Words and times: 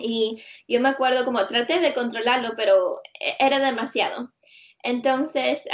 Y 0.00 0.42
yo 0.68 0.80
me 0.80 0.88
acuerdo 0.88 1.24
como 1.24 1.46
traté 1.46 1.80
de 1.80 1.94
controlarlo, 1.94 2.50
pero 2.56 2.96
e-, 3.20 3.36
era 3.38 3.58
demasiado. 3.58 4.32
Entonces, 4.82 5.64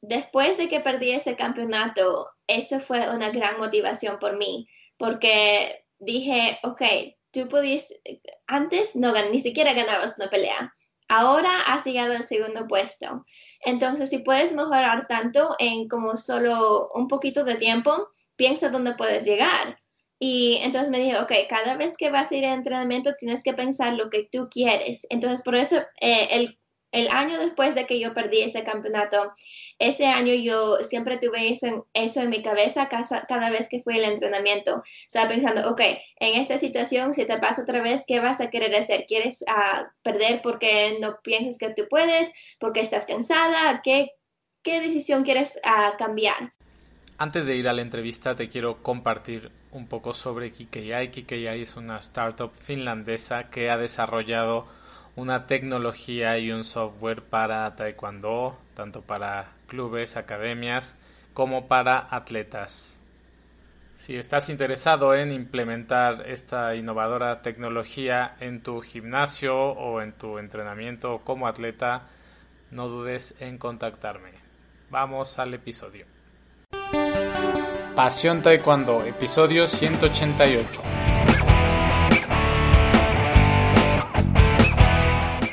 después 0.00 0.58
de 0.58 0.68
que 0.68 0.80
perdí 0.80 1.12
ese 1.12 1.36
campeonato, 1.36 2.26
eso 2.46 2.80
fue 2.80 3.08
una 3.14 3.30
gran 3.30 3.58
motivación 3.58 4.18
por 4.18 4.36
mí, 4.36 4.68
porque 4.98 5.84
dije, 5.98 6.58
ok, 6.62 6.82
tú 7.30 7.48
pudiste, 7.48 8.00
antes 8.46 8.94
no 8.94 9.12
ni 9.30 9.38
siquiera 9.38 9.72
ganabas 9.72 10.18
una 10.18 10.28
pelea. 10.28 10.72
Ahora 11.08 11.60
has 11.66 11.84
llegado 11.84 12.14
al 12.14 12.22
segundo 12.22 12.66
puesto. 12.66 13.26
Entonces, 13.64 14.08
si 14.08 14.18
puedes 14.20 14.52
mejorar 14.52 15.06
tanto 15.06 15.54
en 15.58 15.86
como 15.88 16.16
solo 16.16 16.88
un 16.94 17.06
poquito 17.06 17.44
de 17.44 17.56
tiempo, 17.56 18.08
piensa 18.36 18.70
dónde 18.70 18.94
puedes 18.94 19.24
llegar. 19.24 19.81
Y 20.24 20.60
entonces 20.62 20.88
me 20.88 21.00
dije, 21.00 21.18
ok, 21.18 21.32
cada 21.48 21.76
vez 21.76 21.96
que 21.96 22.10
vas 22.10 22.30
a 22.30 22.36
ir 22.36 22.44
a 22.44 22.52
entrenamiento 22.52 23.14
tienes 23.18 23.42
que 23.42 23.54
pensar 23.54 23.94
lo 23.94 24.08
que 24.08 24.28
tú 24.30 24.48
quieres. 24.48 25.04
Entonces, 25.10 25.42
por 25.42 25.56
eso 25.56 25.78
eh, 26.00 26.28
el 26.30 26.58
el 26.92 27.08
año 27.08 27.38
después 27.38 27.74
de 27.74 27.86
que 27.86 27.98
yo 27.98 28.14
perdí 28.14 28.42
ese 28.42 28.62
campeonato, 28.64 29.32
ese 29.78 30.06
año 30.06 30.34
yo 30.34 30.76
siempre 30.76 31.16
tuve 31.16 31.50
eso 31.50 31.66
en, 31.66 31.82
eso 31.94 32.20
en 32.20 32.30
mi 32.30 32.42
cabeza 32.42 32.88
cada, 32.88 33.50
vez 33.50 33.68
que 33.68 33.82
fui 33.82 33.96
al 33.96 34.04
entrenamiento. 34.04 34.82
Estaba 35.06 35.28
pensando, 35.28 35.70
ok, 35.70 35.80
en 36.20 36.40
esta 36.40 36.58
situación, 36.58 37.14
si 37.14 37.24
te 37.24 37.38
pasa 37.38 37.62
otra 37.62 37.82
vez, 37.82 38.04
¿qué 38.06 38.20
vas 38.20 38.40
a 38.40 38.50
querer 38.50 38.76
hacer? 38.76 39.06
¿Quieres 39.08 39.42
uh, 39.48 39.84
perder 40.02 40.42
porque 40.42 40.98
no 41.00 41.18
piensas 41.22 41.56
que 41.58 41.70
tú 41.70 41.88
puedes? 41.88 42.30
¿Porque 42.60 42.80
estás 42.80 43.06
cansada? 43.06 43.80
¿Qué, 43.82 44.10
qué 44.62 44.80
decisión 44.80 45.24
quieres 45.24 45.58
uh, 45.64 45.96
cambiar? 45.96 46.52
Antes 47.18 47.46
de 47.46 47.56
ir 47.56 47.68
a 47.68 47.72
la 47.72 47.82
entrevista, 47.82 48.34
te 48.34 48.48
quiero 48.48 48.82
compartir 48.82 49.50
un 49.70 49.86
poco 49.86 50.12
sobre 50.12 50.50
Kikei. 50.50 51.10
Kikei 51.10 51.46
es 51.60 51.76
una 51.76 51.98
startup 51.98 52.52
finlandesa 52.54 53.48
que 53.50 53.70
ha 53.70 53.76
desarrollado 53.76 54.66
una 55.14 55.46
tecnología 55.46 56.38
y 56.38 56.50
un 56.50 56.64
software 56.64 57.22
para 57.22 57.74
taekwondo, 57.76 58.58
tanto 58.74 59.02
para 59.02 59.52
clubes, 59.68 60.16
academias, 60.16 60.98
como 61.34 61.68
para 61.68 62.08
atletas. 62.10 62.98
Si 63.94 64.16
estás 64.16 64.48
interesado 64.48 65.14
en 65.14 65.32
implementar 65.32 66.24
esta 66.26 66.74
innovadora 66.74 67.40
tecnología 67.40 68.36
en 68.40 68.62
tu 68.62 68.80
gimnasio 68.80 69.54
o 69.56 70.00
en 70.00 70.12
tu 70.12 70.38
entrenamiento 70.38 71.20
como 71.24 71.46
atleta, 71.46 72.08
no 72.70 72.88
dudes 72.88 73.36
en 73.38 73.58
contactarme. 73.58 74.32
Vamos 74.90 75.38
al 75.38 75.54
episodio. 75.54 76.11
Pasión 77.94 78.40
Taekwondo, 78.40 79.04
episodio 79.04 79.66
188. 79.66 80.66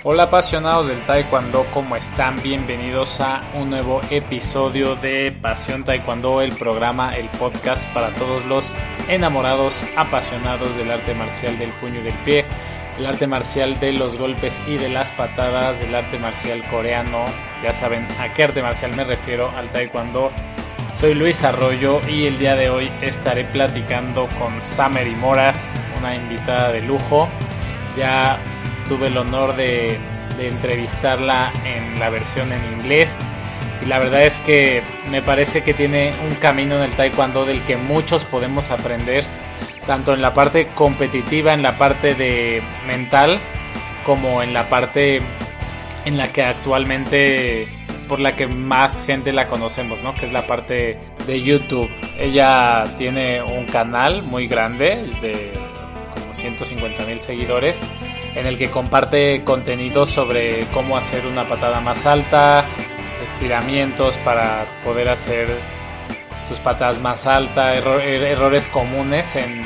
Hola 0.04 0.24
apasionados 0.24 0.88
del 0.88 1.06
Taekwondo, 1.06 1.66
¿cómo 1.74 1.98
están? 1.98 2.38
Bienvenidos 2.42 3.20
a 3.20 3.44
un 3.56 3.70
nuevo 3.70 4.00
episodio 4.10 4.96
de 4.96 5.36
Pasión 5.42 5.84
Taekwondo, 5.84 6.42
el 6.42 6.56
programa, 6.56 7.12
el 7.12 7.28
podcast 7.28 7.94
para 7.94 8.08
todos 8.12 8.46
los 8.46 8.74
enamorados, 9.10 9.86
apasionados 9.98 10.78
del 10.78 10.92
arte 10.92 11.14
marcial 11.14 11.60
del 11.60 11.74
puño 11.74 12.00
y 12.00 12.04
del 12.04 12.18
pie, 12.24 12.46
el 12.98 13.06
arte 13.06 13.28
marcial 13.28 13.78
de 13.82 13.92
los 13.92 14.16
golpes 14.18 14.62
y 14.66 14.78
de 14.78 14.88
las 14.88 15.12
patadas, 15.12 15.82
del 15.82 15.94
arte 15.94 16.18
marcial 16.18 16.66
coreano. 16.70 17.26
Ya 17.62 17.74
saben 17.74 18.08
a 18.18 18.34
qué 18.34 18.46
arte 18.46 18.62
marcial 18.64 18.96
me 18.96 19.04
refiero, 19.04 19.50
al 19.58 19.70
Taekwondo. 19.70 20.32
Soy 20.94 21.14
Luis 21.14 21.44
Arroyo 21.44 22.02
y 22.10 22.26
el 22.26 22.38
día 22.40 22.56
de 22.56 22.70
hoy 22.70 22.92
estaré 23.02 23.46
platicando 23.46 24.28
con 24.38 24.62
Samery 24.62 25.16
Moras, 25.16 25.84
una 25.98 26.14
invitada 26.16 26.72
de 26.72 26.82
lujo. 26.82 27.30
Ya 27.98 28.38
tuve 28.88 29.08
el 29.08 29.18
honor 29.18 29.56
de, 29.56 30.00
entrevistarla 30.38 31.52
en 31.66 32.00
la 32.00 32.10
versión 32.10 32.54
en 32.54 32.64
inglés 32.64 33.20
y 33.84 33.88
la 33.88 34.00
verdad 34.00 34.24
es 34.24 34.40
que 34.40 34.82
me 35.12 35.22
parece 35.22 35.64
que 35.64 35.74
tiene 35.74 36.14
un 36.30 36.36
camino 36.36 36.76
en 36.76 36.84
el 36.84 36.92
taekwondo 36.92 37.46
del 37.46 37.62
que 37.64 37.76
muchos 37.76 38.24
podemos 38.24 38.72
aprender, 38.72 39.26
tanto 39.86 40.14
en 40.14 40.22
la 40.22 40.34
parte 40.34 40.68
competitiva, 40.76 41.54
en 41.54 41.62
la 41.62 41.78
parte 41.78 42.16
de 42.16 42.62
mental, 42.88 43.38
como 44.06 44.42
en 44.42 44.54
la 44.54 44.70
parte 44.70 45.22
en 46.06 46.18
la 46.18 46.30
que 46.30 46.44
actualmente 46.44 47.68
por 48.10 48.20
la 48.20 48.36
que 48.36 48.48
más 48.48 49.06
gente 49.06 49.32
la 49.32 49.48
conocemos, 49.48 50.02
¿no? 50.02 50.14
Que 50.16 50.26
es 50.26 50.34
la 50.34 50.46
parte 50.46 51.00
de 51.26 51.42
YouTube. 51.42 51.90
Ella 52.18 52.84
tiene 52.98 53.42
un 53.42 53.66
canal 53.66 54.24
muy 54.24 54.48
grande 54.48 54.98
de 55.22 55.54
como 56.14 56.34
150 56.34 57.06
mil 57.06 57.20
seguidores 57.22 57.82
en 58.36 58.46
el 58.48 58.58
que 58.58 58.70
comparte 58.70 59.44
contenido 59.46 60.06
sobre 60.06 60.66
cómo 60.74 60.98
hacer 60.98 61.26
una 61.28 61.48
patada 61.48 61.80
más 61.82 62.06
alta, 62.06 62.66
estiramientos 63.24 64.18
para 64.18 64.66
poder 64.84 65.10
hacer 65.10 65.48
tus 66.50 66.58
patadas 66.60 67.02
más 67.02 67.28
altas, 67.28 67.78
er-, 67.78 68.24
errores 68.24 68.68
comunes 68.68 69.36
en, 69.36 69.64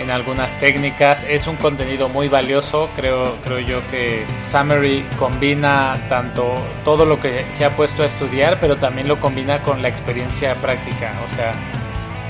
en, 0.00 0.10
algunas 0.10 0.58
técnicas. 0.60 1.24
Es 1.24 1.46
un 1.46 1.56
contenido 1.56 2.08
muy 2.08 2.28
valioso, 2.28 2.90
creo, 2.96 3.36
creo 3.44 3.60
yo 3.60 3.80
que 3.90 4.24
Summary 4.36 5.04
combina 5.16 6.06
tanto 6.08 6.54
todo 6.84 7.04
lo 7.04 7.20
que 7.20 7.46
se 7.50 7.64
ha 7.64 7.76
puesto 7.76 8.02
a 8.02 8.06
estudiar, 8.06 8.58
pero 8.60 8.76
también 8.76 9.08
lo 9.08 9.20
combina 9.20 9.62
con 9.62 9.82
la 9.82 9.88
experiencia 9.88 10.54
práctica. 10.56 11.12
O 11.24 11.28
sea, 11.28 11.52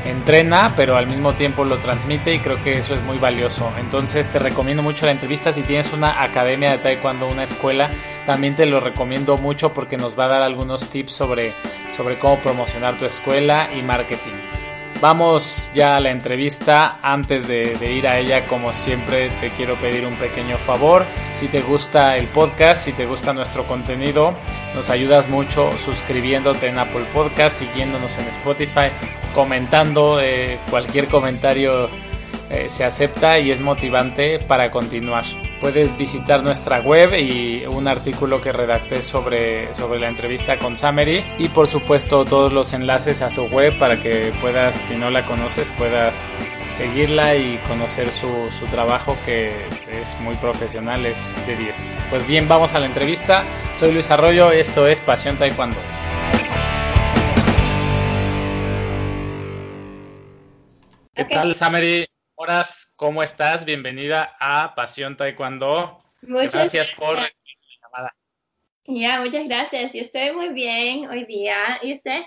entrena, 0.04 0.74
pero 0.76 0.96
al 0.96 1.06
mismo 1.06 1.34
tiempo 1.34 1.64
lo 1.64 1.78
transmite 1.78 2.34
y 2.34 2.40
creo 2.40 2.60
que 2.62 2.74
eso 2.74 2.94
es 2.94 3.02
muy 3.02 3.18
valioso. 3.18 3.70
Entonces 3.78 4.28
te 4.28 4.38
recomiendo 4.38 4.82
mucho 4.82 5.06
la 5.06 5.12
entrevista. 5.12 5.52
Si 5.52 5.62
tienes 5.62 5.92
una 5.92 6.22
academia 6.22 6.72
de 6.72 6.78
taekwondo, 6.78 7.28
una 7.28 7.44
escuela, 7.44 7.90
también 8.26 8.54
te 8.54 8.66
lo 8.66 8.80
recomiendo 8.80 9.36
mucho 9.38 9.72
porque 9.72 9.96
nos 9.96 10.18
va 10.18 10.26
a 10.26 10.28
dar 10.28 10.42
algunos 10.42 10.90
tips 10.90 11.12
sobre, 11.12 11.52
sobre 11.90 12.18
cómo 12.18 12.40
promocionar 12.40 12.98
tu 12.98 13.04
escuela 13.04 13.68
y 13.76 13.82
marketing. 13.82 14.59
Vamos 15.00 15.70
ya 15.74 15.96
a 15.96 16.00
la 16.00 16.10
entrevista. 16.10 16.98
Antes 17.02 17.48
de, 17.48 17.92
ir 17.92 18.06
a 18.06 18.18
ella, 18.18 18.46
como 18.46 18.72
siempre, 18.72 19.30
te 19.40 19.48
quiero 19.50 19.74
pedir 19.76 20.06
un 20.06 20.14
pequeño 20.16 20.58
favor. 20.58 21.06
Si 21.34 21.48
te 21.48 21.62
gusta 21.62 22.18
el 22.18 22.26
podcast, 22.26 22.84
si 22.84 22.92
te 22.92 23.06
gusta 23.06 23.32
nuestro 23.32 23.64
contenido, 23.64 24.34
nos 24.74 24.90
ayudas 24.90 25.28
mucho 25.28 25.70
suscribiéndote 25.78 26.68
en 26.68 26.78
Apple 26.78 27.04
Podcast, 27.14 27.58
siguiéndonos 27.58 28.18
en 28.18 28.28
Spotify 28.28 28.90
comentando, 29.34 30.20
eh, 30.20 30.58
cualquier 30.70 31.06
comentario 31.06 31.88
eh, 32.50 32.68
se 32.68 32.84
acepta 32.84 33.38
y 33.38 33.52
es 33.52 33.60
motivante 33.60 34.40
para 34.40 34.72
continuar. 34.72 35.24
Puedes 35.60 35.96
visitar 35.96 36.42
nuestra 36.42 36.80
web 36.80 37.14
y 37.14 37.64
un 37.66 37.86
artículo 37.86 38.40
que 38.40 38.50
redacté 38.50 39.02
sobre, 39.02 39.72
sobre 39.74 40.00
la 40.00 40.08
entrevista 40.08 40.58
con 40.58 40.76
Samery 40.76 41.24
y 41.38 41.48
por 41.48 41.68
supuesto 41.68 42.24
todos 42.24 42.52
los 42.52 42.72
enlaces 42.72 43.22
a 43.22 43.30
su 43.30 43.44
web 43.44 43.78
para 43.78 44.02
que 44.02 44.32
puedas, 44.40 44.76
si 44.76 44.96
no 44.96 45.10
la 45.10 45.22
conoces, 45.22 45.70
puedas 45.70 46.24
seguirla 46.70 47.36
y 47.36 47.58
conocer 47.68 48.10
su, 48.10 48.28
su 48.58 48.66
trabajo 48.66 49.16
que 49.24 49.52
es 50.00 50.18
muy 50.20 50.34
profesional, 50.36 51.06
es 51.06 51.32
de 51.46 51.56
10. 51.56 51.84
Pues 52.10 52.26
bien, 52.26 52.48
vamos 52.48 52.74
a 52.74 52.80
la 52.80 52.86
entrevista. 52.86 53.44
Soy 53.76 53.92
Luis 53.92 54.10
Arroyo, 54.10 54.50
esto 54.50 54.88
es 54.88 55.00
Pasión 55.00 55.36
Taekwondo. 55.36 55.76
¿Qué 61.14 61.24
tal, 61.26 61.54
Sameri? 61.54 62.06
Horas, 62.42 62.94
¿cómo 62.96 63.22
estás? 63.22 63.66
Bienvenida 63.66 64.34
a 64.40 64.74
Pasión 64.74 65.14
Taekwondo. 65.14 65.98
Muchas 66.22 66.54
gracias 66.54 66.90
por 66.92 67.16
la 67.16 67.28
llamada. 67.82 68.16
Ya, 68.86 69.20
muchas 69.20 69.46
gracias. 69.46 69.92
Yo 69.92 70.00
estoy 70.00 70.32
muy 70.32 70.48
bien 70.54 71.06
hoy 71.06 71.26
día. 71.26 71.78
¿Y 71.82 71.92
usted? 71.92 72.22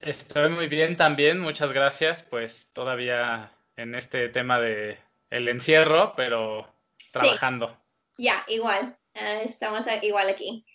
Estoy 0.00 0.48
muy 0.48 0.66
bien 0.66 0.96
también, 0.96 1.38
muchas 1.38 1.70
gracias. 1.70 2.24
Pues 2.24 2.72
todavía 2.72 3.52
en 3.76 3.94
este 3.94 4.28
tema 4.28 4.58
de 4.58 4.98
el 5.30 5.46
encierro, 5.46 6.14
pero 6.16 6.68
trabajando. 7.12 7.80
Ya, 8.18 8.44
igual. 8.48 8.98
Ah, 9.14 9.40
estamos 9.44 9.86
igual 10.02 10.28
aquí. 10.30 10.66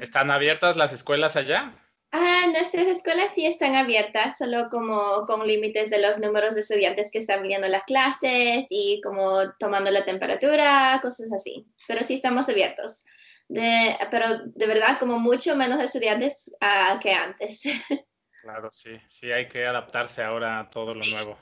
¿Están 0.00 0.30
abiertas 0.30 0.78
las 0.78 0.94
escuelas 0.94 1.36
allá? 1.36 1.74
Ah, 2.18 2.46
nuestras 2.50 2.86
escuelas 2.86 3.32
sí 3.34 3.44
están 3.44 3.74
abiertas, 3.74 4.38
solo 4.38 4.70
como 4.70 5.26
con 5.26 5.46
límites 5.46 5.90
de 5.90 6.00
los 6.00 6.18
números 6.18 6.54
de 6.54 6.62
estudiantes 6.62 7.10
que 7.10 7.18
están 7.18 7.42
viniendo 7.42 7.68
las 7.68 7.82
clases 7.82 8.64
y 8.70 9.02
como 9.04 9.52
tomando 9.58 9.90
la 9.90 10.02
temperatura, 10.02 10.98
cosas 11.02 11.30
así. 11.30 11.66
Pero 11.86 12.02
sí 12.04 12.14
estamos 12.14 12.48
abiertos. 12.48 13.04
De, 13.48 13.98
pero 14.10 14.46
de 14.46 14.66
verdad, 14.66 14.98
como 14.98 15.18
mucho 15.18 15.54
menos 15.56 15.78
estudiantes 15.78 16.50
uh, 16.62 16.98
que 17.00 17.12
antes. 17.12 17.64
Claro, 18.42 18.68
sí, 18.70 18.96
sí, 19.08 19.32
hay 19.32 19.48
que 19.48 19.66
adaptarse 19.66 20.22
ahora 20.22 20.60
a 20.60 20.70
todo 20.70 20.94
lo 20.94 21.04
nuevo. 21.04 21.36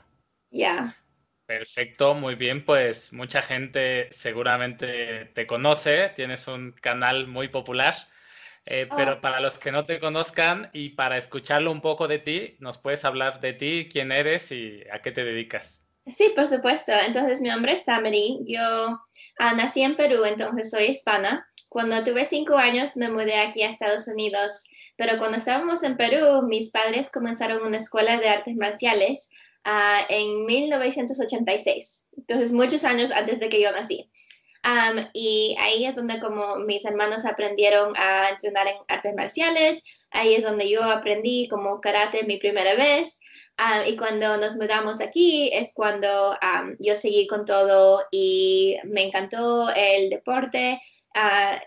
Ya. 0.49 0.97
Perfecto, 1.45 2.15
muy 2.15 2.33
bien, 2.33 2.65
pues 2.65 3.13
mucha 3.13 3.43
gente 3.43 4.07
seguramente 4.11 5.25
te 5.25 5.45
conoce, 5.45 6.09
tienes 6.15 6.47
un 6.47 6.71
canal 6.71 7.27
muy 7.27 7.47
popular. 7.47 7.93
Eh, 8.65 8.87
pero 8.95 9.11
ah. 9.11 9.21
para 9.21 9.39
los 9.39 9.59
que 9.59 9.71
no 9.71 9.85
te 9.85 9.99
conozcan 9.99 10.69
y 10.73 10.89
para 10.89 11.17
escucharlo 11.17 11.71
un 11.71 11.81
poco 11.81 12.07
de 12.07 12.19
ti, 12.19 12.55
¿nos 12.59 12.77
puedes 12.77 13.05
hablar 13.05 13.39
de 13.39 13.53
ti, 13.53 13.89
quién 13.91 14.11
eres 14.11 14.51
y 14.51 14.81
a 14.91 15.01
qué 15.01 15.11
te 15.11 15.23
dedicas? 15.23 15.85
Sí, 16.07 16.31
por 16.35 16.47
supuesto. 16.47 16.91
Entonces, 16.91 17.41
mi 17.41 17.49
nombre 17.49 17.73
es 17.73 17.85
Samari. 17.85 18.39
Yo 18.45 18.61
ah, 19.39 19.53
nací 19.53 19.81
en 19.81 19.95
Perú, 19.95 20.23
entonces 20.25 20.69
soy 20.71 20.85
hispana. 20.85 21.47
Cuando 21.69 22.03
tuve 22.03 22.25
cinco 22.25 22.55
años 22.55 22.95
me 22.95 23.09
mudé 23.09 23.35
aquí 23.35 23.61
a 23.61 23.69
Estados 23.69 24.07
Unidos, 24.07 24.63
pero 24.95 25.17
cuando 25.17 25.37
estábamos 25.37 25.83
en 25.83 25.97
Perú, 25.97 26.43
mis 26.47 26.71
padres 26.71 27.09
comenzaron 27.09 27.65
una 27.65 27.77
escuela 27.77 28.17
de 28.17 28.29
artes 28.29 28.55
marciales 28.55 29.29
ah, 29.65 30.05
en 30.07 30.45
1986, 30.45 32.05
entonces 32.17 32.53
muchos 32.53 32.85
años 32.85 33.11
antes 33.11 33.41
de 33.41 33.49
que 33.49 33.61
yo 33.61 33.73
nací. 33.73 34.09
Y 35.13 35.55
ahí 35.59 35.85
es 35.85 35.95
donde 35.95 36.19
como 36.19 36.57
mis 36.57 36.85
hermanos 36.85 37.25
aprendieron 37.25 37.93
a 37.97 38.29
entrenar 38.29 38.67
en 38.67 38.77
artes 38.87 39.13
marciales, 39.15 39.83
ahí 40.11 40.35
es 40.35 40.43
donde 40.43 40.69
yo 40.69 40.83
aprendí 40.83 41.47
como 41.47 41.79
karate 41.81 42.23
mi 42.23 42.37
primera 42.37 42.75
vez. 42.75 43.19
Ah, 43.57 43.87
y 43.87 43.95
cuando 43.95 44.35
nos 44.37 44.57
mudamos 44.57 44.99
aquí 44.99 45.49
es 45.53 45.71
cuando 45.73 46.35
yo 46.79 46.95
seguí 46.97 47.25
con 47.27 47.45
todo 47.45 48.03
y 48.11 48.77
me 48.83 49.03
encantó 49.03 49.69
el 49.75 50.09
deporte. 50.09 50.81
Uh, 51.15 51.57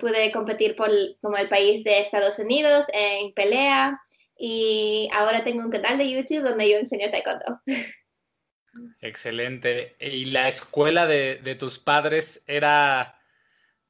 pude, 0.00 0.32
competir 0.32 0.74
por 0.74 0.90
como 1.20 1.36
el 1.36 1.48
país 1.48 1.84
de 1.84 2.00
Estados 2.00 2.40
Unidos 2.40 2.86
en 2.92 3.32
pelea 3.32 3.96
y 4.36 5.08
ahora 5.12 5.44
tengo 5.44 5.62
un 5.62 5.70
canal 5.70 5.98
de 5.98 6.10
YouTube 6.10 6.42
donde 6.42 6.68
yo 6.68 6.78
enseño 6.78 7.10
taekwondo. 7.10 7.60
Excelente. 9.00 9.96
¿Y 10.00 10.26
la 10.26 10.48
escuela 10.48 11.06
de, 11.06 11.36
de 11.36 11.54
tus 11.54 11.78
padres 11.78 12.44
era 12.46 13.18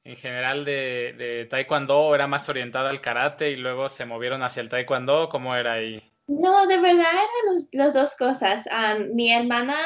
en 0.03 0.15
general 0.17 0.65
de, 0.65 1.13
de, 1.17 1.45
taekwondo 1.45 1.97
o 1.99 2.15
era 2.15 2.27
más 2.27 2.49
orientada 2.49 2.89
al 2.89 2.99
karate 2.99 3.51
y 3.51 3.55
luego 3.55 3.87
se 3.89 4.05
movieron 4.05 4.43
hacia 4.43 4.61
el 4.61 4.69
taekwondo? 4.69 5.29
¿Cómo 5.29 5.55
era 5.55 5.73
ahí? 5.73 6.01
No, 6.27 6.65
de 6.67 6.79
verdad 6.79 7.11
eran 7.11 7.67
las 7.73 7.93
dos 7.93 8.15
cosas. 8.15 8.65
mi 9.13 9.31
hermana, 9.31 9.77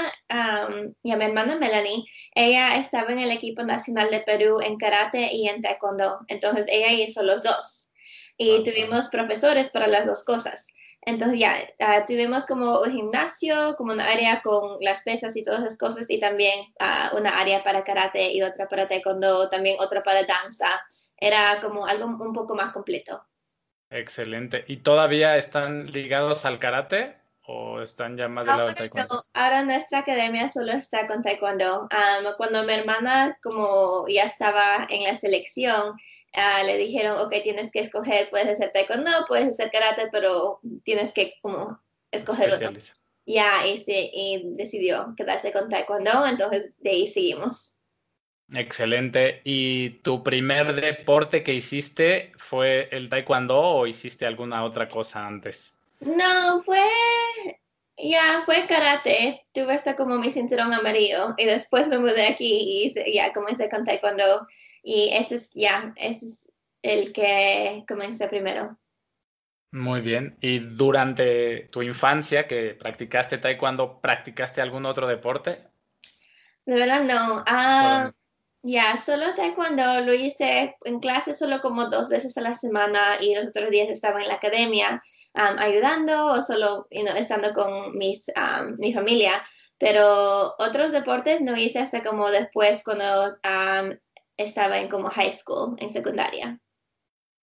y 1.02 1.12
a 1.12 1.18
mi 1.18 1.26
hermana 1.26 1.56
Melanie, 1.56 2.06
ella 2.36 2.78
estaba 2.78 3.12
en 3.12 3.20
el 3.20 3.32
equipo 3.32 3.64
nacional 3.64 4.12
de 4.12 4.20
Perú 4.20 4.58
en 4.64 4.78
karate 4.78 5.34
y 5.34 5.48
en 5.48 5.62
taekwondo. 5.62 6.20
Entonces 6.28 6.68
ella 6.70 6.92
hizo 6.92 7.24
los 7.24 7.42
dos. 7.42 7.90
Y 8.38 8.64
tuvimos 8.64 9.10
profesores 9.10 9.72
para 9.72 9.88
las 9.88 10.06
dos 10.06 10.24
cosas. 10.24 10.68
Entonces 11.08 11.40
ya, 11.40 11.56
ah, 11.80 12.04
tuvimos 12.06 12.46
como 12.46 12.82
un 12.82 12.92
gimnasio, 12.92 13.78
como 13.78 13.94
una 13.94 14.12
área 14.12 14.42
con 14.42 14.78
las 14.82 15.02
pesas 15.04 15.38
y 15.38 15.44
todas 15.44 15.62
esas 15.62 15.78
cosas, 15.78 16.06
y 16.10 16.20
también 16.20 16.54
uh, 16.82 17.16
una 17.16 17.40
área 17.40 17.64
para 17.64 17.86
karate 17.86 18.34
y 18.34 18.42
otra 18.42 18.68
para 18.68 18.90
taekwondo, 18.90 19.50
también 19.50 19.78
otra 19.80 20.04
para 20.04 20.24
danza. 20.24 20.68
Era 21.16 21.62
como 21.62 21.86
algo 21.86 22.08
un 22.08 22.34
poco 22.34 22.56
más 22.56 22.74
completo. 22.74 23.26
Excelente. 23.90 24.66
¿Y 24.68 24.78
todavía 24.78 25.38
están 25.38 25.90
ligados 25.94 26.44
al 26.44 26.60
karate 26.60 27.16
o 27.46 27.80
están 27.80 28.18
ya 28.18 28.28
más 28.28 28.46
del 28.46 28.58
lado 28.58 28.68
del 28.68 28.76
taekwondo? 28.76 29.24
ahora 29.34 29.64
nuestra 29.64 30.00
academia 30.00 30.50
solo 30.50 30.74
está 30.74 31.08
con 31.08 31.22
taekwondo. 31.22 31.88
cuando 32.36 32.66
mi 32.66 32.74
hermana 32.74 33.38
como 33.42 34.10
ya 34.10 34.24
estaba 34.24 34.86
en 34.90 35.04
la 35.06 35.16
selección, 35.16 35.96
ah, 36.34 36.64
le 36.64 36.78
dijeron, 36.78 37.18
ok, 37.20 37.34
tienes 37.44 37.72
que 37.72 37.80
escoger, 37.80 38.30
puedes 38.30 38.48
hacer 38.48 38.72
taekwondo, 38.72 39.12
puedes 39.28 39.48
hacer 39.48 39.72
karate, 39.72 40.10
pero 40.12 40.60
tienes 40.84 41.12
que 41.12 41.34
como 41.42 41.80
escoger 42.12 42.54
otro. 42.54 42.72
Ya, 43.26 43.68
y, 43.68 43.84
y 43.88 44.44
decidió 44.56 45.14
quedarse 45.18 45.52
con 45.52 45.70
taekwondo, 45.70 46.26
entonces 46.26 46.72
de 46.80 46.90
ahí 46.92 47.08
seguimos. 47.08 47.74
Excelente. 48.54 49.42
¿Y 49.44 49.90
tu 50.02 50.24
primer 50.24 50.74
deporte 50.74 51.44
que 51.44 51.54
hiciste 51.54 52.32
fue 52.38 52.88
el 52.92 53.10
taekwondo 53.10 53.60
o 53.60 53.88
hiciste 53.88 54.26
alguna 54.26 54.64
otra 54.64 54.88
cosa 54.88 55.28
antes? 55.28 55.78
No, 56.00 56.62
fue, 56.64 56.80
ya, 57.98 58.42
fue 58.46 58.68
karate. 58.68 59.46
Tuve 59.54 59.74
hasta 59.74 59.96
como 59.96 60.18
mi 60.18 60.30
cinturón 60.30 60.74
amarillo 60.74 61.34
y 61.38 61.46
después 61.46 61.88
me 61.88 62.00
mudé 62.00 62.28
aquí 62.28 62.94
y 62.96 63.14
ya 63.14 63.34
comencé 63.34 63.70
con 63.70 63.84
taekwondo 63.84 64.48
y 64.84 65.10
ese 65.14 65.36
es, 65.36 65.52
ya, 65.54 65.94
ese 65.98 66.28
es 66.28 66.52
el 66.82 67.12
que 67.12 67.84
comencé 67.88 68.28
primero. 68.28 68.78
Muy 69.72 70.02
bien. 70.02 70.38
¿Y 70.42 70.60
durante 70.60 71.68
tu 71.72 71.82
infancia 71.82 72.48
que 72.48 72.74
practicaste 72.74 73.38
taekwondo, 73.38 74.00
practicaste 74.00 74.62
algún 74.62 74.86
otro 74.86 75.08
deporte? 75.08 75.64
De 76.66 76.76
verdad 76.76 77.04
no. 77.04 77.44
Ah, 77.46 78.12
ya, 78.64 78.98
solo 78.98 79.34
taekwondo 79.34 80.02
lo 80.02 80.14
hice 80.14 80.76
en 80.84 81.00
clase 81.00 81.34
solo 81.34 81.62
como 81.62 81.90
dos 81.90 82.10
veces 82.10 82.38
a 82.38 82.42
la 82.42 82.54
semana 82.54 83.18
y 83.22 83.36
los 83.36 83.48
otros 83.50 83.70
días 83.70 83.90
estaba 83.90 84.22
en 84.22 84.28
la 84.28 84.36
academia 84.36 85.02
ayudando 85.34 86.26
o 86.28 86.42
solo 86.42 86.88
estando 86.90 87.54
con 87.54 87.96
mis, 87.98 88.32
mi 88.78 88.94
familia. 88.94 89.44
Pero 89.78 90.56
otros 90.58 90.92
deportes 90.92 91.42
no 91.42 91.56
hice 91.56 91.80
hasta 91.80 92.02
como 92.02 92.32
después 92.32 92.84
cuando 92.84 93.38
estaba 94.36 94.80
en 94.80 94.90
como 94.90 95.10
high 95.12 95.32
school, 95.32 95.76
en 95.80 95.90
secundaria. 95.90 96.60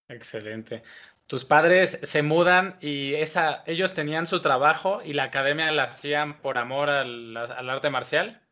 Excelente. 0.08 0.82
Tus 1.26 1.44
padres 1.44 1.99
se 2.02 2.22
mudan 2.22 2.76
y 2.81 3.14
esa, 3.14 3.62
ellos 3.67 3.94
tenían 3.94 4.26
su 4.26 4.40
trabajo 4.40 5.00
y 5.02 5.14
la 5.14 5.25
academia 5.25 5.70
la 5.72 5.84
hacían 5.84 6.40
por 6.43 6.58
amor 6.58 6.90
al 6.90 7.37
arte 7.37 7.88
marcial. 7.88 8.44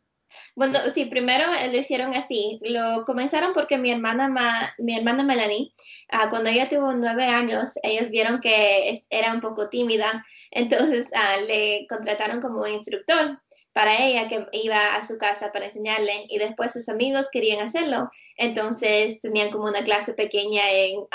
Bueno, 0.55 0.79
sí, 0.93 1.07
primero 1.07 1.45
lo 1.71 1.77
hicieron 1.77 2.15
así. 2.15 2.61
Lo 2.63 3.05
comenzaron 3.05 3.53
porque 3.53 3.79
mi 3.79 3.91
hermana, 3.91 4.75
mi 4.79 4.97
hermana 4.97 5.25
Melanie, 5.25 5.73
ah, 6.11 6.29
cuando 6.31 6.51
ella 6.51 6.69
tuvo 6.69 6.93
nueve 6.93 7.25
años, 7.25 7.71
ellos 7.83 8.11
vieron 8.11 8.41
que 8.41 8.99
era 9.11 9.33
un 9.33 9.41
poco 9.41 9.69
tímida, 9.69 10.25
entonces 10.51 11.11
ah, 11.15 11.37
le 11.47 11.87
contrataron 11.89 12.41
como 12.41 12.67
instructor 12.67 13.41
para 13.73 14.05
ella 14.05 14.29
que 14.29 14.47
iba 14.53 14.95
a 14.95 15.03
su 15.07 15.17
casa 15.19 15.51
para 15.51 15.67
enseñarle 15.67 16.27
y 16.29 16.39
después 16.39 16.73
sus 16.73 16.89
amigos 16.89 17.29
querían 17.33 17.65
hacerlo, 17.65 18.11
entonces 18.37 19.21
tenían 19.21 19.51
como 19.51 19.65
una 19.65 19.83
clase 19.83 20.13
pequeña 20.13 20.63
en, 20.71 21.07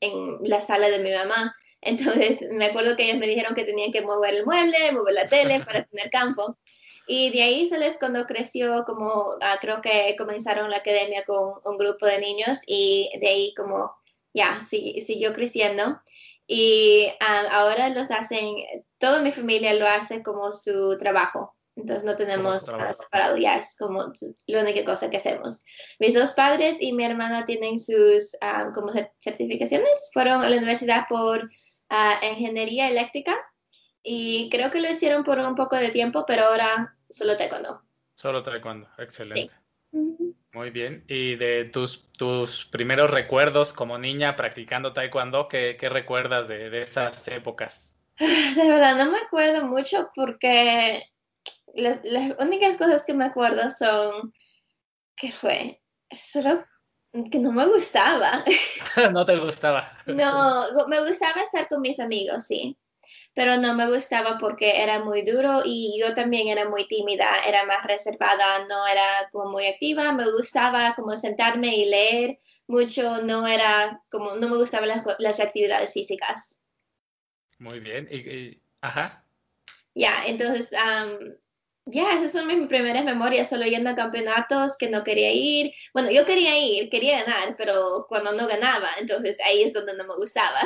en 0.00 0.38
la 0.42 0.60
sala 0.60 0.88
de 0.88 1.00
mi 1.00 1.12
mamá. 1.12 1.52
Entonces 1.80 2.44
me 2.52 2.66
acuerdo 2.66 2.96
que 2.96 3.04
ellos 3.04 3.18
me 3.18 3.26
dijeron 3.26 3.54
que 3.54 3.64
tenían 3.64 3.92
que 3.92 4.02
mover 4.02 4.34
el 4.34 4.44
mueble, 4.44 4.92
mover 4.92 5.14
la 5.14 5.28
tele 5.28 5.60
para 5.60 5.84
tener 5.84 6.10
campo. 6.10 6.58
Y 7.06 7.30
de 7.30 7.42
ahí 7.42 7.68
se 7.68 7.78
les 7.78 7.98
cuando 7.98 8.26
creció, 8.26 8.84
como 8.84 9.24
ah, 9.40 9.58
creo 9.60 9.80
que 9.80 10.16
comenzaron 10.18 10.70
la 10.70 10.78
academia 10.78 11.22
con 11.24 11.54
un 11.64 11.78
grupo 11.78 12.04
de 12.06 12.18
niños 12.18 12.58
y 12.66 13.10
de 13.20 13.28
ahí 13.28 13.54
como 13.54 13.92
ya 14.34 14.60
siguió 14.60 15.32
creciendo. 15.32 16.00
Y 16.48 17.06
ah, 17.20 17.44
ahora 17.52 17.88
los 17.90 18.10
hacen, 18.10 18.56
toda 18.98 19.22
mi 19.22 19.30
familia 19.30 19.74
lo 19.74 19.86
hace 19.86 20.22
como 20.22 20.52
su 20.52 20.96
trabajo. 20.98 21.54
Entonces 21.76 22.04
no 22.04 22.16
tenemos 22.16 22.62
separado, 22.62 23.36
ya 23.36 23.56
es 23.56 23.76
como 23.78 24.10
la 24.46 24.60
única 24.62 24.84
cosa 24.84 25.10
que 25.10 25.18
hacemos. 25.18 25.62
Mis 25.98 26.14
dos 26.14 26.32
padres 26.32 26.78
y 26.80 26.94
mi 26.94 27.04
hermana 27.04 27.44
tienen 27.44 27.78
sus 27.78 28.34
ah, 28.40 28.70
como 28.74 28.92
certificaciones, 29.20 30.10
fueron 30.12 30.42
a 30.42 30.48
la 30.48 30.56
universidad 30.56 31.04
por 31.08 31.48
ingeniería 32.22 32.88
eléctrica 32.88 33.36
y 34.02 34.48
creo 34.50 34.70
que 34.70 34.80
lo 34.80 34.90
hicieron 34.90 35.22
por 35.22 35.38
un 35.38 35.54
poco 35.54 35.76
de 35.76 35.90
tiempo, 35.90 36.24
pero 36.26 36.44
ahora 36.44 36.95
solo 37.10 37.36
taekwondo. 37.36 37.82
Solo 38.14 38.42
taekwondo, 38.42 38.88
excelente. 38.98 39.54
Muy 40.52 40.70
bien. 40.70 41.04
¿Y 41.06 41.36
de 41.36 41.66
tus, 41.66 42.10
tus 42.12 42.64
primeros 42.66 43.10
recuerdos 43.10 43.72
como 43.72 43.98
niña 43.98 44.36
practicando 44.36 44.92
taekwondo, 44.92 45.48
qué, 45.48 45.76
qué 45.78 45.88
recuerdas 45.88 46.48
de, 46.48 46.70
de, 46.70 46.80
esas 46.80 47.28
épocas? 47.28 47.94
De 48.18 48.66
verdad, 48.66 48.96
no 48.96 49.10
me 49.10 49.18
acuerdo 49.18 49.66
mucho 49.66 50.10
porque 50.14 51.02
las, 51.74 52.02
las 52.04 52.34
únicas 52.38 52.76
cosas 52.76 53.04
que 53.04 53.12
me 53.12 53.26
acuerdo 53.26 53.68
son 53.70 54.32
que 55.16 55.30
fue 55.30 55.82
solo 56.16 56.64
que 57.30 57.38
no 57.38 57.52
me 57.52 57.66
gustaba. 57.66 58.42
no 59.12 59.26
te 59.26 59.36
gustaba. 59.36 59.92
no, 60.06 60.64
me 60.88 61.00
gustaba 61.00 61.42
estar 61.42 61.68
con 61.68 61.82
mis 61.82 62.00
amigos, 62.00 62.46
sí 62.46 62.78
pero 63.36 63.58
no 63.58 63.74
me 63.74 63.86
gustaba 63.86 64.38
porque 64.38 64.82
era 64.82 64.98
muy 65.04 65.20
duro 65.20 65.60
y 65.62 65.94
yo 66.00 66.14
también 66.14 66.48
era 66.48 66.70
muy 66.70 66.88
tímida, 66.88 67.26
era 67.46 67.66
más 67.66 67.84
reservada, 67.84 68.66
no 68.66 68.86
era 68.86 69.28
como 69.30 69.50
muy 69.50 69.66
activa, 69.66 70.10
me 70.12 70.24
gustaba 70.30 70.94
como 70.94 71.14
sentarme 71.18 71.76
y 71.76 71.84
leer 71.84 72.38
mucho, 72.66 73.22
no 73.22 73.46
era 73.46 74.02
como, 74.10 74.36
no 74.36 74.48
me 74.48 74.56
gustaban 74.56 74.88
las, 75.18 75.38
actividades 75.38 75.92
físicas. 75.92 76.58
Muy 77.58 77.78
bien, 77.78 78.08
y, 78.10 78.58
ajá. 78.80 79.22
Ya, 79.94 80.24
entonces 80.24 80.70
ya, 81.86 82.12
esas 82.14 82.32
son 82.32 82.48
mis 82.48 82.66
primeras 82.66 83.04
memorias, 83.04 83.48
solo 83.48 83.64
yendo 83.64 83.90
a 83.90 83.94
campeonatos 83.94 84.76
que 84.76 84.90
no 84.90 85.04
quería 85.04 85.32
ir. 85.32 85.72
Bueno, 85.94 86.10
yo 86.10 86.24
quería 86.24 86.58
ir, 86.58 86.90
quería 86.90 87.22
ganar, 87.22 87.54
pero 87.56 88.06
cuando 88.08 88.32
no 88.32 88.48
ganaba, 88.48 88.90
entonces 88.98 89.38
ahí 89.46 89.62
es 89.62 89.72
donde 89.72 89.96
no 89.96 90.04
me 90.04 90.16
gustaba. 90.16 90.58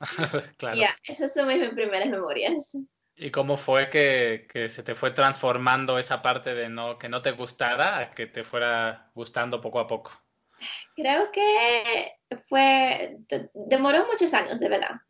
claro. 0.56 0.76
Ya, 0.76 0.96
esas 1.02 1.34
son 1.34 1.48
mis 1.48 1.68
primeras 1.70 2.08
memorias. 2.08 2.76
¿Y 3.16 3.32
cómo 3.32 3.56
fue 3.56 3.90
que, 3.90 4.46
que, 4.48 4.70
se 4.70 4.84
te 4.84 4.94
fue 4.94 5.10
transformando 5.10 5.98
esa 5.98 6.22
parte 6.22 6.54
de 6.54 6.68
no, 6.68 6.96
que 6.96 7.08
no 7.08 7.22
te 7.22 7.32
gustara 7.32 7.98
a 7.98 8.10
que 8.12 8.26
te 8.26 8.44
fuera 8.44 9.10
gustando 9.14 9.60
poco 9.60 9.80
a 9.80 9.88
poco? 9.88 10.12
Creo 10.94 11.32
que 11.32 12.12
fue, 12.48 13.18
demoró 13.54 14.06
muchos 14.06 14.32
años, 14.32 14.60
de 14.60 14.68
verdad 14.68 15.00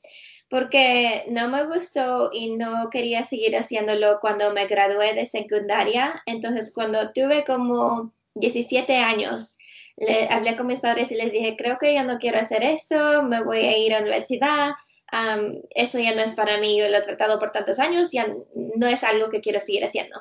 porque 0.49 1.25
no 1.28 1.49
me 1.49 1.64
gustó 1.64 2.31
y 2.33 2.57
no 2.57 2.88
quería 2.90 3.25
seguir 3.25 3.57
haciéndolo 3.57 4.19
cuando 4.21 4.52
me 4.52 4.67
gradué 4.67 5.14
de 5.14 5.26
secundaria. 5.26 6.23
Entonces, 6.26 6.73
cuando 6.73 7.12
tuve 7.12 7.45
como 7.45 8.12
17 8.35 8.97
años, 8.97 9.59
le 9.97 10.28
hablé 10.28 10.57
con 10.57 10.67
mis 10.67 10.81
padres 10.81 11.11
y 11.11 11.17
les 11.17 11.33
dije, 11.33 11.57
creo 11.57 11.76
que 11.78 11.93
ya 11.93 12.05
no 12.05 12.19
quiero 12.19 12.38
hacer 12.38 12.62
esto, 12.62 13.23
me 13.25 13.43
voy 13.43 13.59
a 13.59 13.76
ir 13.76 13.93
a 13.93 13.99
la 13.99 14.02
universidad, 14.02 14.71
eso 15.75 15.99
ya 15.99 16.15
no 16.15 16.23
es 16.23 16.35
para 16.35 16.59
mí, 16.59 16.79
yo 16.79 16.88
lo 16.88 16.99
he 16.99 17.03
tratado 17.03 17.38
por 17.38 17.50
tantos 17.50 17.79
años, 17.79 18.11
ya 18.12 18.27
no 18.77 18.87
es 18.87 19.05
algo 19.05 19.29
que 19.31 19.41
quiero 19.41 19.61
seguir 19.61 19.85
haciendo. 19.85 20.19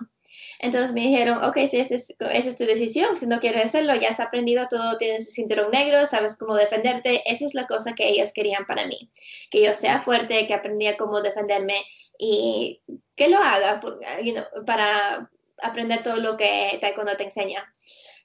Entonces 0.60 0.94
me 0.94 1.02
dijeron, 1.02 1.44
ok, 1.44 1.58
si 1.68 1.80
esa 1.80 1.96
es, 1.96 2.16
esa 2.20 2.50
es 2.50 2.56
tu 2.56 2.66
decisión, 2.66 3.16
si 3.16 3.28
no 3.28 3.40
quieres 3.40 3.66
hacerlo, 3.66 3.94
ya 3.96 4.10
has 4.10 4.20
aprendido 4.20 4.66
todo, 4.70 4.98
tienes 4.98 5.26
su 5.26 5.32
cinturón 5.32 5.72
negro, 5.72 6.08
sabes 6.08 6.36
cómo 6.36 6.56
defenderte, 6.56 7.22
esa 7.32 7.46
es 7.46 7.54
la 7.54 7.68
cosa 7.68 7.94
que 7.94 8.08
ellas 8.08 8.34
querían 8.34 8.66
para 8.66 8.88
mí, 8.88 9.12
que 9.52 9.64
yo 9.64 9.76
sea 9.76 10.02
fuerte, 10.02 10.48
que 10.48 10.54
aprendía 10.54 10.98
cómo 10.98 11.22
defenderme 11.22 11.84
y 12.18 12.82
que 13.16 13.28
lo 13.28 13.38
haga 13.38 13.80
para 14.66 15.30
aprender 15.62 16.02
todo 16.02 16.18
lo 16.18 16.38
que 16.38 16.78
Taekwondo 16.82 17.16
te 17.16 17.26
enseña. 17.26 17.72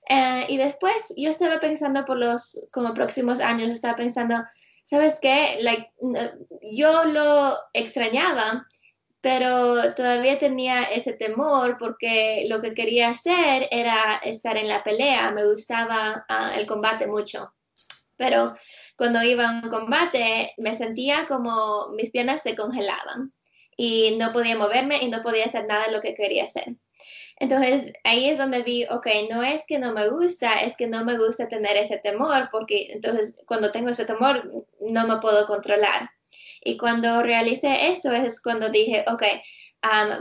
Eh, 0.09 0.47
y 0.49 0.57
después 0.57 1.13
yo 1.17 1.31
estaba 1.31 1.61
pensando 1.61 2.05
por 2.05 2.17
los 2.17 2.67
como 2.73 2.95
próximos 2.95 3.41
años, 3.41 3.71
estaba 3.71 3.97
pensando, 3.97 4.37
¿sabes 4.93 5.21
qué? 5.23 5.57
Like, 5.63 5.91
yo 6.61 7.05
lo 7.05 7.57
extrañaba, 7.73 8.67
pero 9.23 9.95
todavía 9.95 10.39
tenía 10.39 10.83
ese 10.83 11.15
temor 11.15 11.79
porque 11.79 12.45
lo 12.47 12.61
que 12.61 12.75
quería 12.75 13.09
hacer 13.09 13.69
era 13.71 14.21
estar 14.23 14.59
en 14.59 14.69
la 14.69 14.85
pelea, 14.85 15.31
me 15.31 15.51
gustaba 15.51 16.27
ah, 16.29 16.53
el 16.59 16.67
combate 16.67 17.07
mucho, 17.07 17.55
pero 18.19 18.55
cuando 18.95 19.23
iba 19.23 19.49
a 19.49 19.63
un 19.63 19.71
combate 19.71 20.53
me 20.59 20.75
sentía 20.75 21.25
como 21.27 21.89
mis 21.97 22.11
piernas 22.11 22.43
se 22.43 22.55
congelaban 22.55 23.33
y 23.79 24.17
no 24.19 24.31
podía 24.31 24.59
moverme 24.59 24.99
y 25.03 25.09
no 25.09 25.23
podía 25.23 25.47
hacer 25.47 25.65
nada 25.67 25.87
de 25.87 25.93
lo 25.93 26.03
que 26.03 26.13
quería 26.13 26.45
hacer. 26.45 26.77
Entonces 27.43 27.93
ahí 28.05 28.29
es 28.29 28.39
donde 28.39 28.63
vi, 28.63 28.85
ok, 28.85 29.05
no 29.29 29.43
es 29.43 29.67
que 29.67 29.81
no 29.81 29.93
me 29.93 30.09
gusta, 30.09 30.61
es 30.61 30.77
que 30.77 30.87
no 30.87 31.05
me 31.05 31.19
gusta 31.19 31.49
tener 31.49 31.77
ese 31.77 31.99
temor, 31.99 32.49
porque 32.53 32.93
entonces 32.93 33.35
cuando 33.49 33.73
tengo 33.73 33.89
ese 33.91 34.05
temor 34.05 34.49
no 34.81 35.09
me 35.09 35.17
puedo 35.17 35.45
controlar. 35.45 36.09
Y 36.65 36.77
cuando 36.77 37.21
realicé 37.21 37.91
eso 37.91 38.13
es 38.13 38.41
cuando 38.41 38.69
dije, 38.69 39.05
ok, 39.09 39.25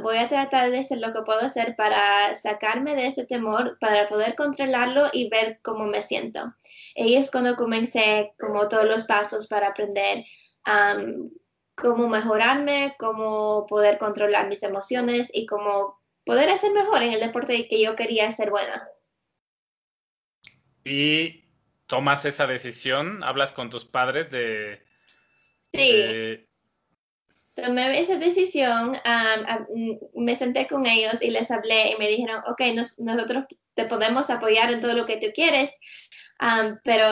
voy 0.01 0.17
a 0.17 0.27
tratar 0.27 0.71
de 0.71 0.79
hacer 0.79 0.97
lo 0.97 1.13
que 1.13 1.21
puedo 1.21 1.41
hacer 1.41 1.75
para 1.75 2.33
sacarme 2.33 2.95
de 2.95 3.05
ese 3.05 3.27
temor, 3.27 3.77
para 3.79 4.07
poder 4.07 4.33
controlarlo 4.33 5.05
y 5.13 5.29
ver 5.29 5.59
cómo 5.61 5.85
me 5.85 6.01
siento. 6.01 6.55
Y 6.95 7.17
es 7.17 7.29
cuando 7.29 7.55
comencé 7.55 8.33
como 8.39 8.67
todos 8.67 8.85
los 8.85 9.03
pasos 9.03 9.45
para 9.45 9.67
aprender 9.67 10.25
cómo 11.75 12.07
mejorarme, 12.07 12.95
cómo 12.97 13.67
poder 13.67 13.99
controlar 13.99 14.47
mis 14.47 14.63
emociones 14.63 15.29
y 15.31 15.45
cómo 15.45 16.00
poder 16.25 16.49
hacer 16.49 16.71
mejor 16.71 17.03
en 17.03 17.13
el 17.13 17.19
deporte 17.19 17.67
que 17.67 17.81
yo 17.81 17.95
quería 17.95 18.31
ser 18.31 18.49
buena. 18.49 18.87
Y 20.83 21.43
tomas 21.87 22.25
esa 22.25 22.47
decisión, 22.47 23.23
hablas 23.23 23.51
con 23.51 23.69
tus 23.69 23.85
padres 23.85 24.31
de, 24.31 24.83
Sí. 25.73 26.47
Tomé 27.53 27.99
esa 27.99 28.15
decisión, 28.15 28.97
me 30.15 30.35
senté 30.35 30.67
con 30.67 30.85
ellos 30.85 31.21
y 31.21 31.31
les 31.31 31.51
hablé 31.51 31.91
y 31.91 31.97
me 31.97 32.07
dijeron, 32.07 32.41
ok, 32.47 32.61
nosotros 32.99 33.45
te 33.73 33.85
podemos 33.85 34.29
apoyar 34.29 34.71
en 34.71 34.79
todo 34.79 34.93
lo 34.93 35.05
que 35.05 35.17
tú 35.17 35.27
quieres, 35.33 35.71
pero 36.83 37.07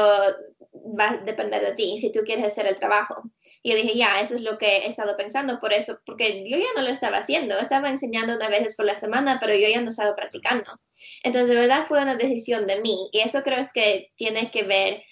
va 0.97 1.11
a 1.11 1.17
depender 1.17 1.61
de 1.61 1.73
ti 1.73 1.97
si 1.99 2.11
tú 2.11 2.21
quieres 2.25 2.45
hacer 2.45 2.67
el 2.67 2.75
trabajo. 2.75 3.23
Y 3.61 3.71
yo 3.71 3.75
dije, 3.77 3.95
ya, 3.95 4.21
eso 4.21 4.35
es 4.35 4.41
lo 4.41 4.57
que 4.57 4.67
he 4.67 4.87
estado 4.87 5.17
pensando, 5.17 5.59
por 5.59 5.73
eso, 5.73 5.99
porque 6.05 6.49
yo 6.49 6.57
ya 6.57 6.67
no 6.75 6.81
lo 6.81 6.89
estaba 6.89 7.17
haciendo, 7.17 7.57
estaba 7.59 7.89
enseñando 7.89 8.35
una 8.35 8.49
vez 8.49 8.75
por 8.75 8.85
la 8.85 8.95
semana, 8.95 9.37
pero 9.39 9.53
yo 9.55 9.67
ya 9.67 9.81
no 9.81 9.89
estaba 9.89 10.15
practicando. 10.15 10.79
Entonces, 11.23 11.49
de 11.49 11.55
verdad 11.55 11.85
fue 11.87 12.01
una 12.01 12.15
decisión 12.15 12.67
de 12.67 12.81
mí 12.81 13.09
y 13.11 13.19
eso 13.19 13.41
creo 13.43 13.59
es 13.59 13.71
que 13.73 14.11
tiene 14.15 14.51
que 14.51 14.63
ver 14.63 15.03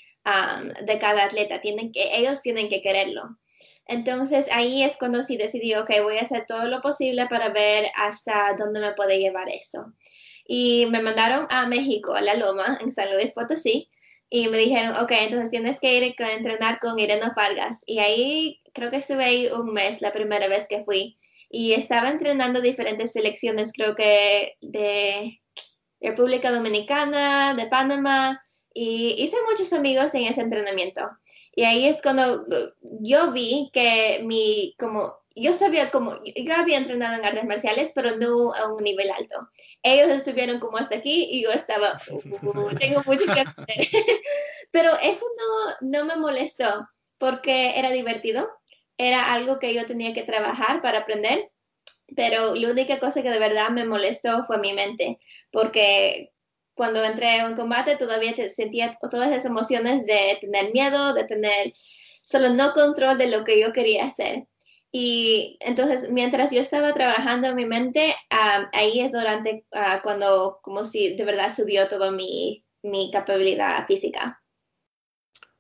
de 0.82 1.00
cada 1.00 1.26
atleta, 1.26 1.62
tienen 1.62 1.92
que, 1.92 2.18
ellos 2.18 2.42
tienen 2.42 2.68
que 2.70 2.82
quererlo. 2.82 3.38
Entonces 3.86 4.50
ahí 4.52 4.84
es 4.84 4.98
cuando 4.98 5.24
sí 5.24 5.38
decidí, 5.38 5.74
ok, 5.76 5.90
voy 6.04 6.18
a 6.18 6.24
hacer 6.24 6.46
todo 6.46 6.68
lo 6.68 6.82
posible 6.82 7.28
para 7.28 7.50
ver 7.50 7.88
hasta 7.96 8.54
dónde 8.58 8.82
me 8.82 8.94
puede 8.94 9.20
llevar 9.20 9.50
esto. 9.50 9.94
Y 10.46 10.86
me 10.88 11.02
mandaron 11.02 11.48
a 11.50 11.68
México, 11.68 12.14
a 12.14 12.22
La 12.22 12.36
Loma, 12.36 12.78
en 12.82 12.92
San 12.92 13.14
Luis 13.14 13.34
Potosí, 13.34 13.90
y 14.30 14.48
me 14.50 14.58
dijeron, 14.58 14.96
ok, 14.98 15.12
entonces 15.12 15.50
tienes 15.50 15.80
que 15.80 15.98
ir 15.98 16.16
a 16.20 16.34
entrenar 16.34 16.80
con 16.80 17.00
Irene 17.00 17.32
Vargas. 17.36 17.84
Y 17.86 18.00
ahí 18.00 18.62
creo 18.74 18.92
que 18.92 18.98
estuve 18.98 19.24
ahí 19.24 19.48
un 19.48 19.74
mes 19.74 20.02
la 20.02 20.12
primera 20.12 20.48
vez 20.48 20.68
que 20.68 20.84
fui. 20.84 21.16
Y 21.50 21.74
estaba 21.74 22.10
entrenando 22.10 22.60
diferentes 22.60 23.14
selecciones, 23.14 23.72
creo 23.72 23.96
que 23.96 24.58
de 24.62 25.40
República 26.02 26.52
Dominicana, 26.52 27.54
de 27.54 27.68
Panamá, 27.68 28.42
y 28.74 29.16
hice 29.18 29.38
muchos 29.50 29.72
amigos 29.74 30.14
en 30.14 30.24
ese 30.24 30.42
entrenamiento. 30.42 31.02
Y 31.56 31.64
ahí 31.64 31.88
es 31.88 32.02
cuando 32.02 32.46
yo 33.00 33.32
vi 33.32 33.70
que 33.74 34.22
mi, 34.26 34.76
como, 34.78 35.16
yo 35.42 35.54
sabía 35.54 35.92
como, 35.92 36.14
yo 36.24 36.56
había 36.56 36.78
entrenado 36.78 37.16
en 37.16 37.26
artes 37.26 37.46
marciales, 37.46 37.92
pero 37.94 38.18
no 38.18 38.54
a 38.54 38.74
un 38.74 38.84
nivel 38.84 39.12
alto. 39.12 39.50
Ellos 39.84 40.10
estuvieron 40.10 40.60
como 40.60 40.78
hasta 40.78 40.96
aquí 40.96 41.28
y 41.30 41.44
yo 41.44 41.52
estaba, 41.52 42.00
uh, 42.10 42.76
tengo 42.76 43.02
mucho 43.06 43.26
que 43.26 43.42
hacer. 43.42 43.66
pero 44.72 44.98
eso 45.02 45.26
no, 45.38 45.90
no 45.90 46.06
me 46.06 46.16
molestó 46.16 46.88
porque 47.18 47.78
era 47.78 47.92
divertido, 47.92 48.50
era 48.98 49.22
algo 49.34 49.60
que 49.60 49.74
yo 49.74 49.86
tenía 49.86 50.14
que 50.14 50.24
trabajar 50.24 50.82
para 50.82 51.00
aprender. 51.00 51.52
Pero 52.16 52.56
la 52.56 52.72
única 52.72 53.00
cosa 53.00 53.22
que 53.22 53.30
de 53.30 53.40
verdad 53.40 53.70
me 53.70 53.86
molestó 53.86 54.46
fue 54.46 54.60
mi 54.60 54.74
mente, 54.74 55.20
porque 55.52 56.32
cuando 56.74 57.04
entré 57.04 57.38
en 57.38 57.56
combate 57.56 57.96
todavía 57.96 58.34
sentía 58.50 58.92
todas 58.92 59.30
esas 59.30 59.46
emociones 59.46 60.06
de 60.06 60.38
tener 60.40 60.72
miedo, 60.72 61.14
de 61.14 61.26
tener 61.26 61.72
solo 61.74 62.50
no 62.50 62.72
control 62.74 63.18
de 63.18 63.28
lo 63.28 63.44
que 63.44 63.60
yo 63.60 63.74
quería 63.74 64.06
hacer. 64.06 64.48
Y 65.00 65.60
entonces, 65.60 66.10
mientras 66.10 66.50
yo 66.50 66.60
estaba 66.60 66.92
trabajando 66.92 67.46
en 67.46 67.56
mi 67.56 67.68
mente, 67.68 68.16
ahí 68.32 69.00
es 69.00 69.12
durante 69.12 69.64
ah, 69.72 70.00
cuando, 70.02 70.58
como 70.64 70.86
si 70.86 71.16
de 71.16 71.24
verdad 71.24 71.54
subió 71.54 71.88
toda 71.88 72.10
mi, 72.10 72.66
mi 72.82 73.12
capacidad 73.12 73.86
física. 73.86 74.42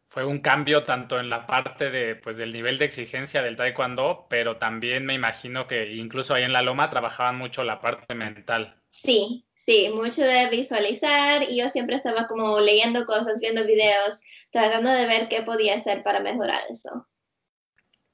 Fue 0.10 0.25
un 0.25 0.39
cambio 0.39 0.86
tanto 0.86 1.20
en 1.20 1.29
la 1.29 1.46
parte 1.46 1.91
de, 1.91 2.15
pues, 2.15 2.38
del 2.38 2.51
nivel 2.51 2.79
de 2.79 2.86
exigencia 2.86 3.44
del 3.44 3.56
taekwondo, 3.56 4.25
pero 4.27 4.58
también 4.58 5.06
me 5.06 5.13
imagino 5.13 5.67
que 5.67 5.94
incluso 5.94 6.34
ahí 6.34 6.41
en 6.41 6.53
la 6.53 6.63
loma 6.63 6.89
trabajaban 6.89 7.38
mucho 7.38 7.63
la 7.63 7.79
parte 7.79 8.15
mental. 8.15 8.82
Sí, 8.89 9.48
Sí, 9.53 9.91
mucho 9.94 10.24
de 10.24 10.48
visualizar 10.50 11.44
y 11.44 11.58
yo 11.58 11.67
siempre 11.67 11.98
estaba 11.98 12.25
como 12.25 12.62
leyendo 12.62 13.06
cosas, 13.06 13.39
viendo 13.41 13.65
videos, 13.65 14.22
tratando 14.50 14.89
de 14.89 15.06
ver 15.06 15.27
qué 15.27 15.41
podía 15.41 15.75
hacer 15.75 16.03
para 16.03 16.22
mejorar 16.22 16.62
eso. 16.70 17.06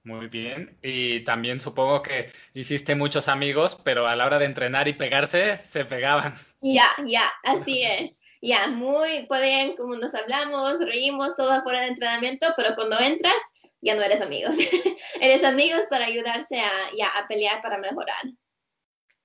Muy 0.03 0.27
bien. 0.27 0.77
Y 0.81 1.22
también 1.22 1.62
supongo 1.62 2.01
que 2.01 2.31
hiciste 2.53 2.93
muchos 2.95 3.27
amigos, 3.27 3.79
pero 3.83 4.05
a 4.07 4.15
la 4.15 4.25
hora 4.25 4.38
de 4.38 4.45
entrenar 4.45 4.88
y 4.88 4.93
pegarse, 4.93 5.57
se 5.57 5.86
pegaban. 5.86 6.33
Ya, 6.65 6.88
ya, 7.05 7.29
así 7.43 7.83
es. 7.83 8.22
Ya, 8.41 8.67
muy, 8.67 9.25
pueden, 9.27 9.75
como 9.75 9.98
nos 9.98 10.15
hablamos, 10.15 10.79
reímos 10.79 11.36
todo 11.36 11.51
afuera 11.51 11.81
de 11.81 11.88
entrenamiento, 11.88 12.53
pero 12.55 12.74
cuando 12.75 12.98
entras, 13.00 13.36
ya 13.81 13.95
no 13.95 14.01
eres 14.01 14.22
amigos. 14.22 14.55
eres 15.19 15.43
amigos 15.43 15.81
para 15.89 16.05
ayudarse 16.05 16.62
a, 16.62 16.72
ya, 16.98 17.10
a 17.17 17.27
pelear 17.27 17.62
para 17.62 17.77
mejorar. 17.77 18.24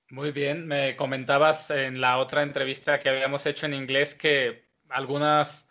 Muy 0.09 0.31
bien, 0.31 0.67
me 0.67 0.97
comentabas 0.97 1.69
en 1.69 2.01
la 2.01 2.17
otra 2.17 2.43
entrevista 2.43 2.99
que 2.99 3.07
habíamos 3.07 3.45
hecho 3.45 3.67
en 3.67 3.73
inglés 3.73 4.15
que 4.15 4.67
algunas, 4.89 5.68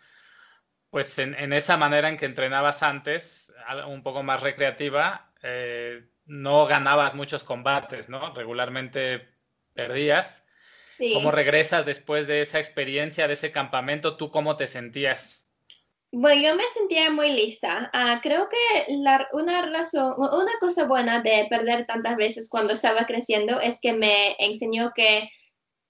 pues 0.89 1.17
en, 1.19 1.53
esa 1.53 1.77
manera 1.77 2.09
en 2.09 2.17
que 2.17 2.25
entrenabas 2.25 2.83
antes, 2.83 3.53
un 3.87 4.01
poco 4.01 4.23
más 4.23 4.41
recreativa, 4.41 5.31
eh, 5.43 6.03
no 6.25 6.65
ganabas 6.65 7.13
muchos 7.13 7.43
combates, 7.43 8.09
¿no? 8.09 8.33
Regularmente 8.33 9.27
perdías. 9.73 10.45
¿Cómo 11.13 11.31
regresas 11.31 11.85
después 11.85 12.27
de 12.27 12.41
esa 12.41 12.59
experiencia, 12.59 13.27
de 13.27 13.33
ese 13.33 13.51
campamento? 13.51 14.17
¿Tú 14.17 14.31
cómo 14.31 14.57
te 14.57 14.67
sentías? 14.67 15.49
Bueno, 16.11 16.41
yo 16.41 16.55
me 16.55 16.67
sentía 16.73 17.09
muy 17.11 17.31
lista. 17.31 17.89
Ah, 17.93 18.19
creo 18.21 18.49
que 18.49 18.93
una 19.31 19.61
razón, 19.71 20.13
una 20.17 20.51
cosa 20.59 20.85
buena 20.85 21.21
de 21.21 21.47
perder 21.49 21.85
tantas 21.85 22.17
veces 22.17 22.49
cuando 22.49 22.73
estaba 22.73 23.05
creciendo 23.05 23.61
es 23.61 23.79
que 23.79 23.93
me 23.93 24.35
enseñó 24.39 24.91
que 24.93 25.29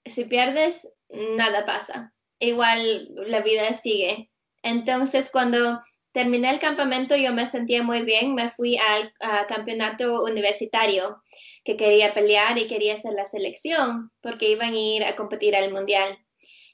si 0.04 0.24
pierdes, 0.24 0.88
nada 1.08 1.66
pasa. 1.66 2.12
Igual 2.38 3.08
la 3.26 3.40
vida 3.40 3.74
sigue. 3.74 4.30
Entonces, 4.62 5.30
cuando 5.30 5.80
terminé 6.12 6.50
el 6.50 6.58
campamento, 6.58 7.16
yo 7.16 7.32
me 7.32 7.46
sentía 7.46 7.82
muy 7.82 8.02
bien. 8.02 8.34
Me 8.34 8.50
fui 8.50 8.76
al 8.76 9.12
campeonato 9.46 10.22
universitario 10.24 11.22
que 11.64 11.76
quería 11.76 12.14
pelear 12.14 12.58
y 12.58 12.66
quería 12.66 12.94
hacer 12.94 13.14
la 13.14 13.24
selección 13.24 14.10
porque 14.20 14.50
iban 14.50 14.74
a 14.74 14.78
ir 14.78 15.04
a 15.04 15.16
competir 15.16 15.54
al 15.56 15.72
mundial. 15.72 16.18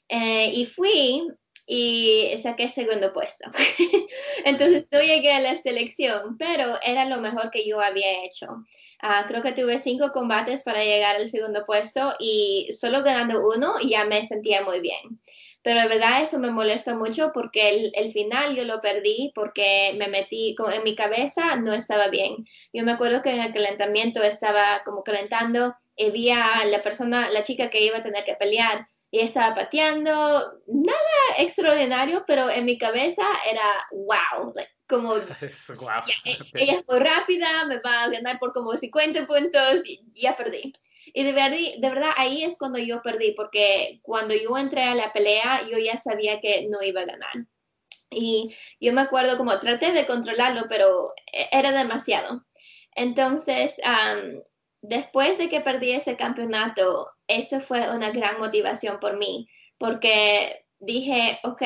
Eh, 0.09 0.51
y 0.53 0.65
fui 0.65 1.27
y 1.69 2.33
saqué 2.41 2.69
segundo 2.69 3.11
puesto. 3.11 3.51
Entonces 4.45 4.87
no 4.89 5.01
llegué 5.01 5.33
a 5.33 5.41
la 5.41 5.55
selección, 5.57 6.37
pero 6.37 6.79
era 6.81 7.03
lo 7.05 7.19
mejor 7.19 7.51
que 7.51 7.67
yo 7.67 7.81
había 7.81 8.23
hecho. 8.23 8.47
Ah, 9.01 9.25
creo 9.27 9.41
que 9.41 9.51
tuve 9.51 9.77
cinco 9.77 10.11
combates 10.13 10.63
para 10.63 10.83
llegar 10.83 11.17
al 11.17 11.27
segundo 11.27 11.65
puesto 11.65 12.13
y 12.19 12.69
solo 12.71 13.03
ganando 13.03 13.41
uno 13.45 13.73
ya 13.85 14.05
me 14.05 14.25
sentía 14.25 14.63
muy 14.63 14.79
bien. 14.79 15.19
Pero 15.67 15.81
de 15.81 15.89
verdad 15.89 16.21
eso 16.21 16.39
me 16.39 16.49
molestó 16.49 16.95
mucho 16.95 17.31
porque 17.33 17.91
el, 17.93 18.13
final 18.13 18.55
yo 18.55 18.63
lo 18.63 18.79
perdí 18.79 19.33
porque 19.35 19.93
me 19.97 20.07
metí 20.07 20.55
en 20.73 20.83
mi 20.85 20.95
cabeza, 20.95 21.57
no 21.57 21.73
estaba 21.73 22.07
bien. 22.07 22.45
Yo 22.71 22.85
me 22.85 22.93
acuerdo 22.93 23.21
que 23.21 23.31
en 23.31 23.41
el 23.41 23.51
calentamiento 23.51 24.23
estaba 24.23 24.81
como 24.85 25.03
calentando 25.03 25.75
y 25.97 26.09
vi 26.11 26.29
a 26.29 26.63
la 26.71 26.81
persona, 26.81 27.29
la 27.31 27.43
chica 27.43 27.69
que 27.69 27.83
iba 27.83 27.97
a 27.97 28.01
tener 28.01 28.23
que 28.23 28.35
pelear 28.35 28.87
y 29.11 29.19
estaba 29.19 29.55
pateando, 29.55 30.13
nada 30.67 31.25
extraordinario, 31.37 32.23
pero 32.25 32.49
en 32.49 32.63
mi 32.63 32.77
cabeza 32.77 33.25
era 33.51 33.69
wow, 33.91 34.53
como 34.87 35.15
e, 35.17 35.21
ella, 36.55 36.73
es 36.73 36.87
muy 36.87 36.99
rápida, 36.99 37.65
me 37.65 37.79
va 37.79 38.03
a 38.03 38.09
ganar 38.09 38.39
por 38.39 38.53
como 38.53 38.75
50 38.75 39.27
puntos 39.27 39.81
y 39.85 40.01
ya 40.13 40.35
perdí. 40.35 40.73
Y 41.13 41.23
de, 41.23 41.33
de 41.33 41.89
verdad 41.89 42.11
ahí 42.17 42.43
es 42.43 42.57
cuando 42.57 42.79
yo 42.79 43.01
perdí, 43.01 43.31
porque 43.31 43.99
cuando 44.01 44.35
yo 44.35 44.57
entré 44.57 44.83
a 44.83 44.95
la 44.95 45.13
pelea 45.13 45.61
yo 45.69 45.77
ya 45.77 45.97
sabía 45.97 46.39
que 46.39 46.67
no 46.69 46.81
iba 46.81 47.01
a 47.01 47.05
ganar. 47.05 47.47
Y 48.09 48.55
yo 48.79 48.93
me 48.93 49.01
acuerdo 49.01 49.37
como 49.37 49.59
traté 49.59 49.91
de 49.91 50.05
controlarlo, 50.05 50.63
pero 50.69 51.09
e, 51.31 51.47
era 51.51 51.71
demasiado. 51.71 52.45
Entonces, 52.95 53.75
después 54.81 55.37
de 55.37 55.49
que 55.49 55.61
perdí 55.61 55.91
ese 55.91 56.17
campeonato, 56.17 57.07
eso 57.27 57.59
fue 57.61 57.87
una 57.95 58.09
gran 58.09 58.39
motivación 58.39 58.99
por 58.99 59.17
mí, 59.17 59.47
porque 59.77 60.65
dije, 60.79 61.39
ok, 61.43 61.61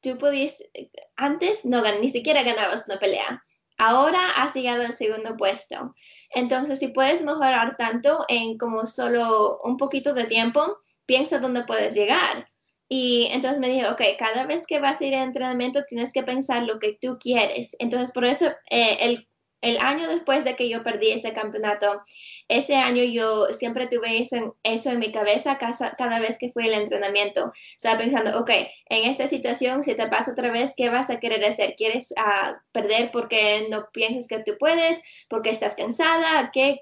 tú 0.00 0.18
pudiste, 0.18 0.70
antes 1.16 1.64
no 1.64 1.82
ni 2.00 2.08
siquiera 2.08 2.42
ganabas 2.42 2.86
una 2.86 2.98
pelea, 2.98 3.42
ahora 3.78 4.30
has 4.30 4.54
llegado 4.54 4.82
al 4.82 4.92
segundo 4.92 5.36
puesto. 5.36 5.94
Entonces, 6.34 6.78
si 6.78 6.88
puedes 6.88 7.22
mejorar 7.22 7.76
tanto 7.76 8.24
en 8.28 8.58
como 8.58 8.86
solo 8.86 9.58
un 9.64 9.76
poquito 9.76 10.14
de 10.14 10.24
tiempo, 10.24 10.78
piensa 11.06 11.38
dónde 11.38 11.64
puedes 11.64 11.94
llegar. 11.94 12.48
Y 12.88 13.28
entonces 13.32 13.58
me 13.58 13.68
dije, 13.68 13.88
ok, 13.88 14.00
cada 14.18 14.46
vez 14.46 14.66
que 14.66 14.78
vas 14.78 15.00
a 15.00 15.04
ir 15.04 15.14
a 15.14 15.22
entrenamiento 15.22 15.84
tienes 15.88 16.12
que 16.12 16.22
pensar 16.22 16.62
lo 16.62 16.78
que 16.78 16.96
tú 17.00 17.18
quieres. 17.18 17.74
Entonces, 17.78 18.12
por 18.12 18.24
eso 18.24 18.46
eh, 18.70 18.98
el 19.00 19.28
el 19.60 19.78
año 19.78 20.08
después 20.08 20.44
de 20.44 20.54
que 20.54 20.68
yo 20.68 20.82
perdí 20.82 21.10
ese 21.10 21.32
campeonato, 21.32 22.02
ese 22.48 22.76
año 22.76 23.02
yo 23.02 23.46
siempre 23.46 23.86
tuve 23.86 24.20
eso, 24.20 24.56
eso 24.62 24.90
en 24.90 24.98
mi 24.98 25.12
cabeza 25.12 25.58
cada, 25.58 26.20
vez 26.20 26.38
que 26.38 26.52
fui 26.52 26.66
al 26.66 26.82
entrenamiento. 26.82 27.50
Estaba 27.74 27.98
pensando, 27.98 28.38
ok, 28.38 28.50
en 28.90 29.10
esta 29.10 29.26
situación, 29.26 29.82
si 29.82 29.94
te 29.94 30.08
pasa 30.08 30.32
otra 30.32 30.50
vez, 30.50 30.74
¿qué 30.76 30.90
vas 30.90 31.10
a 31.10 31.18
querer 31.18 31.44
hacer? 31.44 31.74
¿Quieres 31.76 32.12
uh, 32.12 32.54
perder 32.72 33.10
porque 33.10 33.66
no 33.70 33.88
piensas 33.92 34.28
que 34.28 34.42
tú 34.42 34.56
puedes? 34.58 35.00
¿Porque 35.28 35.50
estás 35.50 35.74
cansada? 35.74 36.50
¿Qué, 36.52 36.80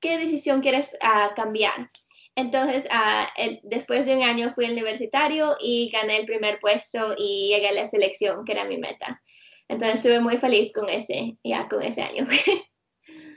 qué 0.00 0.18
decisión 0.18 0.60
quieres 0.60 0.96
uh, 1.02 1.34
cambiar? 1.34 1.90
Entonces, 2.36 2.86
uh, 2.86 3.58
después 3.62 4.06
de 4.06 4.16
un 4.16 4.22
año 4.24 4.52
fui 4.52 4.64
al 4.64 4.72
universitario 4.72 5.56
y 5.60 5.90
gané 5.90 6.16
el 6.16 6.26
primer 6.26 6.58
puesto 6.58 7.14
y 7.16 7.50
llegué 7.50 7.68
a 7.68 7.72
la 7.72 7.84
selección, 7.84 8.44
que 8.44 8.52
era 8.52 8.64
mi 8.64 8.78
meta. 8.78 9.20
Entonces 9.68 9.96
estuve 9.96 10.20
muy 10.20 10.36
feliz 10.36 10.72
con 10.72 10.88
ese, 10.88 11.36
ya 11.42 11.68
con 11.68 11.82
ese 11.82 12.02
año. 12.02 12.26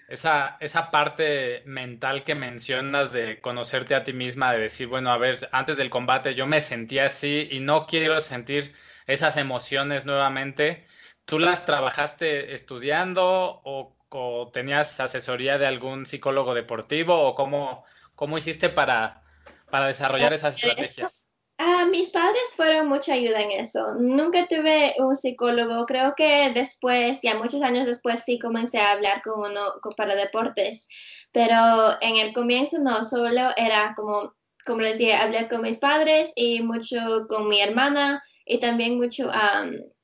Esa, 0.08 0.56
esa 0.62 0.90
parte 0.90 1.64
mental 1.66 2.24
que 2.24 2.34
mencionas 2.34 3.12
de 3.12 3.42
conocerte 3.42 3.94
a 3.94 4.06
ti 4.06 4.14
misma, 4.14 4.54
de 4.54 4.60
decir, 4.60 4.88
bueno, 4.88 5.12
a 5.12 5.18
ver, 5.18 5.50
antes 5.52 5.76
del 5.76 5.90
combate 5.90 6.34
yo 6.34 6.48
me 6.48 6.62
sentía 6.62 7.08
así 7.08 7.50
y 7.52 7.60
no 7.60 7.88
quiero 7.88 8.22
sentir 8.22 8.74
esas 9.06 9.36
emociones 9.36 10.06
nuevamente. 10.06 10.86
¿Tú 11.26 11.40
las 11.40 11.66
trabajaste 11.66 12.54
estudiando 12.54 13.62
o, 13.66 13.98
o 14.08 14.50
tenías 14.54 14.98
asesoría 15.02 15.58
de 15.58 15.66
algún 15.68 16.06
psicólogo 16.06 16.54
deportivo 16.54 17.24
o 17.24 17.36
cómo, 17.36 17.84
cómo 18.16 18.38
hiciste 18.38 18.70
para, 18.70 19.24
para 19.70 19.88
desarrollar 19.88 20.32
esas 20.32 20.56
estrategias? 20.56 21.17
Ah, 21.60 21.86
mis 21.90 22.12
padres 22.12 22.54
fueron 22.56 22.88
mucha 22.88 23.14
ayuda 23.14 23.42
en 23.42 23.52
eso. 23.52 23.96
Nunca 23.96 24.48
tuve 24.48 24.94
un 25.00 25.16
psicólogo. 25.16 25.86
Creo 25.88 26.14
que 26.16 26.52
después, 26.54 27.20
ya 27.24 27.36
muchos 27.36 27.64
años 27.64 27.88
después, 27.88 28.22
sí 28.24 28.38
comencé 28.38 28.78
a 28.78 28.92
hablar 28.92 29.22
con 29.24 29.40
uno 29.52 29.62
para 29.96 30.16
deportes. 30.16 30.88
Pero 31.32 31.56
en 32.02 32.18
el 32.18 32.34
comienzo 32.34 32.78
no, 32.80 33.02
solo 33.02 33.50
era 33.58 33.94
como, 33.96 34.36
como 34.68 34.82
les 34.82 35.00
dije, 35.00 35.16
hablé 35.16 35.48
con 35.48 35.62
mis 35.62 35.80
padres 35.80 36.32
y 36.36 36.62
mucho 36.62 37.26
con 37.28 37.48
mi 37.48 37.60
hermana 37.60 38.22
y 38.46 38.60
también 38.60 38.98
mucho 38.98 39.32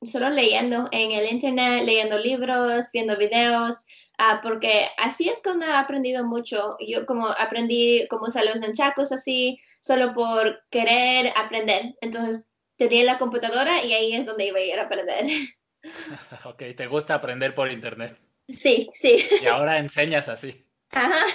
solo 0.01 0.29
leyendo 0.31 0.87
en 0.91 1.11
el 1.11 1.31
internet, 1.31 1.83
leyendo 1.85 2.17
libros, 2.17 2.87
viendo 2.91 3.15
videos. 3.17 3.75
Ah, 4.17 4.39
porque 4.41 4.87
así 4.97 5.27
es 5.27 5.41
cuando 5.43 5.65
he 5.65 5.71
aprendido 5.71 6.25
mucho. 6.25 6.77
Yo 6.79 7.05
como 7.05 7.27
aprendí 7.27 8.07
cómo 8.09 8.27
usar 8.27 8.45
los 8.45 8.59
nunchakus 8.59 9.11
así, 9.11 9.57
solo 9.81 10.13
por 10.13 10.61
querer 10.69 11.33
aprender. 11.35 11.95
Entonces 12.01 12.45
tenía 12.77 13.03
la 13.03 13.17
computadora 13.17 13.83
y 13.83 13.93
ahí 13.93 14.13
es 14.13 14.25
donde 14.25 14.45
iba 14.47 14.59
a 14.59 14.63
ir 14.63 14.79
a 14.79 14.83
aprender. 14.83 15.25
ok, 16.45 16.63
¿te 16.75 16.87
gusta 16.87 17.15
aprender 17.15 17.53
por 17.55 17.71
internet? 17.71 18.17
Sí, 18.47 18.89
sí. 18.93 19.25
Y 19.41 19.47
ahora 19.47 19.77
enseñas 19.77 20.27
así. 20.29 20.65
Ajá, 20.91 21.25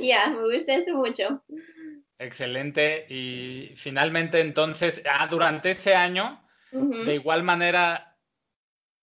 ya, 0.00 0.28
me 0.28 0.54
gusta 0.54 0.74
esto 0.74 0.94
mucho. 0.94 1.42
Excelente. 2.18 3.06
Y 3.08 3.72
finalmente 3.74 4.40
entonces, 4.40 5.02
ah, 5.10 5.26
durante 5.30 5.70
ese 5.70 5.94
año, 5.94 6.44
de 6.70 7.14
igual 7.14 7.42
manera, 7.42 8.11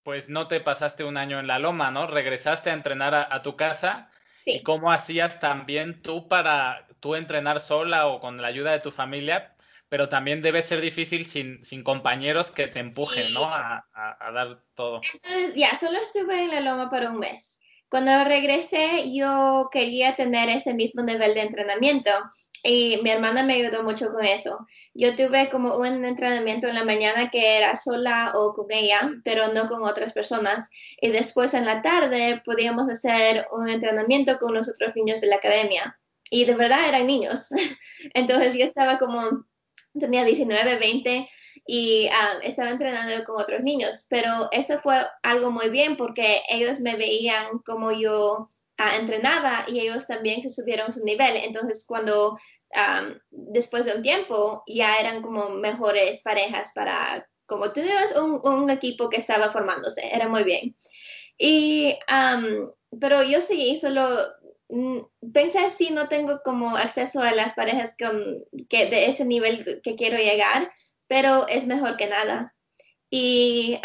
pues 0.03 0.29
no 0.29 0.47
te 0.47 0.59
pasaste 0.59 1.03
un 1.03 1.17
año 1.17 1.39
en 1.39 1.47
la 1.47 1.59
loma, 1.59 1.91
¿no? 1.91 2.07
Regresaste 2.07 2.69
a 2.69 2.73
entrenar 2.73 3.13
a, 3.15 3.41
tu 3.41 3.55
casa. 3.55 4.09
Sí. 4.39 4.57
¿Y 4.57 4.63
cómo 4.63 4.91
hacías 4.91 5.39
también 5.39 6.01
tú 6.01 6.27
para 6.27 6.87
tú 6.99 7.15
entrenar 7.15 7.59
sola 7.59 8.07
o 8.07 8.19
con 8.19 8.41
la 8.41 8.47
ayuda 8.47 8.71
de 8.71 8.79
tu 8.79 8.91
familia? 8.91 9.55
Pero 9.89 10.07
también 10.07 10.41
debe 10.41 10.61
ser 10.61 10.81
difícil 10.81 11.25
sin, 11.25 11.63
sin 11.63 11.83
compañeros 11.83 12.51
que 12.51 12.67
te 12.67 12.79
empujen, 12.79 13.33
¿no? 13.33 13.45
A, 13.45 13.85
a, 13.93 14.31
dar 14.31 14.61
todo. 14.75 15.01
Entonces, 15.13 15.55
ya, 15.55 15.75
solo 15.75 15.97
estuve 15.97 16.43
en 16.43 16.49
la 16.49 16.61
loma 16.61 16.89
para 16.89 17.09
un 17.09 17.17
mes. 17.17 17.59
Cuando 17.89 18.23
regresé, 18.23 19.11
yo 19.11 19.69
quería 19.71 20.15
tener 20.15 20.47
ese 20.49 20.75
mismo 20.75 21.01
nivel 21.01 21.33
de 21.33 21.41
entrenamiento 21.41 22.11
y 22.63 22.99
mi 23.03 23.09
hermana 23.09 23.43
me 23.43 23.55
ayudó 23.55 23.83
mucho 23.83 24.11
con 24.11 24.25
eso. 24.25 24.67
Yo 24.93 25.15
tuve 25.15 25.49
como 25.49 25.77
un 25.77 26.05
entrenamiento 26.05 26.67
en 26.67 26.75
la 26.75 26.85
mañana 26.85 27.29
que 27.29 27.57
era 27.57 27.75
sola 27.75 28.33
o 28.35 28.53
con 28.53 28.67
ella, 28.71 29.11
pero 29.23 29.53
no 29.53 29.67
con 29.67 29.83
otras 29.83 30.13
personas. 30.13 30.69
Y 31.01 31.09
después 31.09 31.53
en 31.53 31.65
la 31.65 31.81
tarde 31.81 32.41
podíamos 32.45 32.89
hacer 32.89 33.45
un 33.51 33.69
entrenamiento 33.69 34.37
con 34.37 34.53
los 34.53 34.67
otros 34.69 34.95
niños 34.95 35.21
de 35.21 35.27
la 35.27 35.37
academia. 35.37 35.99
Y 36.29 36.45
de 36.45 36.55
verdad 36.55 36.87
eran 36.87 37.07
niños. 37.07 37.49
Entonces 38.13 38.53
yo 38.55 38.65
estaba 38.65 38.97
como 38.97 39.45
tenía 39.97 40.23
19, 40.23 40.77
20 40.77 41.27
y 41.65 42.07
ah, 42.11 42.39
estaba 42.43 42.69
entrenando 42.69 43.23
con 43.23 43.41
otros 43.41 43.63
niños, 43.63 44.05
pero 44.09 44.47
esto 44.51 44.79
fue 44.79 45.01
algo 45.23 45.51
muy 45.51 45.69
bien 45.69 45.97
porque 45.97 46.41
ellos 46.49 46.79
me 46.79 46.95
veían 46.95 47.59
como 47.65 47.91
yo 47.91 48.47
ah, 48.79 48.95
entrenaba 48.95 49.65
y 49.67 49.79
ellos 49.79 50.07
también 50.07 50.41
se 50.41 50.49
subieron 50.49 50.91
su 50.91 51.03
nivel. 51.03 51.37
Entonces, 51.37 51.85
cuando 51.87 52.39
después 53.29 53.85
de 53.85 53.95
un 53.95 54.03
tiempo 54.03 54.63
ya 54.67 54.99
eran 54.99 55.21
como 55.21 55.49
mejores 55.49 56.21
parejas 56.23 56.71
para, 56.75 57.27
como 57.45 57.71
tú 57.71 57.81
un, 58.15 58.41
un 58.43 58.69
equipo 58.69 59.09
que 59.09 59.17
estaba 59.17 59.51
formándose, 59.51 60.01
era 60.11 60.27
muy 60.27 60.43
bien. 60.43 60.75
Y, 61.37 61.97
pero 62.99 63.23
yo 63.23 63.41
seguí 63.41 63.79
solo 63.79 64.05
Mm, 64.69 64.99
pensé 65.33 65.67
si 65.69 65.89
no 65.89 66.07
tengo 66.07 66.41
como 66.43 66.77
acceso 66.77 67.21
a 67.21 67.31
las 67.31 67.55
parejas 67.55 67.95
con, 67.97 68.37
que 68.69 68.85
de 68.85 69.07
ese 69.07 69.25
nivel 69.25 69.81
que 69.83 69.95
quiero 69.95 70.17
llegar, 70.17 70.71
pero 71.07 71.47
es 71.47 71.65
mejor 71.65 71.97
que 71.97 72.07
nada. 72.07 72.55
Y 73.11 73.79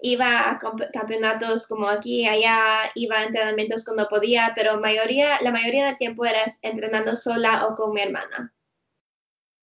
iba 0.00 0.50
a 0.50 0.58
campeonatos 0.92 1.66
como 1.68 1.88
aquí, 1.88 2.26
allá, 2.26 2.90
iba 2.96 3.18
a 3.18 3.24
entrenamientos 3.24 3.84
cuando 3.84 4.08
podía, 4.08 4.52
pero 4.54 4.80
mayoría, 4.80 5.40
la 5.42 5.52
mayoría 5.52 5.86
del 5.86 5.98
tiempo 5.98 6.24
era 6.24 6.40
entrenando 6.62 7.14
sola 7.14 7.66
o 7.66 7.76
con 7.76 7.92
mi 7.92 8.00
hermana. 8.00 8.52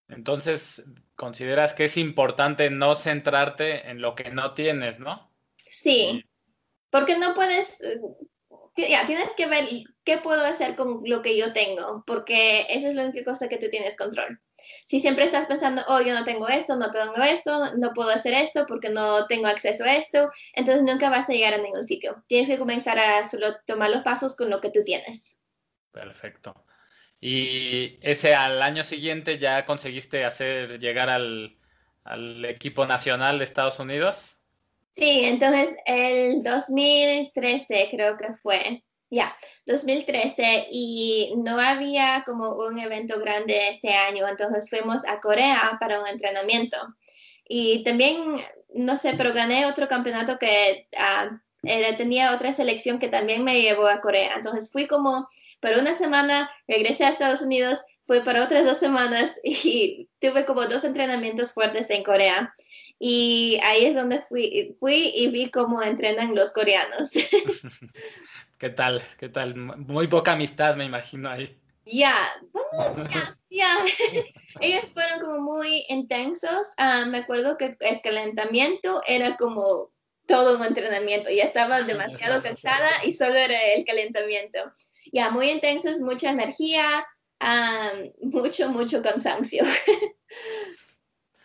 Entonces, 0.08 0.86
consideras 1.16 1.74
que 1.74 1.86
es 1.86 1.98
importante 1.98 2.70
no 2.70 2.96
centrarte 2.96 3.90
en 3.90 4.02
lo 4.02 4.16
que 4.16 4.30
no 4.32 4.54
tienes, 4.54 5.00
¿no? 5.00 5.32
Sí, 5.58 6.26
porque 6.90 7.18
no 7.18 7.34
puedes, 7.34 7.80
ya, 8.76 9.06
tienes 9.06 9.34
que 9.34 9.46
ver 9.46 9.68
qué 10.04 10.18
puedo 10.18 10.46
hacer 10.46 10.76
con 10.76 11.02
lo 11.06 11.22
que 11.22 11.38
yo 11.38 11.54
tengo, 11.54 12.04
porque 12.06 12.66
esa 12.70 12.90
es 12.90 12.96
la 12.96 13.06
única 13.06 13.24
cosa 13.24 13.48
que 13.48 13.58
tú 13.58 13.70
tienes 13.70 13.96
control. 13.96 14.40
Si 14.86 15.00
siempre 15.00 15.26
estás 15.26 15.48
pensando, 15.48 15.84
oh, 15.88 16.02
yo 16.02 16.14
no 16.14 16.24
tengo 16.24 16.48
esto, 16.48 16.76
no 16.76 16.92
tengo 16.92 17.22
esto, 17.24 17.76
no 17.76 17.94
puedo 17.94 18.10
hacer 18.10 18.34
esto 18.34 18.66
porque 18.68 18.90
no 18.90 19.28
tengo 19.28 19.48
acceso 19.48 19.84
a 19.84 19.96
esto, 19.96 20.30
entonces 20.54 20.84
nunca 20.84 21.10
vas 21.10 21.30
a 21.30 21.34
llegar 21.34 21.54
a 21.54 21.58
ningún 21.58 21.84
sitio. 21.84 22.24
Tienes 22.28 22.48
que 22.48 22.58
comenzar 22.58 23.00
a 23.00 23.28
solo 23.28 23.56
tomar 23.66 23.90
los 23.90 24.04
pasos 24.04 24.36
con 24.36 24.50
lo 24.50 24.62
que 24.62 24.70
tú 24.70 24.84
tienes. 24.84 25.40
Perfecto. 25.92 26.66
Y 27.20 28.00
ese 28.02 28.34
al 28.34 28.62
año 28.62 28.84
siguiente 28.84 29.38
ya 29.38 29.66
conseguiste 29.66 30.26
hacer 30.26 30.80
llegar 30.80 31.10
al, 31.10 31.56
al 32.04 32.44
equipo 32.46 32.86
nacional 32.86 33.38
de 33.38 33.46
Estados 33.46 33.80
Unidos. 33.80 34.42
Sí, 34.94 35.22
entonces 35.24 35.76
el 35.86 36.44
2013 36.44 37.88
creo 37.92 38.18
que 38.18 38.34
fue, 38.34 38.84
ya, 39.12 39.36
2013 39.66 40.68
y 40.72 41.34
no 41.38 41.60
había 41.60 42.24
como 42.26 42.56
un 42.56 42.80
evento 42.80 43.20
grande 43.20 43.70
ese 43.70 43.90
año, 43.90 44.26
entonces 44.28 44.70
fuimos 44.70 45.06
a 45.06 45.20
Corea 45.20 45.78
para 45.80 46.00
un 46.00 46.08
entrenamiento. 46.08 46.78
Y 47.44 47.84
también, 47.84 48.36
no 48.74 48.96
sé, 48.96 49.14
pero 49.18 49.34
gané 49.34 49.66
otro 49.66 49.90
campeonato 49.90 50.40
que 50.40 50.88
ah, 50.98 51.30
tenía 51.98 52.34
otra 52.34 52.54
selección 52.54 53.00
que 53.00 53.10
también 53.10 53.44
me 53.44 53.62
llevó 53.62 53.88
a 53.88 54.00
Corea. 54.00 54.36
Entonces 54.38 54.72
fui 54.72 54.88
como 54.88 55.28
por 55.60 55.72
una 55.72 55.94
semana, 55.94 56.50
regresé 56.66 57.04
a 57.04 57.10
Estados 57.10 57.42
Unidos, 57.42 57.80
fui 58.08 58.22
para 58.22 58.44
otras 58.44 58.66
dos 58.66 58.78
semanas 58.78 59.40
y 59.44 60.10
tuve 60.20 60.46
como 60.46 60.66
dos 60.66 60.86
entrenamientos 60.86 61.52
fuertes 61.54 61.90
en 61.90 62.04
Corea. 62.04 62.54
Y 63.04 63.60
ahí 63.64 63.86
es 63.86 63.96
donde 63.96 64.22
fui, 64.22 64.78
fui 64.80 65.12
y 65.16 65.28
vi 65.30 65.50
cómo 65.50 65.82
entrenan 65.82 66.36
los 66.36 66.54
coreanos. 66.54 67.10
¿Qué 68.60 68.70
tal? 68.70 69.02
¿Qué 69.18 69.28
tal? 69.28 69.56
Muy 69.56 70.06
poca 70.06 70.34
amistad, 70.34 70.76
me 70.76 70.86
imagino 70.86 71.28
ahí. 71.28 71.58
Ya, 71.84 72.16
ya, 73.10 73.40
ya. 73.50 73.86
Ellos 74.62 74.94
fueron 74.94 75.20
como 75.20 75.40
muy 75.40 75.84
intensos. 75.90 76.68
Ah, 76.78 77.06
me 77.06 77.18
acuerdo 77.18 77.58
que 77.58 77.76
el 77.80 78.02
calentamiento 78.02 79.02
era 79.08 79.36
como 79.36 79.92
todo 80.28 80.58
un 80.58 80.64
entrenamiento. 80.64 81.32
Ya 81.32 81.46
estaba 81.46 81.82
demasiado 81.82 82.44
cansada 82.44 83.04
y 83.04 83.14
solo 83.14 83.34
era 83.34 83.60
el 83.74 83.84
calentamiento. 83.84 84.60
Ya, 85.12 85.32
muy 85.32 85.50
intensos, 85.50 86.00
mucha 86.02 86.30
energía, 86.30 87.04
ah, 87.40 87.94
mucho, 88.22 88.70
mucho 88.70 89.02
cansancio. 89.02 89.64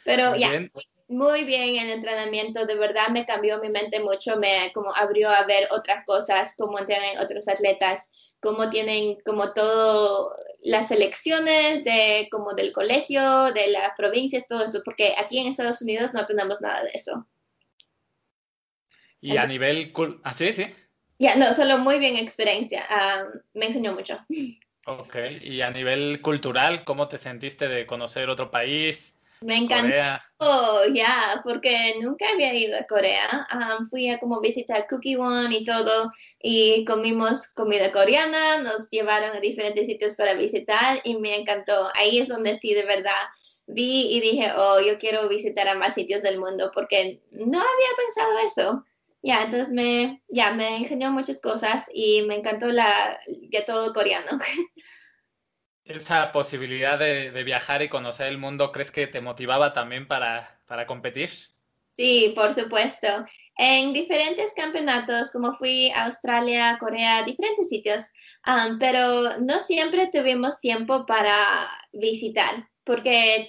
Pero 0.04 0.36
ya, 0.36 0.50
muy 0.50 0.70
bien 1.08 1.76
en 1.76 1.90
entrenamiento, 1.90 2.66
de 2.66 2.76
verdad 2.76 3.08
me 3.08 3.24
cambió 3.24 3.60
mi 3.60 3.68
mente 3.68 4.00
mucho, 4.00 4.36
me 4.36 4.70
como 4.74 4.94
abrió 4.94 5.30
a 5.30 5.44
ver 5.44 5.68
otras 5.70 6.04
cosas, 6.04 6.54
cómo 6.56 6.84
tienen 6.86 7.18
otros 7.18 7.48
atletas, 7.48 8.34
cómo 8.40 8.68
tienen 8.70 9.18
como 9.24 9.52
todo 9.52 10.32
las 10.64 10.88
selecciones 10.88 11.84
de 11.84 12.28
como 12.30 12.54
del 12.54 12.72
colegio, 12.72 13.52
de 13.52 13.68
las 13.68 13.90
provincias, 13.96 14.46
todo 14.48 14.64
eso, 14.64 14.80
porque 14.84 15.14
aquí 15.18 15.38
en 15.38 15.48
Estados 15.48 15.82
Unidos 15.82 16.12
no 16.12 16.26
tenemos 16.26 16.60
nada 16.60 16.82
de 16.82 16.90
eso. 16.94 17.26
Y 19.20 19.36
a 19.36 19.46
nivel, 19.46 19.92
ah, 20.24 20.34
sí, 20.34 20.52
sí. 20.52 20.66
Ya, 21.18 21.34
no, 21.36 21.54
solo 21.54 21.78
muy 21.78 21.98
bien 21.98 22.16
experiencia, 22.16 22.84
ah, 22.88 23.24
me 23.54 23.66
enseñó 23.66 23.92
mucho. 23.92 24.18
Ok, 24.86 25.16
y 25.42 25.62
a 25.62 25.70
nivel 25.70 26.20
cultural, 26.20 26.84
¿cómo 26.84 27.08
te 27.08 27.18
sentiste 27.18 27.68
de 27.68 27.86
conocer 27.86 28.28
otro 28.28 28.50
país? 28.52 29.15
Me 29.42 29.56
encantó, 29.56 30.86
ya, 30.92 31.40
porque 31.44 31.94
nunca 32.00 32.26
había 32.30 32.54
ido 32.54 32.78
a 32.78 32.84
Corea. 32.84 33.46
fui 33.90 34.08
a 34.08 34.18
como 34.18 34.40
visitar 34.40 34.86
Cookie 34.88 35.16
One 35.16 35.54
y 35.54 35.64
todo, 35.64 36.10
y 36.40 36.84
comimos 36.84 37.48
comida 37.52 37.92
coreana, 37.92 38.58
nos 38.58 38.88
llevaron 38.90 39.36
a 39.36 39.40
diferentes 39.40 39.86
sitios 39.86 40.16
para 40.16 40.34
visitar 40.34 41.00
y 41.04 41.16
me 41.18 41.36
encantó. 41.36 41.88
Ahí 41.94 42.18
es 42.18 42.28
donde 42.28 42.58
sí, 42.58 42.72
de 42.72 42.84
verdad, 42.84 43.12
vi 43.66 44.08
y 44.10 44.20
dije, 44.20 44.52
oh, 44.56 44.80
yo 44.80 44.98
quiero 44.98 45.28
visitar 45.28 45.68
a 45.68 45.74
más 45.74 45.94
sitios 45.94 46.22
del 46.22 46.38
mundo 46.38 46.70
porque 46.74 47.20
no 47.30 47.58
había 47.58 47.96
pensado 47.96 48.38
eso. 48.38 48.84
Ya, 49.22 49.42
entonces 49.42 49.70
me, 49.70 50.22
ya, 50.28 50.52
me 50.52 50.76
enseñó 50.76 51.10
muchas 51.10 51.40
cosas 51.40 51.84
y 51.92 52.22
me 52.22 52.36
encantó 52.36 52.68
la, 52.68 53.18
ya 53.50 53.64
todo 53.64 53.92
coreano. 53.92 54.38
esa 55.86 56.32
posibilidad 56.32 56.98
de, 56.98 57.30
viajar 57.44 57.82
y 57.82 57.88
conocer 57.88 58.28
el 58.28 58.38
mundo, 58.38 58.72
¿crees 58.72 58.90
que 58.90 59.06
te 59.06 59.20
motivaba 59.20 59.72
también 59.72 60.06
para, 60.06 60.60
para 60.66 60.86
competir? 60.86 61.30
Sí, 61.96 62.32
por 62.34 62.52
supuesto. 62.52 63.06
En 63.58 63.94
diferentes 63.94 64.52
campeonatos, 64.54 65.30
como 65.30 65.56
fui 65.56 65.90
a 65.90 66.04
Australia, 66.04 66.76
Corea, 66.78 67.22
diferentes 67.22 67.70
sitios, 67.70 68.02
pero 68.78 69.38
no 69.38 69.60
siempre 69.60 70.10
tuvimos 70.12 70.60
tiempo 70.60 71.06
para 71.06 71.68
visitar, 71.92 72.68
porque 72.84 73.48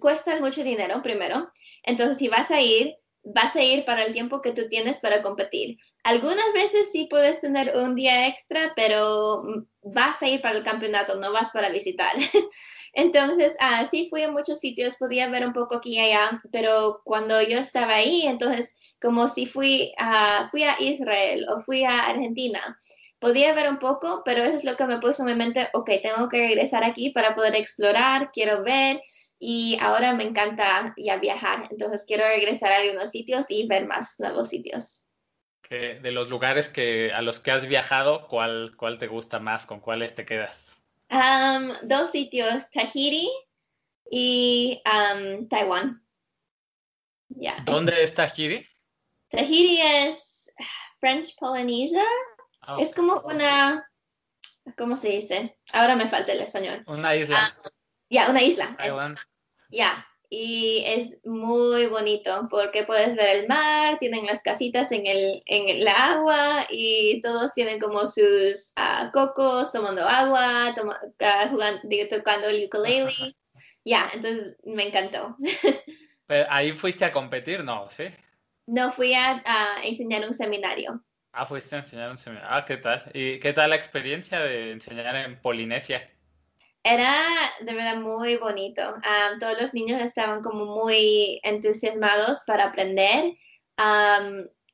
cuesta 0.00 0.40
mucho 0.40 0.64
dinero 0.64 1.00
primero. 1.00 1.48
Entonces, 1.84 2.18
si 2.18 2.26
vas 2.26 2.50
a 2.50 2.60
ir, 2.60 2.96
vas 3.26 3.56
a 3.56 3.62
ir 3.62 3.84
para 3.84 4.04
el 4.04 4.12
tiempo 4.12 4.40
que 4.40 4.52
tú 4.52 4.68
tienes 4.68 5.00
para 5.00 5.20
competir. 5.20 5.78
Algunas 6.04 6.52
veces 6.54 6.92
sí 6.92 7.08
puedes 7.10 7.40
tener 7.40 7.76
un 7.76 7.96
día 7.96 8.28
extra, 8.28 8.72
pero 8.76 9.42
vas 9.82 10.22
a 10.22 10.28
ir 10.28 10.40
para 10.40 10.56
el 10.56 10.62
campeonato, 10.62 11.16
no 11.16 11.32
vas 11.32 11.50
para 11.50 11.68
visitar. 11.70 12.12
entonces, 12.92 13.56
ah, 13.58 13.84
sí 13.90 14.06
fui 14.10 14.22
a 14.22 14.30
muchos 14.30 14.60
sitios, 14.60 14.96
podía 14.96 15.28
ver 15.28 15.44
un 15.44 15.52
poco 15.52 15.76
aquí 15.76 15.96
y 15.96 15.98
allá, 15.98 16.40
pero 16.52 17.00
cuando 17.04 17.42
yo 17.42 17.58
estaba 17.58 17.94
ahí, 17.96 18.22
entonces, 18.26 18.74
como 19.00 19.26
si 19.26 19.46
fui 19.46 19.92
a, 19.98 20.48
fui 20.50 20.62
a 20.62 20.76
Israel 20.80 21.46
o 21.48 21.60
fui 21.60 21.82
a 21.82 21.98
Argentina, 22.06 22.78
podía 23.18 23.54
ver 23.54 23.68
un 23.68 23.78
poco, 23.78 24.22
pero 24.24 24.44
eso 24.44 24.56
es 24.56 24.64
lo 24.64 24.76
que 24.76 24.86
me 24.86 25.00
puso 25.00 25.22
en 25.22 25.30
mi 25.30 25.34
mente, 25.34 25.68
ok, 25.72 25.90
tengo 26.02 26.28
que 26.28 26.38
regresar 26.38 26.84
aquí 26.84 27.10
para 27.10 27.34
poder 27.34 27.56
explorar, 27.56 28.30
quiero 28.32 28.62
ver 28.62 29.00
y 29.38 29.78
ahora 29.80 30.14
me 30.14 30.24
encanta 30.24 30.94
ya 30.96 31.16
viajar, 31.16 31.68
entonces 31.70 32.04
quiero 32.06 32.24
regresar 32.24 32.72
a 32.72 32.76
algunos 32.76 33.10
sitios 33.10 33.46
y 33.48 33.66
ver 33.66 33.86
más 33.86 34.18
nuevos 34.18 34.48
sitios. 34.48 35.02
de 35.68 36.12
los 36.12 36.28
lugares 36.30 36.68
que, 36.68 37.12
a 37.12 37.22
los 37.22 37.40
que 37.40 37.50
has 37.50 37.66
viajado, 37.66 38.28
¿cuál, 38.28 38.74
cuál 38.76 38.98
te 38.98 39.08
gusta 39.08 39.40
más? 39.40 39.66
¿Con 39.66 39.80
cuáles 39.80 40.14
te 40.14 40.24
quedas? 40.24 40.80
dos 41.82 42.10
sitios, 42.10 42.70
Tahiti 42.70 43.30
y 44.10 44.82
Taiwán. 45.48 46.02
¿Dónde 47.64 48.02
es 48.02 48.14
Tahiti? 48.14 48.66
Tahiti 49.28 49.80
es 49.80 50.52
French 50.98 51.36
Polynesia. 51.36 52.04
Ah, 52.62 52.78
es 52.80 52.94
como 52.94 53.20
una, 53.24 53.88
¿cómo 54.76 54.96
se 54.96 55.10
dice? 55.10 55.58
Ahora 55.72 55.94
me 55.96 56.08
falta 56.08 56.32
el 56.32 56.40
español. 56.40 56.82
Una 56.86 57.14
isla. 57.14 57.38
Ah, 57.38 57.70
ya, 58.10 58.30
una 58.30 58.42
isla. 58.42 58.76
Ya, 59.70 60.06
y 60.28 60.82
es 60.86 61.18
muy 61.24 61.86
bonito 61.86 62.48
porque 62.50 62.82
puedes 62.82 63.14
ver 63.16 63.40
el 63.40 63.48
mar, 63.48 63.98
tienen 63.98 64.26
las 64.26 64.42
casitas 64.42 64.90
en 64.90 65.06
el, 65.06 65.42
en 65.46 65.68
el 65.68 65.86
agua 65.86 66.66
y 66.68 67.20
todos 67.20 67.54
tienen 67.54 67.78
como 67.78 68.06
sus 68.06 68.72
uh, 68.76 69.10
cocos 69.12 69.70
tomando 69.70 70.06
agua, 70.06 70.74
uh, 70.76 71.48
jugando, 71.50 71.80
tocando 72.10 72.48
el 72.48 72.66
ukulele. 72.66 73.12
Ya, 73.84 74.10
entonces 74.12 74.56
me 74.64 74.88
encantó. 74.88 75.36
Pero 76.26 76.46
ahí 76.50 76.72
fuiste 76.72 77.04
a 77.04 77.12
competir, 77.12 77.62
¿no? 77.62 77.88
¿Sí? 77.88 78.04
No, 78.66 78.90
fui 78.90 79.14
a, 79.14 79.42
a, 79.46 79.84
enseñar 79.84 80.26
un 80.26 80.34
seminario. 80.34 81.04
Ah, 81.32 81.46
fuiste 81.46 81.76
a 81.76 81.78
enseñar 81.78 82.10
un 82.10 82.18
seminario. 82.18 82.50
Ah, 82.50 82.64
¿qué 82.64 82.78
tal? 82.78 83.08
¿Y 83.14 83.38
qué 83.38 83.52
tal 83.52 83.70
la 83.70 83.76
experiencia 83.76 84.40
de 84.40 84.72
enseñar 84.72 85.14
en 85.14 85.40
Polinesia? 85.40 86.10
Era 86.88 87.26
de 87.62 87.74
verdad 87.74 87.96
muy 87.96 88.36
bonito. 88.36 88.80
todos 89.40 89.60
los 89.60 89.74
niños 89.74 90.00
estaban 90.00 90.40
como 90.40 90.66
muy 90.66 91.40
entusiasmados 91.42 92.44
para 92.46 92.66
aprender 92.66 93.34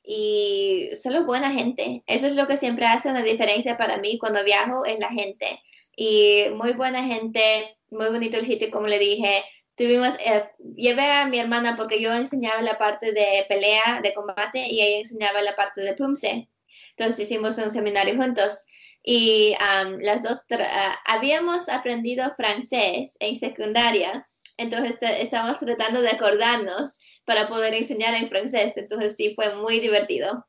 y 0.05 0.91
solo 1.03 1.25
buena 1.25 1.51
gente. 1.51 2.03
Eso 2.07 2.27
es 2.27 2.37
lo 2.37 2.47
que 2.47 2.59
siempre 2.59 2.85
hace 2.85 3.09
una 3.09 3.23
diferencia 3.23 3.79
para 3.79 3.97
mí 3.97 4.19
cuando 4.19 4.45
viajo, 4.45 4.85
es 4.85 4.99
la 4.99 5.09
gente. 5.09 5.59
Y 5.97 6.45
muy 6.55 6.73
buena 6.73 7.03
gente, 7.03 7.75
muy 7.91 8.09
bonito 8.09 8.37
el 8.37 8.45
sitio, 8.45 8.71
como 8.71 8.89
le 8.89 8.99
dije. 8.99 9.43
Tuvimos, 9.75 10.15
eh, 10.21 10.51
llevé 10.77 11.11
a 11.13 11.27
mi 11.27 11.39
hermana 11.39 11.77
porque 11.77 11.99
yo 11.99 12.13
enseñaba 12.13 12.61
la 12.61 12.77
parte 12.77 13.13
de 13.13 13.47
pelea, 13.49 14.01
de 14.03 14.13
combate, 14.13 14.67
y 14.69 14.83
ella 14.83 14.99
enseñaba 14.99 15.41
la 15.41 15.57
parte 15.57 15.81
de 15.81 15.95
pumse. 15.95 16.49
Entonces 16.91 17.21
hicimos 17.21 17.59
un 17.59 17.71
seminario 17.71 18.17
juntos 18.17 18.65
y 19.03 19.55
las 20.01 20.23
dos 20.23 20.45
ah, 20.51 20.99
habíamos 21.07 21.69
aprendido 21.69 22.31
francés 22.35 23.17
en 23.21 23.39
secundaria, 23.39 24.25
entonces 24.57 24.99
estábamos 25.01 25.59
tratando 25.59 26.03
de 26.03 26.11
acordarnos 26.11 26.99
para 27.25 27.49
poder 27.49 27.75
enseñar 27.75 28.15
en 28.15 28.29
francés, 28.29 28.77
entonces 28.77 29.17
sí 29.17 29.35
fue 29.35 29.55
muy 29.57 29.81
divertido. 29.81 30.47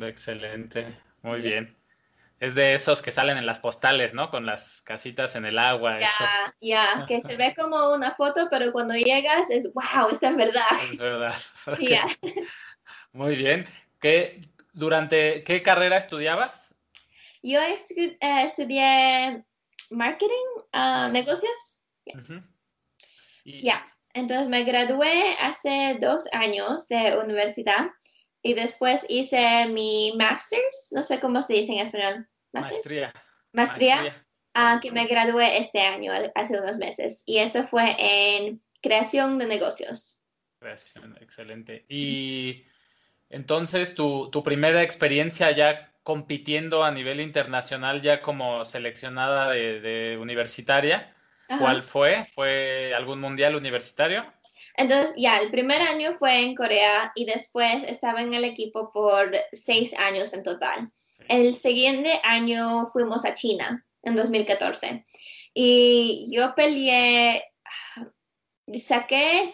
Excelente, 0.00 0.98
muy 1.22 1.40
bien. 1.40 1.76
Es 2.40 2.54
de 2.54 2.74
esos 2.74 3.00
que 3.00 3.12
salen 3.12 3.38
en 3.38 3.46
las 3.46 3.60
postales, 3.60 4.12
¿no? 4.12 4.30
Con 4.30 4.44
las 4.44 4.82
casitas 4.82 5.36
en 5.36 5.46
el 5.46 5.58
agua. 5.58 5.98
Ya, 5.98 6.54
ya, 6.60 7.06
que 7.06 7.20
se 7.22 7.36
ve 7.36 7.54
como 7.56 7.94
una 7.94 8.14
foto, 8.14 8.48
pero 8.50 8.72
cuando 8.72 8.94
llegas 8.94 9.48
es, 9.50 9.72
wow, 9.72 10.10
esta 10.12 10.28
es 10.28 10.36
verdad. 10.36 10.66
Es 10.92 10.98
verdad. 10.98 11.34
Muy 13.12 13.36
bien. 13.36 13.66
¿Qué, 14.00 14.42
durante 14.74 15.42
qué 15.44 15.62
carrera 15.62 15.96
estudiabas? 15.96 16.74
Yo 17.42 17.60
eh, 17.60 18.16
estudié 18.20 19.44
marketing, 19.90 20.46
uh, 20.74 21.08
negocios. 21.10 21.80
Ya, 23.44 23.86
entonces 24.14 24.48
me 24.48 24.64
gradué 24.64 25.36
hace 25.40 25.98
dos 26.00 26.24
años 26.32 26.88
de 26.88 27.18
universidad 27.18 27.90
y 28.42 28.54
después 28.54 29.06
hice 29.08 29.66
mi 29.66 30.12
master's, 30.16 30.88
no 30.90 31.02
sé 31.02 31.20
cómo 31.20 31.42
se 31.42 31.54
dice 31.54 31.72
en 31.72 31.78
español. 31.78 32.28
Maestría. 32.52 33.12
Maestría, 33.52 34.26
ah, 34.54 34.80
que 34.82 34.90
me 34.92 35.06
gradué 35.06 35.58
este 35.58 35.80
año, 35.80 36.12
hace 36.34 36.60
unos 36.60 36.78
meses. 36.78 37.22
Y 37.26 37.38
eso 37.38 37.66
fue 37.68 37.96
en 37.98 38.62
creación 38.82 39.38
de 39.38 39.46
negocios. 39.46 40.22
Creación, 40.58 41.16
excelente. 41.20 41.84
Y 41.88 42.64
entonces, 43.34 43.96
tu, 43.96 44.30
tu 44.30 44.44
primera 44.44 44.82
experiencia 44.82 45.50
ya 45.50 45.92
compitiendo 46.04 46.84
a 46.84 46.92
nivel 46.92 47.20
internacional, 47.20 48.00
ya 48.00 48.22
como 48.22 48.64
seleccionada 48.64 49.50
de, 49.50 50.16
universitaria, 50.20 51.12
¿cuál 51.58 51.82
fue? 51.82 52.26
¿Fue 52.32 52.94
algún 52.94 53.20
mundial 53.20 53.56
universitario? 53.56 54.24
Entonces, 54.76 55.14
ya, 55.16 55.40
el 55.40 55.50
primer 55.50 55.82
año 55.82 56.12
fue 56.12 56.42
en 56.42 56.54
Corea 56.54 57.10
y 57.16 57.24
después 57.24 57.82
estaba 57.88 58.22
en 58.22 58.34
el 58.34 58.44
equipo 58.44 58.92
por 58.92 59.34
seis 59.52 59.94
años 59.98 60.32
en 60.32 60.44
total. 60.44 60.88
El 61.28 61.54
siguiente 61.54 62.20
año 62.22 62.88
fuimos 62.92 63.24
a 63.24 63.34
China 63.34 63.84
en 64.04 64.14
2014 64.14 65.04
y 65.54 66.28
yo 66.30 66.54
peleé, 66.54 67.44
saqué 68.78 69.44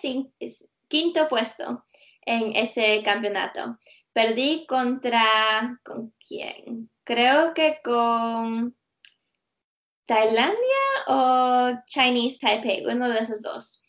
quinto 0.88 1.28
puesto 1.28 1.84
en 2.22 2.54
ese 2.56 3.02
campeonato. 3.02 3.76
Perdí 4.12 4.66
contra, 4.66 5.78
¿con 5.84 6.12
quién? 6.26 6.90
Creo 7.04 7.54
que 7.54 7.80
con 7.82 8.76
Tailandia 10.06 10.56
o 11.06 11.70
Chinese 11.86 12.38
Taipei, 12.40 12.84
uno 12.86 13.08
de 13.08 13.20
esos 13.20 13.40
dos. 13.42 13.82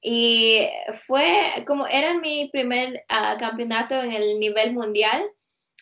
Y 0.00 0.68
fue 1.06 1.64
como 1.66 1.86
era 1.86 2.18
mi 2.18 2.50
primer 2.50 3.04
ah, 3.08 3.36
campeonato 3.38 3.94
en 3.94 4.12
el 4.12 4.40
nivel 4.40 4.74
mundial. 4.74 5.24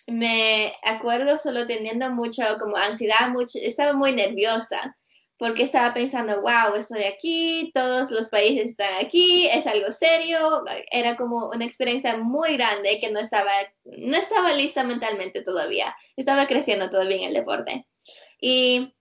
Me 0.06 0.74
acuerdo 0.82 1.38
solo 1.38 1.64
teniendo 1.64 2.10
mucho 2.10 2.42
como 2.58 2.76
ansiedad, 2.76 3.30
mucho, 3.30 3.58
estaba 3.62 3.94
muy 3.94 4.12
nerviosa 4.12 4.94
porque 5.40 5.62
estaba 5.62 5.94
pensando, 5.94 6.42
wow, 6.42 6.74
estoy 6.76 7.04
aquí, 7.04 7.70
todos 7.72 8.10
los 8.10 8.28
países 8.28 8.68
están 8.68 9.02
aquí, 9.02 9.46
es 9.46 9.66
algo 9.66 9.90
serio, 9.90 10.62
era 10.92 11.16
como 11.16 11.48
una 11.48 11.64
experiencia 11.64 12.18
muy 12.18 12.58
grande 12.58 12.98
que 13.00 13.10
no 13.10 13.20
estaba, 13.20 13.50
no 13.84 14.18
estaba 14.18 14.52
lista 14.52 14.84
mentalmente 14.84 15.40
todavía, 15.40 15.96
estaba 16.14 16.46
creciendo 16.46 16.90
todavía 16.90 17.16
en 17.16 17.28
el 17.28 17.32
deporte. 17.32 17.86
Y, 18.38 18.94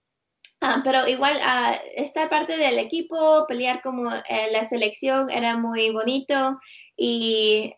ah, 0.62 0.80
pero 0.82 1.06
igual 1.06 1.36
uh, 1.36 1.76
estar 1.94 2.30
parte 2.30 2.56
del 2.56 2.78
equipo, 2.78 3.44
pelear 3.46 3.82
como 3.82 4.10
eh, 4.10 4.48
la 4.50 4.64
selección 4.64 5.28
era 5.28 5.58
muy 5.58 5.90
bonito 5.90 6.56
y 6.96 7.70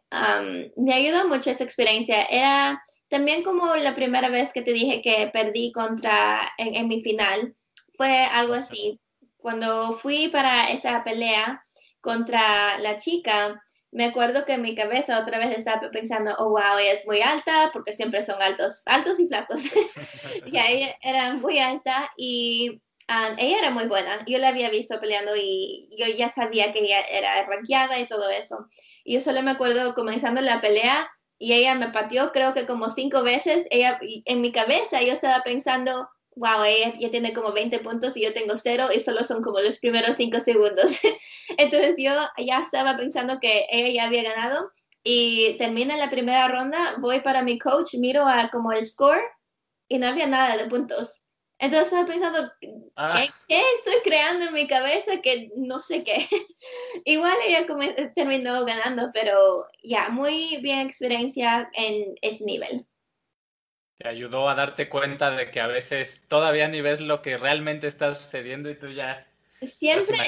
me 0.76 0.94
ayudó 0.94 1.26
mucho 1.26 1.50
esa 1.50 1.64
experiencia. 1.64 2.22
Era 2.26 2.80
también 3.08 3.42
como 3.42 3.74
la 3.74 3.96
primera 3.96 4.28
vez 4.28 4.52
que 4.52 4.62
te 4.62 4.72
dije 4.72 5.02
que 5.02 5.30
perdí 5.32 5.72
contra 5.72 6.40
en 6.58 6.86
mi 6.86 7.02
final 7.02 7.52
fue 7.96 8.24
algo 8.24 8.54
así. 8.54 9.00
Cuando 9.36 9.94
fui 9.94 10.28
para 10.28 10.70
esa 10.70 11.02
pelea 11.04 11.60
contra 12.00 12.78
la 12.78 12.96
chica, 12.96 13.60
me 13.92 14.06
acuerdo 14.06 14.46
que 14.46 14.54
en 14.54 14.62
mi 14.62 14.74
cabeza 14.74 15.20
otra 15.20 15.38
vez 15.38 15.56
estaba 15.56 15.90
pensando, 15.90 16.34
oh, 16.38 16.48
wow, 16.48 16.78
ella 16.80 16.92
es 16.92 17.06
muy 17.06 17.20
alta, 17.20 17.70
porque 17.72 17.92
siempre 17.92 18.22
son 18.22 18.40
altos, 18.40 18.82
altos 18.86 19.20
y 19.20 19.28
flacos. 19.28 19.62
y 20.46 20.58
ella 20.58 20.96
era 21.02 21.34
muy 21.34 21.58
alta 21.58 22.10
y 22.16 22.80
um, 23.08 23.36
ella 23.38 23.58
era 23.58 23.70
muy 23.70 23.84
buena. 23.84 24.24
Yo 24.26 24.38
la 24.38 24.48
había 24.48 24.70
visto 24.70 24.98
peleando 24.98 25.32
y 25.36 25.90
yo 25.98 26.06
ya 26.06 26.30
sabía 26.30 26.72
que 26.72 26.80
ella 26.80 27.02
era 27.02 27.44
ranqueada 27.44 27.98
y 27.98 28.06
todo 28.06 28.30
eso. 28.30 28.66
Y 29.04 29.14
yo 29.14 29.20
solo 29.20 29.42
me 29.42 29.50
acuerdo 29.50 29.92
comenzando 29.94 30.40
la 30.40 30.62
pelea 30.62 31.10
y 31.38 31.52
ella 31.52 31.74
me 31.74 31.88
pateó 31.88 32.32
creo 32.32 32.54
que 32.54 32.64
como 32.64 32.88
cinco 32.88 33.22
veces. 33.22 33.66
Ella, 33.70 34.00
en 34.00 34.40
mi 34.40 34.52
cabeza 34.52 35.02
yo 35.02 35.12
estaba 35.12 35.42
pensando, 35.42 36.08
wow, 36.36 36.64
ella 36.64 36.94
ya 36.98 37.10
tiene 37.10 37.32
como 37.32 37.52
20 37.52 37.78
puntos 37.80 38.16
y 38.16 38.22
yo 38.22 38.32
tengo 38.32 38.56
cero 38.56 38.88
y 38.94 39.00
solo 39.00 39.24
son 39.24 39.42
como 39.42 39.60
los 39.60 39.78
primeros 39.78 40.16
5 40.16 40.40
segundos. 40.40 41.00
Entonces 41.58 41.96
yo 41.98 42.12
ya 42.38 42.60
estaba 42.60 42.96
pensando 42.96 43.38
que 43.40 43.66
ella 43.70 43.92
ya 43.92 44.04
había 44.04 44.22
ganado 44.22 44.70
y 45.04 45.56
termina 45.58 45.96
la 45.96 46.10
primera 46.10 46.48
ronda, 46.48 46.96
voy 46.98 47.20
para 47.20 47.42
mi 47.42 47.58
coach, 47.58 47.94
miro 47.94 48.26
a 48.26 48.48
como 48.50 48.72
el 48.72 48.84
score 48.84 49.22
y 49.88 49.98
no 49.98 50.06
había 50.06 50.26
nada 50.26 50.56
de 50.56 50.66
puntos. 50.66 51.20
Entonces 51.58 51.88
estaba 51.88 52.06
pensando, 52.06 52.52
ah. 52.96 53.24
¿qué, 53.46 53.62
estoy 53.74 53.94
creando 54.02 54.46
en 54.46 54.54
mi 54.54 54.66
cabeza 54.66 55.20
que 55.20 55.50
no 55.56 55.78
sé 55.78 56.02
qué? 56.02 56.26
Igual 57.04 57.34
ella 57.46 57.66
terminó 58.14 58.64
ganando, 58.64 59.10
pero 59.12 59.38
ya, 59.84 60.08
muy 60.08 60.58
bien 60.60 60.80
experiencia 60.80 61.70
en 61.74 62.14
ese 62.20 62.44
nivel 62.44 62.86
te 64.02 64.08
ayudó 64.08 64.48
a 64.48 64.56
darte 64.56 64.88
cuenta 64.88 65.30
de 65.30 65.50
que 65.50 65.60
a 65.60 65.68
veces 65.68 66.26
todavía 66.26 66.66
ni 66.66 66.80
ves 66.80 67.00
lo 67.00 67.22
que 67.22 67.38
realmente 67.38 67.86
está 67.86 68.14
sucediendo 68.14 68.68
y 68.68 68.74
tú 68.74 68.88
ya... 68.88 69.26
Siempre, 69.60 70.18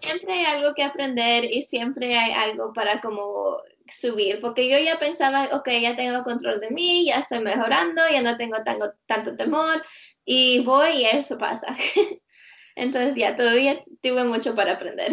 siempre 0.00 0.32
hay 0.32 0.44
algo 0.46 0.74
que 0.74 0.82
aprender 0.82 1.44
y 1.44 1.62
siempre 1.62 2.16
hay 2.16 2.32
algo 2.32 2.72
para 2.72 2.98
como 3.02 3.58
subir, 3.86 4.40
porque 4.40 4.70
yo 4.70 4.78
ya 4.78 4.98
pensaba, 4.98 5.50
ok, 5.52 5.68
ya 5.82 5.96
tengo 5.96 6.24
control 6.24 6.60
de 6.60 6.70
mí, 6.70 7.04
ya 7.04 7.16
estoy 7.16 7.40
mejorando, 7.40 8.00
ya 8.10 8.22
no 8.22 8.38
tengo 8.38 8.56
tanto, 8.64 8.94
tanto 9.04 9.36
temor 9.36 9.82
y 10.24 10.64
voy 10.64 11.02
y 11.02 11.04
eso 11.04 11.36
pasa. 11.36 11.66
Entonces 12.74 13.16
ya 13.16 13.36
todavía 13.36 13.82
tuve 14.02 14.24
mucho 14.24 14.54
para 14.54 14.72
aprender. 14.72 15.12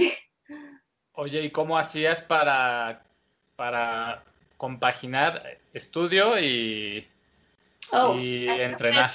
Oye, 1.12 1.42
¿y 1.42 1.50
cómo 1.50 1.78
hacías 1.78 2.22
para, 2.22 3.04
para 3.58 4.24
compaginar 4.56 5.60
estudio 5.74 6.40
y, 6.40 7.06
Oh, 7.92 8.16
y 8.18 8.48
entrenar. 8.48 9.12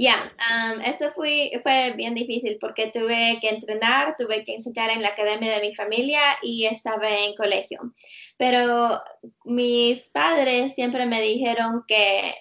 Ya, 0.00 0.32
um, 0.48 0.80
eso 0.82 1.10
fue, 1.10 1.50
fue 1.64 1.92
bien 1.96 2.14
difícil 2.14 2.56
porque 2.60 2.88
tuve 2.92 3.38
que 3.40 3.48
entrenar, 3.48 4.14
tuve 4.16 4.44
que 4.44 4.54
enseñar 4.54 4.90
en 4.90 5.02
la 5.02 5.08
academia 5.08 5.52
de 5.52 5.60
mi 5.60 5.74
familia 5.74 6.20
y 6.40 6.66
estaba 6.66 7.10
en 7.10 7.34
colegio. 7.34 7.92
Pero 8.36 8.90
mis 9.44 10.08
padres 10.10 10.76
siempre 10.76 11.04
me 11.06 11.20
dijeron 11.20 11.82
que 11.88 12.32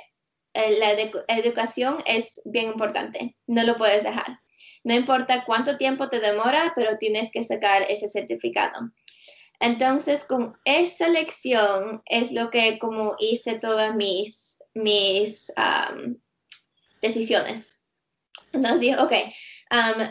eh, 0.53 0.77
la 0.77 0.91
educación 1.35 1.97
es 2.05 2.39
bien 2.45 2.67
importante, 2.67 3.35
no 3.47 3.63
lo 3.63 3.75
puedes 3.75 4.03
dejar. 4.03 4.39
No 4.83 4.93
importa 4.93 5.43
cuánto 5.43 5.77
tiempo 5.77 6.09
te 6.09 6.19
demora, 6.19 6.73
pero 6.75 6.99
tienes 6.99 7.31
que 7.31 7.43
sacar 7.43 7.83
ese 7.89 8.07
certificado. 8.07 8.91
Entonces, 9.59 10.23
con 10.23 10.55
esa 10.63 11.09
lección 11.09 12.03
es 12.05 12.31
lo 12.31 12.51
que 12.51 12.77
como 12.77 13.15
hice 13.19 13.57
todas 13.57 13.95
mis 13.95 14.46
mis 14.77 15.51
decisiones. 17.01 17.79
Entonces 18.53 18.79
dije, 18.79 18.97
ok, 18.99 19.13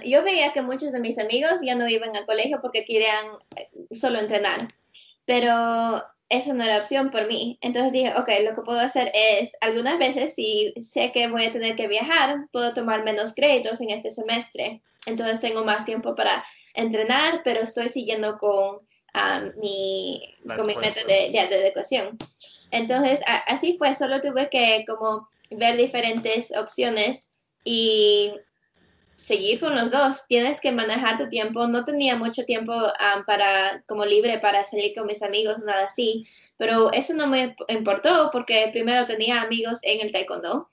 yo 0.05 0.23
veía 0.23 0.53
que 0.53 0.63
muchos 0.63 0.93
de 0.93 1.01
mis 1.01 1.19
amigos 1.19 1.61
ya 1.63 1.75
no 1.75 1.89
iban 1.89 2.17
al 2.17 2.27
colegio 2.27 2.59
porque 2.61 2.85
querían 2.85 3.27
eh, 3.57 3.69
solo 3.93 4.19
entrenar, 4.19 4.69
pero 5.25 6.03
eso 6.29 6.55
no 6.55 6.65
era 6.65 6.79
opción 6.79 7.11
por 7.11 7.27
mí. 7.27 7.59
Entonces 7.61 7.93
dije, 7.93 8.13
ok, 8.17 8.29
lo 8.45 8.55
que 8.55 8.63
puedo 8.63 8.81
hacer 8.81 9.11
es, 9.15 9.53
algunas 9.61 9.99
veces 9.99 10.35
si 10.35 10.75
sé 10.81 11.13
que 11.13 11.29
voy 11.29 11.45
a 11.45 11.53
tener 11.53 11.77
que 11.77 11.89
viajar, 11.89 12.47
puedo 12.53 12.75
tomar 12.75 13.05
menos 13.05 13.33
créditos 13.35 13.81
en 13.81 13.91
este 13.91 14.11
semestre. 14.11 14.83
Entonces 15.07 15.41
tengo 15.41 15.65
más 15.65 15.85
tiempo 15.85 16.15
para 16.15 16.45
entrenar, 16.75 17.43
pero 17.45 17.61
estoy 17.61 17.89
siguiendo 17.89 18.39
con 18.39 18.81
mi, 19.57 20.21
con 20.45 20.67
mi 20.67 20.77
método 20.77 21.07
de, 21.07 21.31
de, 21.31 21.47
de 21.49 21.67
educación. 21.67 22.19
Entonces, 22.71 23.21
así 23.47 23.77
fue, 23.77 23.95
solo 23.95 24.21
tuve 24.21 24.49
que 24.51 24.85
como 24.87 25.29
ver 25.51 25.77
diferentes 25.77 26.53
opciones 26.57 27.33
y 27.65 28.35
seguir 29.17 29.61
con 29.61 29.75
los 29.75 29.91
dos. 29.91 30.27
Tienes 30.29 30.61
que 30.61 30.73
manejar 30.73 31.19
tu 31.19 31.29
tiempo. 31.29 31.67
No 31.67 31.85
tenía 31.85 32.17
mucho 32.17 32.45
tiempo 32.45 32.75
para 33.27 33.83
como 33.87 34.05
libre 34.05 34.39
para 34.39 34.65
salir 34.65 34.95
con 34.95 35.07
mis 35.07 35.23
amigos, 35.23 35.59
nada 35.59 35.85
así. 35.85 36.23
Pero 36.57 36.93
eso 36.93 37.15
no 37.15 37.27
me 37.27 37.57
importó 37.69 38.31
porque 38.31 38.69
primero 38.73 39.07
tenía 39.07 39.43
amigos 39.43 39.79
en 39.83 40.01
el 40.01 40.13
taekwondo 40.13 40.69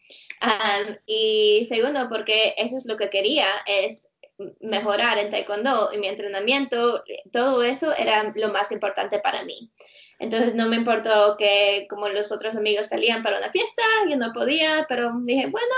y 1.06 1.66
segundo 1.68 2.10
porque 2.10 2.54
eso 2.58 2.78
es 2.78 2.86
lo 2.86 2.98
que 2.98 3.10
quería 3.10 3.48
es 3.66 4.10
mejorar 4.60 5.20
en 5.20 5.30
taekwondo 5.30 5.92
y 5.94 5.98
mi 5.98 6.08
entrenamiento. 6.08 7.04
Todo 7.32 7.64
eso 7.64 7.96
era 7.96 8.32
lo 8.36 8.50
más 8.50 8.72
importante 8.72 9.20
para 9.20 9.44
mí. 9.44 9.72
Entonces 10.24 10.56
no 10.56 10.70
me 10.70 10.78
importó 10.78 11.36
que 11.38 11.86
como 11.90 12.08
los 12.08 12.32
otros 12.32 12.56
amigos 12.56 12.88
salían 12.88 13.24
para 13.24 13.40
una 13.40 13.52
fiesta, 13.52 13.84
yo 14.10 14.16
no 14.16 14.32
podía, 14.32 14.86
pero 14.88 15.12
dije, 15.20 15.48
bueno, 15.48 15.76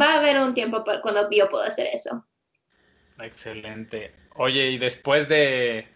va 0.00 0.14
a 0.14 0.16
haber 0.16 0.38
un 0.38 0.54
tiempo 0.54 0.82
para 0.82 1.02
cuando 1.02 1.28
yo 1.30 1.46
puedo 1.50 1.62
hacer 1.62 1.86
eso. 1.92 2.24
Excelente. 3.20 4.14
Oye, 4.36 4.70
y 4.70 4.78
después 4.78 5.28
de, 5.28 5.86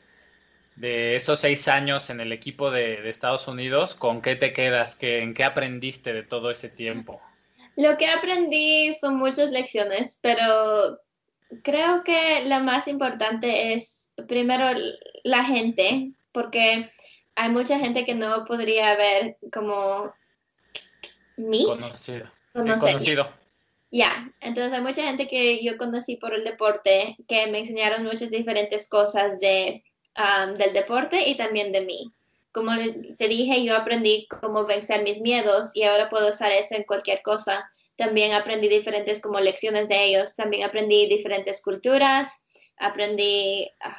de 0.77 1.17
esos 1.17 1.41
seis 1.41 1.67
años 1.67 2.11
en 2.11 2.21
el 2.21 2.31
equipo 2.33 2.71
de, 2.71 3.09
Estados 3.09 3.49
Unidos, 3.49 3.95
¿con 3.95 4.21
qué 4.21 4.37
te 4.37 4.53
quedas? 4.53 4.97
¿Qué, 4.97 5.23
¿En 5.23 5.33
qué 5.33 5.45
aprendiste 5.45 6.13
de 6.13 6.25
todo 6.25 6.51
ese 6.51 6.69
tiempo? 6.69 7.23
Lo 7.77 7.97
que 7.97 8.07
aprendí 8.07 8.93
son 9.01 9.17
muchas 9.17 9.51
lecciones, 9.51 10.19
pero 10.21 11.01
creo 11.63 12.05
que 12.05 12.45
la 12.45 12.59
más 12.59 12.87
importante 12.87 13.73
es 13.73 14.13
primero 14.29 14.79
la 15.25 15.43
gente, 15.43 16.13
porque 16.33 16.91
hay 17.35 17.51
mucha 17.51 17.79
gente 17.79 18.05
que 18.05 18.15
no 18.15 18.45
podría 18.45 18.97
ver 18.97 19.37
como 19.53 20.13
mí. 21.37 21.65
Conocido. 21.67 22.27
conocido. 22.53 23.29
Ya, 23.93 24.33
entonces 24.41 24.73
hay 24.73 24.83
mucha 24.83 25.03
gente 25.03 25.27
que 25.27 25.63
yo 25.65 25.77
conocí 25.77 26.17
por 26.17 26.33
el 26.33 26.45
deporte 26.45 27.17
que 27.27 27.49
me 27.49 27.59
enseñaron 27.59 28.05
muchas 28.05 28.31
diferentes 28.31 28.89
cosas 28.89 29.41
de 29.41 29.83
um, 30.17 30.55
del 30.55 30.73
deporte 30.73 31.29
y 31.29 31.37
también 31.37 31.73
de 31.73 31.81
mí. 31.81 32.13
Como 32.53 32.73
te 33.17 33.29
dije, 33.29 33.65
yo 33.65 33.77
aprendí 33.77 34.27
cómo 34.29 34.65
vencer 34.65 35.03
mis 35.03 35.21
miedos 35.21 35.71
y 35.75 35.85
ahora 35.85 36.09
puedo 36.09 36.31
usar 36.31 36.51
eso 36.51 36.75
en 36.75 36.83
cualquier 36.83 37.23
cosa. 37.23 37.69
También 37.97 38.33
aprendí 38.33 38.69
diferentes 38.69 39.21
como 39.21 39.39
lecciones 39.39 39.89
de 39.89 40.05
ellos. 40.05 40.35
También 40.35 40.65
aprendí 40.65 41.07
diferentes 41.07 41.63
culturas, 41.63 42.29
aprendí 42.81 43.71
ah, 43.81 43.99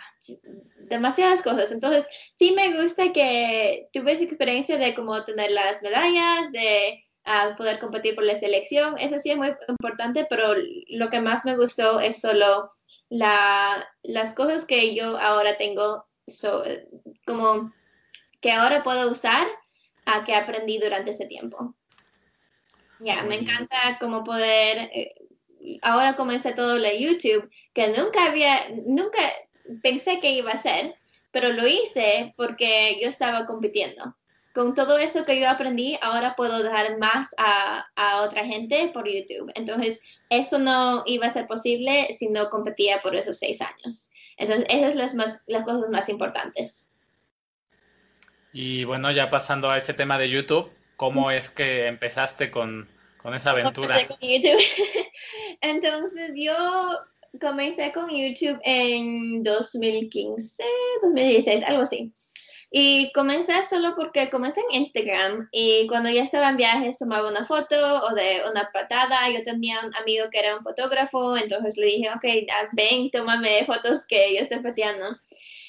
demasiadas 0.79 1.41
cosas. 1.41 1.71
Entonces, 1.71 2.07
sí 2.37 2.51
me 2.51 2.81
gusta 2.81 3.13
que 3.13 3.87
tuve 3.93 4.13
esa 4.13 4.23
experiencia 4.23 4.77
de 4.77 4.93
cómo 4.93 5.23
tener 5.23 5.51
las 5.51 5.81
medallas, 5.81 6.51
de 6.51 7.03
ah, 7.23 7.53
poder 7.57 7.79
competir 7.79 8.15
por 8.15 8.25
la 8.25 8.35
selección. 8.35 8.97
Eso 8.97 9.19
sí 9.19 9.31
es 9.31 9.37
muy 9.37 9.53
importante, 9.67 10.25
pero 10.29 10.53
lo 10.89 11.09
que 11.09 11.21
más 11.21 11.45
me 11.45 11.55
gustó 11.55 11.99
es 11.99 12.19
solo 12.19 12.69
la, 13.09 13.87
las 14.03 14.33
cosas 14.33 14.65
que 14.65 14.95
yo 14.95 15.17
ahora 15.17 15.57
tengo, 15.57 16.05
como 17.25 17.71
que 18.41 18.51
ahora 18.51 18.83
puedo 18.83 19.11
usar 19.11 19.47
a 20.05 20.23
que 20.23 20.33
aprendí 20.33 20.79
durante 20.79 21.11
ese 21.11 21.27
tiempo. 21.27 21.75
Ya, 22.99 23.23
me 23.23 23.35
encanta 23.35 23.97
como 23.99 24.23
poder, 24.23 24.89
eh, 24.93 25.15
ahora 25.81 26.15
comencé 26.15 26.53
todo 26.53 26.77
lo 26.77 26.91
YouTube, 26.91 27.49
que 27.73 27.89
nunca 27.89 28.25
había, 28.25 28.69
nunca 28.85 29.19
pensé 29.81 30.19
que 30.19 30.31
iba 30.31 30.51
a 30.51 30.55
hacer, 30.55 30.95
pero 31.31 31.51
lo 31.53 31.67
hice 31.67 32.33
porque 32.37 32.99
yo 33.01 33.09
estaba 33.09 33.45
compitiendo. 33.45 34.15
Con 34.53 34.75
todo 34.75 34.97
eso 34.97 35.23
que 35.23 35.39
yo 35.39 35.49
aprendí, 35.49 35.97
ahora 36.01 36.35
puedo 36.35 36.61
dar 36.61 36.97
más 36.97 37.29
a, 37.37 37.85
a, 37.95 38.21
otra 38.21 38.45
gente 38.45 38.91
por 38.93 39.07
YouTube. 39.07 39.49
Entonces, 39.55 40.01
eso 40.29 40.59
no 40.59 41.03
iba 41.05 41.27
a 41.27 41.31
ser 41.31 41.47
posible 41.47 42.13
si 42.13 42.27
no 42.27 42.49
competía 42.49 42.99
por 42.99 43.15
esos 43.15 43.37
seis 43.37 43.61
años. 43.61 44.09
Entonces, 44.35 44.65
esas 44.67 44.89
son 44.89 44.99
las, 44.99 45.15
más, 45.15 45.41
las 45.47 45.63
cosas 45.63 45.89
más 45.89 46.09
importantes. 46.09 46.89
Y 48.51 48.83
bueno, 48.83 49.09
ya 49.11 49.29
pasando 49.29 49.71
a 49.71 49.77
ese 49.77 49.93
tema 49.93 50.17
de 50.17 50.29
YouTube, 50.29 50.69
¿cómo 50.97 51.31
es 51.31 51.49
que 51.49 51.87
empezaste 51.87 52.51
con, 52.51 52.89
con 53.21 53.33
esa 53.33 53.51
aventura? 53.51 53.97
Entonces, 55.61 56.31
yo 56.35 56.53
comencé 57.39 57.91
con 57.91 58.09
YouTube 58.09 58.59
en 58.63 59.43
2015, 59.43 60.63
2016, 61.01 61.63
algo 61.63 61.83
así. 61.83 62.13
Y 62.73 63.11
comencé 63.11 63.51
solo 63.63 63.95
porque 63.97 64.29
comencé 64.29 64.61
en 64.61 64.81
Instagram 64.81 65.49
y 65.51 65.87
cuando 65.87 66.09
ya 66.09 66.23
estaba 66.23 66.49
en 66.49 66.55
viajes 66.55 66.97
tomaba 66.97 67.29
una 67.29 67.45
foto 67.45 67.75
o 67.75 68.15
de 68.15 68.43
una 68.49 68.69
patada. 68.71 69.29
Yo 69.29 69.43
tenía 69.43 69.81
un 69.85 69.93
amigo 69.95 70.27
que 70.31 70.39
era 70.39 70.55
un 70.55 70.63
fotógrafo, 70.63 71.35
entonces 71.35 71.75
le 71.75 71.87
dije, 71.87 72.09
ok, 72.09 72.23
ven, 72.71 73.11
tómame 73.11 73.65
fotos 73.65 74.05
que 74.07 74.33
yo 74.33 74.39
estoy 74.39 74.59
pateando. 74.59 75.17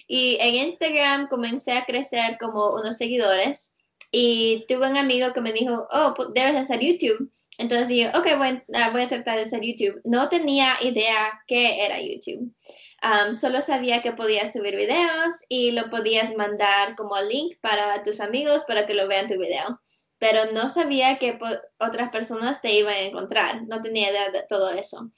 Y 0.06 0.36
en 0.40 0.54
Instagram 0.54 1.26
comencé 1.26 1.72
a 1.72 1.84
crecer 1.84 2.38
como 2.38 2.74
unos 2.74 2.98
seguidores 2.98 3.71
y 4.14 4.66
tuve 4.68 4.90
un 4.90 4.98
amigo 4.98 5.32
que 5.32 5.40
me 5.40 5.52
dijo, 5.52 5.88
oh, 5.90 6.12
pues, 6.14 6.28
debes 6.34 6.54
hacer 6.54 6.80
YouTube. 6.80 7.30
Entonces 7.56 7.88
dije, 7.88 8.12
ok, 8.14 8.36
voy, 8.36 8.62
ah, 8.74 8.90
voy 8.90 9.02
a 9.02 9.08
tratar 9.08 9.36
de 9.36 9.44
hacer 9.44 9.62
YouTube. 9.62 10.02
No 10.04 10.28
tenía 10.28 10.76
idea 10.82 11.42
qué 11.46 11.84
era 11.84 11.98
YouTube. 12.00 12.54
Um, 13.02 13.32
solo 13.32 13.62
sabía 13.62 14.02
que 14.02 14.12
podías 14.12 14.52
subir 14.52 14.76
videos 14.76 15.34
y 15.48 15.72
lo 15.72 15.88
podías 15.88 16.36
mandar 16.36 16.94
como 16.94 17.20
link 17.22 17.56
para 17.62 18.02
tus 18.02 18.20
amigos 18.20 18.64
para 18.66 18.84
que 18.86 18.94
lo 18.94 19.08
vean 19.08 19.26
tu 19.26 19.38
video. 19.38 19.80
Pero 20.18 20.52
no 20.52 20.68
sabía 20.68 21.18
que 21.18 21.38
otras 21.78 22.10
personas 22.10 22.60
te 22.60 22.72
iban 22.72 22.94
a 22.94 23.00
encontrar. 23.00 23.62
No 23.66 23.80
tenía 23.80 24.10
idea 24.10 24.30
de 24.30 24.44
todo 24.46 24.70
eso. 24.70 25.10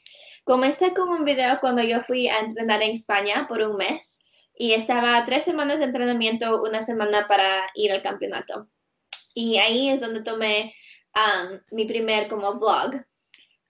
Comencé 0.44 0.94
con 0.94 1.08
un 1.08 1.24
video 1.24 1.58
cuando 1.60 1.82
yo 1.82 2.00
fui 2.00 2.28
a 2.28 2.38
entrenar 2.38 2.80
en 2.82 2.92
España 2.92 3.46
por 3.48 3.60
un 3.60 3.76
mes 3.76 4.20
y 4.56 4.72
estaba 4.72 5.24
tres 5.24 5.42
semanas 5.44 5.80
de 5.80 5.86
entrenamiento, 5.86 6.62
una 6.62 6.80
semana 6.80 7.26
para 7.26 7.44
ir 7.74 7.92
al 7.92 8.02
campeonato. 8.02 8.68
Y 9.34 9.58
ahí 9.58 9.90
es 9.90 10.00
donde 10.00 10.22
tomé 10.22 10.74
um, 11.14 11.58
mi 11.70 11.84
primer 11.84 12.28
como 12.28 12.54
vlog. 12.54 12.94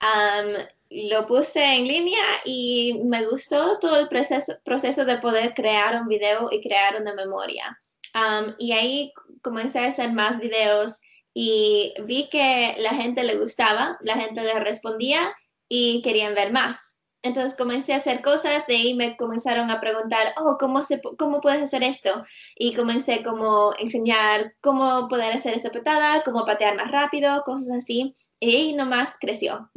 Um, 0.01 0.65
lo 0.89 1.25
puse 1.25 1.63
en 1.63 1.87
línea 1.87 2.23
y 2.45 3.01
me 3.05 3.25
gustó 3.25 3.79
todo 3.79 3.97
el 3.97 4.07
proceso, 4.07 4.53
proceso 4.63 5.03
de 5.03 5.17
poder 5.17 5.53
crear 5.53 5.99
un 5.99 6.07
video 6.07 6.49
y 6.51 6.61
crear 6.61 7.01
una 7.01 7.13
memoria. 7.13 7.77
Um, 8.13 8.53
y 8.59 8.71
ahí 8.71 9.13
comencé 9.41 9.79
a 9.79 9.87
hacer 9.87 10.13
más 10.13 10.39
videos 10.39 11.01
y 11.33 11.93
vi 12.03 12.29
que 12.29 12.75
la 12.79 12.91
gente 12.91 13.23
le 13.23 13.37
gustaba, 13.37 13.97
la 14.01 14.15
gente 14.15 14.41
le 14.41 14.59
respondía 14.59 15.35
y 15.67 16.01
querían 16.01 16.33
ver 16.33 16.51
más. 16.51 16.94
Entonces 17.25 17.57
comencé 17.57 17.91
a 17.91 17.97
hacer 17.97 18.21
cosas, 18.21 18.67
de 18.67 18.75
ahí 18.75 18.93
me 18.93 19.17
comenzaron 19.17 19.71
a 19.71 19.81
preguntar, 19.81 20.35
oh, 20.37 20.57
¿cómo, 20.59 20.85
se, 20.85 21.01
cómo 21.17 21.41
puedes 21.41 21.63
hacer 21.63 21.81
esto? 21.83 22.21
Y 22.55 22.75
comencé 22.75 23.23
como 23.23 23.71
enseñar 23.79 24.53
cómo 24.61 25.07
poder 25.07 25.33
hacer 25.33 25.55
esta 25.55 25.71
patada, 25.71 26.21
cómo 26.23 26.45
patear 26.45 26.75
más 26.75 26.91
rápido, 26.91 27.41
cosas 27.43 27.79
así. 27.79 28.13
Y 28.39 28.73
nomás 28.73 29.17
creció. 29.19 29.71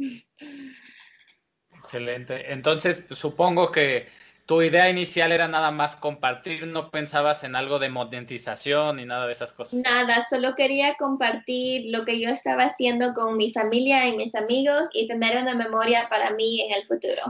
Excelente. 1.79 2.53
Entonces, 2.53 3.05
supongo 3.09 3.71
que 3.71 4.05
tu 4.49 4.63
idea 4.63 4.89
inicial 4.89 5.31
era 5.31 5.47
nada 5.47 5.69
más 5.69 5.95
compartir, 5.95 6.65
no 6.65 6.89
pensabas 6.89 7.43
en 7.43 7.55
algo 7.55 7.77
de 7.77 7.89
monetización 7.89 8.95
ni 8.95 9.05
nada 9.05 9.27
de 9.27 9.33
esas 9.33 9.53
cosas. 9.53 9.79
Nada, 9.83 10.25
solo 10.27 10.55
quería 10.55 10.95
compartir 10.95 11.95
lo 11.95 12.03
que 12.03 12.19
yo 12.19 12.31
estaba 12.31 12.63
haciendo 12.63 13.13
con 13.13 13.37
mi 13.37 13.53
familia 13.53 14.07
y 14.07 14.17
mis 14.17 14.33
amigos 14.33 14.87
y 14.91 15.07
tener 15.07 15.39
una 15.39 15.53
memoria 15.53 16.07
para 16.09 16.31
mí 16.31 16.61
en 16.61 16.77
el 16.77 16.87
futuro. 16.87 17.21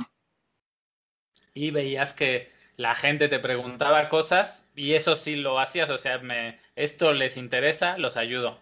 Y 1.54 1.72
veías 1.72 2.14
que 2.14 2.54
la 2.78 2.96
gente 2.96 3.28
te 3.28 3.40
preguntaba 3.40 4.08
cosas 4.08 4.70
y 4.74 4.94
eso 4.94 5.18
sí 5.18 5.36
lo 5.36 5.60
hacías, 5.60 5.90
o 5.90 5.98
sea, 5.98 6.20
me, 6.20 6.58
esto 6.78 7.12
les 7.12 7.36
interesa, 7.36 7.98
los 7.98 8.16
ayudo. 8.16 8.62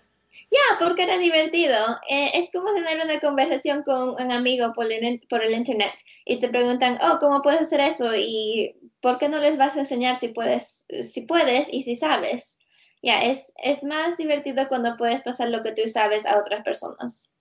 Ya, 0.50 0.78
porque 0.80 1.04
era 1.04 1.18
divertido. 1.18 1.76
Eh, 2.10 2.32
es 2.34 2.52
como 2.52 2.74
tener 2.74 3.04
una 3.04 3.20
conversación 3.20 3.84
con 3.84 4.10
un 4.22 4.32
amigo 4.32 4.74
por 4.74 4.92
el, 4.92 5.22
por 5.30 5.44
el 5.44 5.54
internet 5.54 5.94
y 6.26 6.40
te 6.40 6.48
preguntan, 6.48 6.98
oh, 7.02 7.18
¿cómo 7.20 7.42
puedes 7.42 7.62
hacer 7.62 7.82
eso? 7.82 8.16
Y 8.16 8.76
¿por 9.02 9.18
qué 9.18 9.30
no 9.30 9.40
les 9.40 9.58
vas 9.58 9.76
a 9.76 9.82
enseñar 9.82 10.16
si 10.16 10.30
puedes, 10.30 10.86
si 11.02 11.22
puedes 11.22 11.68
y 11.72 11.84
si 11.84 11.96
sabes? 11.96 12.58
Ya, 13.02 13.22
es, 13.22 13.54
es 13.64 13.84
más 13.84 14.18
divertido 14.18 14.68
cuando 14.68 14.98
puedes 14.98 15.22
pasar 15.22 15.50
lo 15.50 15.62
que 15.62 15.74
tú 15.74 15.88
sabes 15.88 16.26
a 16.26 16.40
otras 16.40 16.64
personas. 16.64 17.32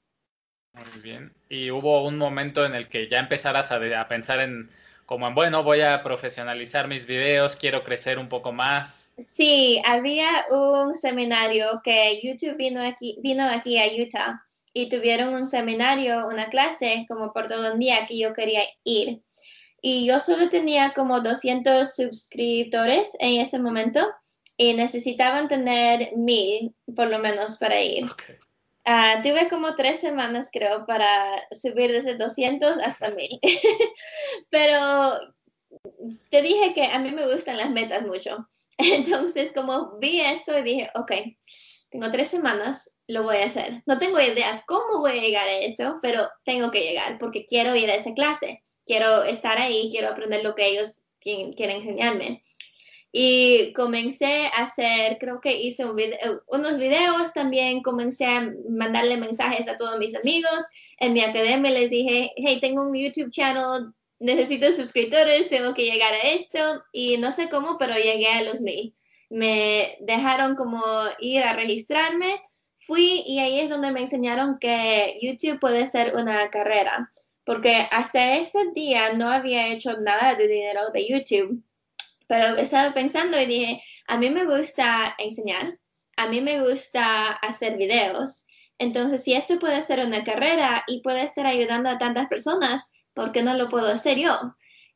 Muy 0.72 1.00
bien. 1.02 1.34
¿Y 1.48 1.70
hubo 1.70 2.06
un 2.06 2.18
momento 2.18 2.64
en 2.66 2.74
el 2.74 2.88
que 2.88 3.08
ya 3.08 3.18
empezaras 3.18 3.72
a, 3.72 4.00
a 4.00 4.08
pensar 4.08 4.40
en 4.40 4.70
como 5.06 5.28
en, 5.28 5.34
bueno, 5.34 5.62
voy 5.62 5.80
a 5.80 6.02
profesionalizar 6.02 6.88
mis 6.88 7.06
videos, 7.06 7.54
quiero 7.54 7.84
crecer 7.84 8.18
un 8.18 8.28
poco 8.28 8.52
más. 8.52 9.14
Sí, 9.24 9.80
había 9.86 10.28
un 10.50 10.94
seminario 10.94 11.64
que 11.84 12.20
YouTube 12.22 12.56
vino 12.56 12.84
aquí, 12.84 13.16
vino 13.22 13.48
aquí 13.48 13.78
a 13.78 13.86
Utah 13.86 14.42
y 14.72 14.88
tuvieron 14.88 15.34
un 15.34 15.48
seminario, 15.48 16.26
una 16.26 16.48
clase 16.48 17.06
como 17.08 17.32
por 17.32 17.46
todo 17.46 17.72
un 17.72 17.78
día 17.78 18.04
que 18.06 18.18
yo 18.18 18.32
quería 18.32 18.62
ir. 18.84 19.22
Y 19.80 20.06
yo 20.06 20.18
solo 20.18 20.48
tenía 20.48 20.92
como 20.92 21.20
200 21.20 21.94
suscriptores 21.94 23.12
en 23.20 23.40
ese 23.40 23.60
momento 23.60 24.04
y 24.56 24.74
necesitaban 24.74 25.46
tener 25.48 26.16
mil 26.16 26.74
por 26.96 27.08
lo 27.08 27.20
menos 27.20 27.58
para 27.58 27.80
ir. 27.80 28.06
Uh, 28.86 29.20
tuve 29.20 29.48
como 29.48 29.74
tres 29.74 29.98
semanas, 29.98 30.48
creo, 30.52 30.86
para 30.86 31.42
subir 31.50 31.90
desde 31.90 32.16
200 32.16 32.78
hasta 32.78 33.10
1000. 33.10 33.40
Pero 34.50 35.18
te 36.30 36.42
dije 36.42 36.72
que 36.72 36.84
a 36.84 36.98
mí 37.00 37.10
me 37.10 37.26
gustan 37.26 37.56
las 37.56 37.70
metas 37.70 38.06
mucho. 38.06 38.46
Entonces, 38.78 39.52
como 39.52 39.98
vi 39.98 40.20
esto 40.20 40.56
y 40.56 40.62
dije, 40.62 40.90
ok, 40.94 41.12
tengo 41.90 42.10
tres 42.10 42.28
semanas, 42.28 42.96
lo 43.08 43.24
voy 43.24 43.38
a 43.38 43.46
hacer. 43.46 43.82
No 43.86 43.98
tengo 43.98 44.20
idea 44.20 44.62
cómo 44.68 45.00
voy 45.00 45.18
a 45.18 45.22
llegar 45.22 45.48
a 45.48 45.58
eso, 45.58 45.98
pero 46.00 46.28
tengo 46.44 46.70
que 46.70 46.82
llegar 46.82 47.18
porque 47.18 47.44
quiero 47.44 47.74
ir 47.74 47.90
a 47.90 47.96
esa 47.96 48.14
clase. 48.14 48.62
Quiero 48.84 49.24
estar 49.24 49.58
ahí, 49.58 49.88
quiero 49.90 50.10
aprender 50.10 50.44
lo 50.44 50.54
que 50.54 50.68
ellos 50.68 50.96
quieren 51.20 51.78
enseñarme. 51.78 52.40
Y 53.18 53.72
comencé 53.72 54.44
a 54.48 54.64
hacer, 54.64 55.16
creo 55.18 55.40
que 55.40 55.58
hice 55.58 55.86
unos 55.86 56.76
videos 56.76 57.32
también, 57.32 57.80
comencé 57.80 58.26
a 58.26 58.52
mandarle 58.68 59.16
mensajes 59.16 59.66
a 59.68 59.76
todos 59.76 59.98
mis 59.98 60.14
amigos. 60.14 60.66
En 60.98 61.14
mi 61.14 61.22
academia 61.22 61.70
les 61.70 61.88
dije, 61.88 62.30
hey, 62.36 62.58
tengo 62.60 62.82
un 62.82 62.94
YouTube 62.94 63.30
channel, 63.30 63.86
necesito 64.18 64.70
suscriptores, 64.70 65.48
tengo 65.48 65.72
que 65.72 65.86
llegar 65.86 66.12
a 66.12 66.28
esto. 66.28 66.84
Y 66.92 67.16
no 67.16 67.32
sé 67.32 67.48
cómo, 67.48 67.78
pero 67.78 67.94
llegué 67.94 68.28
a 68.28 68.42
los 68.42 68.60
mil. 68.60 68.94
Me 69.30 69.96
dejaron 70.00 70.54
como 70.54 70.82
ir 71.18 71.42
a 71.42 71.54
registrarme. 71.54 72.42
Fui 72.80 73.22
y 73.26 73.38
ahí 73.38 73.60
es 73.60 73.70
donde 73.70 73.92
me 73.92 74.00
enseñaron 74.00 74.58
que 74.60 75.18
YouTube 75.22 75.58
puede 75.58 75.86
ser 75.86 76.14
una 76.16 76.50
carrera, 76.50 77.10
porque 77.46 77.88
hasta 77.90 78.36
ese 78.36 78.58
día 78.74 79.14
no 79.14 79.30
había 79.30 79.68
hecho 79.68 79.98
nada 80.00 80.34
de 80.34 80.48
dinero 80.48 80.90
de 80.92 81.08
YouTube 81.08 81.65
pero 82.26 82.56
estaba 82.56 82.92
pensando 82.94 83.40
y 83.40 83.46
dije, 83.46 83.82
a 84.08 84.18
mí 84.18 84.30
me 84.30 84.44
gusta 84.44 85.14
enseñar, 85.18 85.78
a 86.16 86.28
mí 86.28 86.40
me 86.40 86.60
gusta 86.60 87.32
hacer 87.32 87.76
videos. 87.76 88.46
Entonces, 88.78 89.22
si 89.22 89.34
esto 89.34 89.58
puede 89.58 89.80
ser 89.82 90.00
una 90.00 90.24
carrera 90.24 90.84
y 90.86 91.00
puede 91.00 91.22
estar 91.22 91.46
ayudando 91.46 91.88
a 91.88 91.98
tantas 91.98 92.26
personas, 92.28 92.90
¿por 93.14 93.32
qué 93.32 93.42
no 93.42 93.54
lo 93.54 93.68
puedo 93.68 93.88
hacer 93.88 94.18
yo? 94.18 94.34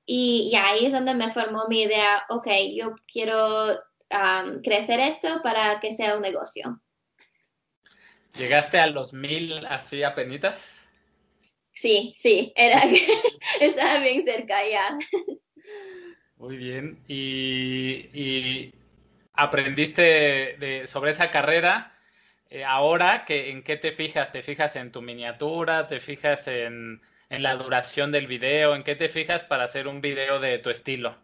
Y, 0.04 0.52
ahí 0.56 0.86
es 0.86 0.92
donde 0.92 1.14
me 1.14 1.32
formó 1.32 1.66
mi 1.68 1.82
idea, 1.82 2.24
ok, 2.28 2.48
yo 2.74 2.94
quiero 3.10 3.78
crecer 4.64 4.98
esto 4.98 5.40
para 5.42 5.78
que 5.78 5.92
sea 5.92 6.16
un 6.16 6.22
negocio. 6.22 6.80
¿Llegaste 8.36 8.78
a 8.78 8.88
los 8.88 9.12
mil 9.12 9.64
así 9.66 10.02
a 10.02 10.14
penitas? 10.14 10.74
Sí, 11.72 12.12
sí, 12.16 12.52
era 12.56 12.82
estaba 13.60 14.00
bien 14.00 14.24
cerca 14.24 14.56
ya. 14.68 14.98
Muy 16.40 16.56
bien. 16.56 16.98
¿Y, 17.06 18.72
aprendiste 19.34 20.86
sobre 20.86 21.10
esa 21.10 21.30
carrera? 21.30 21.92
Eh, 22.48 22.64
ahora, 22.64 23.26
que, 23.26 23.50
¿en 23.50 23.62
qué 23.62 23.76
te 23.76 23.92
fijas? 23.92 24.32
¿Te 24.32 24.42
fijas 24.42 24.74
en 24.76 24.90
tu 24.90 25.02
miniatura? 25.02 25.86
¿Te 25.86 26.00
fijas 26.00 26.48
en, 26.48 27.02
en 27.28 27.42
la 27.42 27.56
duración 27.56 28.10
del 28.10 28.26
video? 28.26 28.74
¿En 28.74 28.84
qué 28.84 28.96
te 28.96 29.10
fijas 29.10 29.42
para 29.42 29.64
hacer 29.64 29.86
un 29.86 30.00
video 30.00 30.40
de 30.40 30.58
tu 30.58 30.70
estilo? 30.70 31.14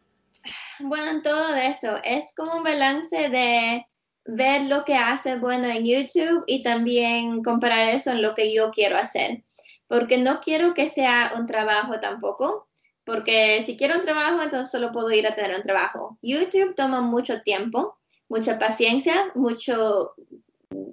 Bueno, 0.80 1.10
en 1.10 1.22
todo 1.22 1.54
eso. 1.54 1.96
Es 2.04 2.34
como 2.36 2.58
un 2.58 2.62
balance 2.62 3.30
de 3.30 3.86
ver 4.26 4.62
lo 4.64 4.84
que 4.84 4.96
hace 4.96 5.36
bueno 5.36 5.66
en 5.66 5.86
YouTube 5.86 6.44
y 6.46 6.62
también 6.62 7.42
comparar 7.42 7.88
eso 7.88 8.10
en 8.10 8.20
lo 8.20 8.34
que 8.34 8.52
yo 8.52 8.70
quiero 8.70 8.98
hacer. 8.98 9.44
Porque 9.88 10.18
no 10.18 10.40
quiero 10.40 10.74
que 10.74 10.90
sea 10.90 11.32
un 11.38 11.46
trabajo 11.46 12.00
tampoco. 12.00 12.68
Porque 13.06 13.62
si 13.62 13.76
quiero 13.76 13.94
un 13.94 14.02
trabajo, 14.02 14.42
entonces 14.42 14.70
solo 14.70 14.92
puedo 14.92 15.10
ir 15.12 15.26
a 15.26 15.34
tener 15.34 15.56
un 15.56 15.62
trabajo. 15.62 16.18
YouTube 16.20 16.74
toma 16.74 17.00
mucho 17.00 17.40
tiempo, 17.42 17.96
mucha 18.28 18.58
paciencia, 18.58 19.30
mucho 19.34 20.12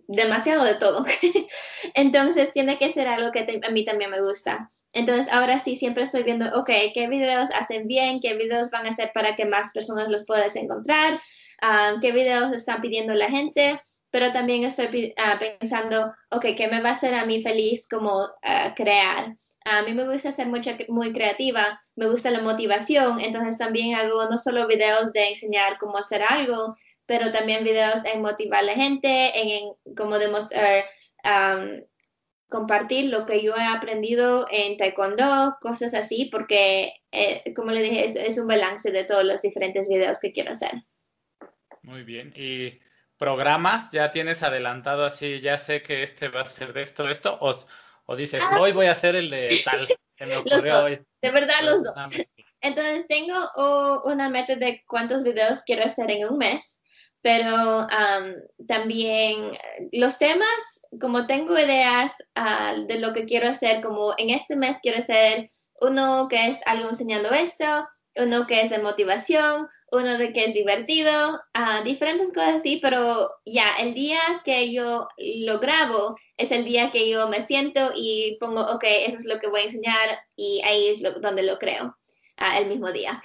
demasiado 0.08 0.64
de 0.64 0.76
todo. 0.76 1.04
Entonces 1.96 2.52
tiene 2.52 2.78
que 2.78 2.90
ser 2.90 3.08
algo 3.08 3.32
que 3.32 3.62
a 3.66 3.72
mí 3.72 3.84
también 3.84 4.12
me 4.12 4.22
gusta. 4.22 4.70
Entonces 4.94 5.32
ahora 5.32 5.60
sí 5.60 5.76
siempre 5.76 6.04
estoy 6.04 6.24
viendo, 6.24 6.46
ok, 6.56 6.70
qué 6.94 7.08
videos 7.10 7.50
hacen 7.56 7.88
bien, 7.88 8.20
qué 8.20 8.36
videos 8.36 8.70
van 8.70 8.86
a 8.86 8.90
hacer 8.90 9.12
para 9.14 9.36
que 9.36 9.46
más 9.46 9.72
personas 9.74 10.10
los 10.10 10.26
puedas 10.26 10.56
encontrar, 10.56 11.20
ah, 11.62 11.96
qué 12.02 12.12
videos 12.12 12.52
están 12.54 12.82
pidiendo 12.82 13.14
la 13.14 13.30
gente, 13.30 13.82
pero 14.12 14.32
también 14.32 14.64
estoy 14.64 15.14
ah, 15.18 15.40
pensando, 15.40 16.14
ok, 16.30 16.46
¿qué 16.56 16.68
me 16.68 16.82
va 16.82 16.90
a 16.90 16.92
hacer 16.94 17.16
a 17.16 17.26
mí 17.26 17.42
feliz 17.42 17.88
como 17.90 18.30
ah, 18.44 18.74
crear? 18.76 19.36
A 19.66 19.82
mí 19.84 19.94
me 19.94 20.06
gusta 20.06 20.32
ser 20.32 20.48
muy 20.48 21.14
creativa, 21.14 21.80
me 21.96 22.08
gusta 22.08 22.32
la 22.32 22.42
motivación, 22.42 23.20
entonces 23.22 23.58
también 23.58 23.96
hago 23.96 24.26
no 24.30 24.38
solo 24.38 24.68
videos 24.68 25.14
de 25.14 25.30
enseñar 25.30 25.78
cómo 25.78 25.98
hacer 25.98 26.22
algo, 26.22 26.76
pero 27.06 27.32
también 27.32 27.64
videos 27.64 28.04
en 28.06 28.22
motivar 28.22 28.60
a 28.60 28.64
la 28.64 28.74
gente, 28.74 29.32
en, 29.36 29.74
cómo 29.96 30.20
demostrar, 30.20 30.86
compartir 32.50 33.10
lo 33.10 33.26
que 33.26 33.42
yo 33.42 33.56
he 33.56 33.66
aprendido 33.66 34.48
en 34.52 34.78
taekwondo, 34.78 35.58
cosas 35.60 35.94
así, 35.94 36.30
porque, 36.32 36.94
eh, 37.12 37.54
como 37.56 37.72
le 37.72 37.82
dije, 37.82 38.06
es, 38.06 38.16
es, 38.16 38.38
un 38.38 38.48
balance 38.48 38.92
de 38.92 39.04
todos 39.06 39.24
los 39.24 39.42
diferentes 39.42 39.90
videos 39.90 40.20
que 40.20 40.32
quiero 40.32 40.52
hacer. 40.52 40.72
Muy 41.82 42.04
bien. 42.04 42.32
¿Y 42.36 42.80
programas 43.18 43.92
ya 43.92 44.12
tienes 44.12 44.44
adelantado 44.44 45.04
así, 45.04 45.42
ya 45.42 45.58
sé 45.58 45.82
que 45.82 46.04
este 46.04 46.28
va 46.28 46.42
a 46.42 46.46
ser 46.46 46.74
de 46.74 46.84
esto, 46.84 47.10
esto? 47.10 47.38
¿O, 47.42 47.56
o 48.06 48.16
dices, 48.16 48.44
ah. 48.44 48.60
hoy 48.60 48.72
voy 48.72 48.88
a 48.88 48.92
hacer 48.92 49.16
el 49.16 49.30
de 49.30 49.50
tal? 49.66 49.88
Que 50.16 50.26
me 50.26 50.36
dos, 50.36 50.64
de 50.64 51.32
verdad 51.32 51.56
los 51.64 51.84
dos. 51.84 51.96
Entonces 52.62 53.08
tengo 53.08 53.34
una 54.06 54.30
meta 54.30 54.56
de 54.56 54.84
cuántos 54.88 55.24
videos 55.24 55.62
quiero 55.66 55.84
hacer 55.84 56.12
en 56.12 56.28
un 56.30 56.38
mes 56.38 56.82
pero 57.24 57.88
también 58.68 59.58
los 59.94 60.20
temas, 60.20 60.82
como 61.00 61.26
tengo 61.26 61.58
ideas 61.58 62.12
ah, 62.36 62.76
de 62.86 63.00
lo 63.00 63.14
que 63.14 63.24
quiero 63.24 63.48
hacer, 63.50 63.82
como 63.82 64.14
en 64.18 64.30
este 64.30 64.58
mes 64.58 64.78
quiero 64.84 65.00
hacer 65.00 65.48
uno 65.80 66.28
que 66.30 66.50
es 66.50 66.60
algo 66.66 66.90
enseñando 66.90 67.32
esto, 67.32 67.88
uno 68.16 68.48
que 68.48 68.62
es 68.62 68.70
de 68.70 68.80
motivación, 68.80 69.68
uno 69.92 70.18
de 70.18 70.34
que 70.34 70.46
es 70.46 70.54
divertido, 70.54 71.40
uh, 71.56 71.84
diferentes 71.84 72.30
cosas 72.30 72.56
así, 72.56 72.80
pero 72.82 73.30
ya 73.46 73.68
el 73.80 73.94
día 73.94 74.20
que 74.46 74.72
yo 74.72 75.08
lo 75.18 75.60
grabo 75.60 76.16
es 76.38 76.52
el 76.52 76.66
día 76.66 76.92
que 76.92 77.10
yo 77.10 77.28
me 77.28 77.42
siento 77.42 77.92
y 77.96 78.38
pongo, 78.40 78.62
ok, 78.62 78.84
eso 79.08 79.18
es 79.18 79.26
lo 79.26 79.40
que 79.40 79.48
voy 79.48 79.62
a 79.62 79.66
enseñar 79.66 80.10
y 80.36 80.62
ahí 80.66 80.88
es 80.88 81.02
donde 81.22 81.44
lo 81.44 81.58
creo, 81.58 81.96
uh, 82.40 82.58
el 82.58 82.68
mismo 82.68 82.92
día. 82.92 83.20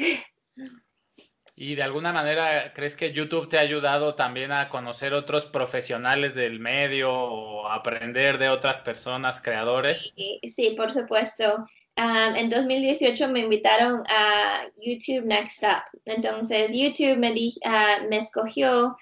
¿Y 1.61 1.75
de 1.75 1.83
alguna 1.83 2.13
manera 2.13 2.73
crees 2.73 2.95
que 2.95 3.13
YouTube 3.13 3.49
te 3.49 3.59
ha 3.59 3.63
ayudado 3.63 4.15
también 4.15 4.53
a 4.53 4.69
conocer 4.69 5.13
otros 5.13 5.45
profesionales 5.45 6.37
del 6.37 6.61
medio 6.61 7.13
o 7.13 7.69
aprender 7.69 8.39
de 8.39 8.49
otras 8.49 8.79
personas, 8.79 9.41
creadores? 9.41 10.15
Sí, 10.15 10.75
por 10.77 10.93
supuesto. 10.93 11.67
En 11.99 12.49
2018 12.49 13.29
me 13.29 13.41
invitaron 13.41 14.05
a 14.09 14.67
YouTube 14.77 15.27
Next 15.27 15.63
Up. 15.65 15.83
Entonces 16.05 16.71
YouTube 16.73 17.19
me, 17.19 17.31
uh, 17.31 18.09
me 18.09 18.19
escogió 18.19 18.97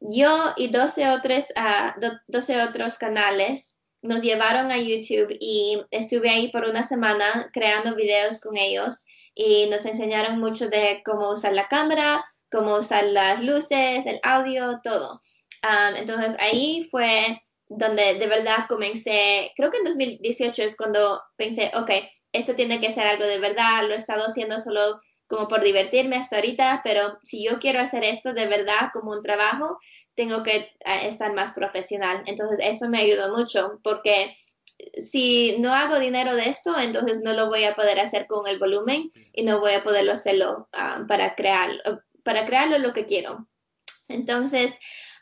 yo 0.00 0.52
y 0.56 0.68
12 0.68 1.08
otros, 1.10 1.46
12 2.28 2.62
otros 2.62 2.98
canales 2.98 3.78
nos 4.02 4.22
llevaron 4.22 4.70
a 4.70 4.78
YouTube 4.78 5.36
y 5.40 5.82
estuve 5.90 6.30
ahí 6.30 6.52
por 6.52 6.64
una 6.64 6.84
semana 6.84 7.50
creando 7.52 7.96
videos 7.96 8.40
con 8.40 8.56
ellos 8.56 9.04
y 9.34 9.66
nos 9.66 9.84
enseñaron 9.86 10.38
mucho 10.38 10.68
de 10.68 11.02
cómo 11.04 11.32
usar 11.32 11.54
la 11.54 11.66
cámara, 11.66 12.24
cómo 12.50 12.76
usar 12.76 13.04
las 13.04 13.42
luces, 13.42 14.06
el 14.06 14.20
audio, 14.22 14.80
todo. 14.84 15.20
entonces 15.96 16.36
ahí 16.38 16.86
fue 16.92 17.40
donde 17.68 18.14
de 18.14 18.26
verdad 18.26 18.66
comencé, 18.68 19.52
creo 19.56 19.70
que 19.70 19.78
en 19.78 19.84
2018 19.84 20.62
es 20.62 20.76
cuando 20.76 21.20
pensé, 21.36 21.70
ok, 21.74 21.90
esto 22.32 22.54
tiene 22.54 22.80
que 22.80 22.92
ser 22.92 23.06
algo 23.06 23.24
de 23.24 23.38
verdad, 23.38 23.86
lo 23.86 23.94
he 23.94 23.98
estado 23.98 24.26
haciendo 24.26 24.58
solo 24.58 24.98
como 25.26 25.46
por 25.46 25.62
divertirme 25.62 26.16
hasta 26.16 26.36
ahorita, 26.36 26.80
pero 26.82 27.18
si 27.22 27.44
yo 27.44 27.58
quiero 27.58 27.80
hacer 27.80 28.02
esto 28.02 28.32
de 28.32 28.46
verdad 28.46 28.88
como 28.92 29.12
un 29.12 29.22
trabajo, 29.22 29.78
tengo 30.14 30.42
que 30.42 30.70
ah, 30.86 31.02
estar 31.02 31.34
más 31.34 31.52
profesional. 31.52 32.22
Entonces 32.26 32.58
eso 32.62 32.88
me 32.88 33.00
ayudó 33.00 33.30
mucho 33.36 33.78
porque 33.84 34.32
si 35.02 35.56
no 35.58 35.74
hago 35.74 35.98
dinero 35.98 36.34
de 36.34 36.48
esto, 36.48 36.78
entonces 36.78 37.20
no 37.22 37.34
lo 37.34 37.48
voy 37.48 37.64
a 37.64 37.74
poder 37.74 38.00
hacer 38.00 38.26
con 38.26 38.46
el 38.46 38.58
volumen 38.58 39.10
y 39.34 39.42
no 39.42 39.60
voy 39.60 39.72
a 39.72 39.82
poderlo 39.82 40.12
hacerlo 40.12 40.68
ah, 40.72 41.04
para 41.06 41.34
crear, 41.34 41.70
para 42.24 42.46
crearlo 42.46 42.78
lo 42.78 42.94
que 42.94 43.04
quiero. 43.04 43.46
Entonces, 44.08 44.74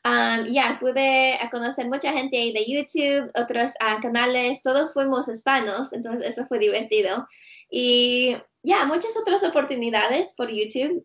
ah, 0.07 0.45
ya 0.49 0.79
pude 0.81 1.39
conocer 1.51 1.87
mucha 1.89 2.13
gente 2.13 2.37
ahí 2.37 2.53
de 2.53 2.65
YouTube, 2.65 3.31
otros 3.35 3.73
ah, 3.81 3.99
canales, 4.01 4.63
todos 4.63 4.93
fuimos 4.93 5.29
hispanos, 5.29 5.93
entonces 5.93 6.27
eso 6.27 6.47
fue 6.47 6.59
divertido. 6.59 7.27
Y 7.71 8.37
ya, 8.63 8.85
muchas 8.87 9.17
otras 9.17 9.43
oportunidades 9.43 10.35
por 10.37 10.51
YouTube 10.51 11.05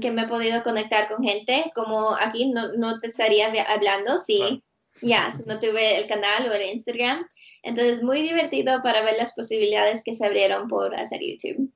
que 0.00 0.10
me 0.10 0.22
he 0.22 0.28
podido 0.28 0.62
conectar 0.62 1.08
con 1.08 1.22
gente, 1.22 1.70
como 1.74 2.14
aquí 2.14 2.50
no, 2.50 2.72
no 2.72 2.98
te 3.00 3.08
estaría 3.08 3.52
hablando 3.68 4.18
si, 4.18 4.62
ya, 5.02 5.32
si 5.32 5.42
no 5.44 5.58
tuve 5.58 5.98
el 5.98 6.06
canal 6.06 6.48
o 6.48 6.52
el 6.52 6.70
Instagram. 6.70 7.26
Entonces, 7.62 8.02
muy 8.02 8.22
divertido 8.22 8.80
para 8.82 9.02
ver 9.02 9.16
las 9.16 9.34
posibilidades 9.34 10.02
que 10.04 10.14
se 10.14 10.26
abrieron 10.26 10.68
por 10.68 10.94
hacer 10.94 11.20
YouTube. 11.20 11.70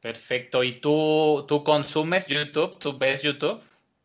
Perfecto. 0.00 0.62
¿Y 0.62 0.80
tú, 0.80 1.46
tú 1.48 1.64
consumes 1.64 2.26
YouTube? 2.26 2.78
¿Tú 2.78 2.98
ves 2.98 3.22
YouTube? 3.22 3.62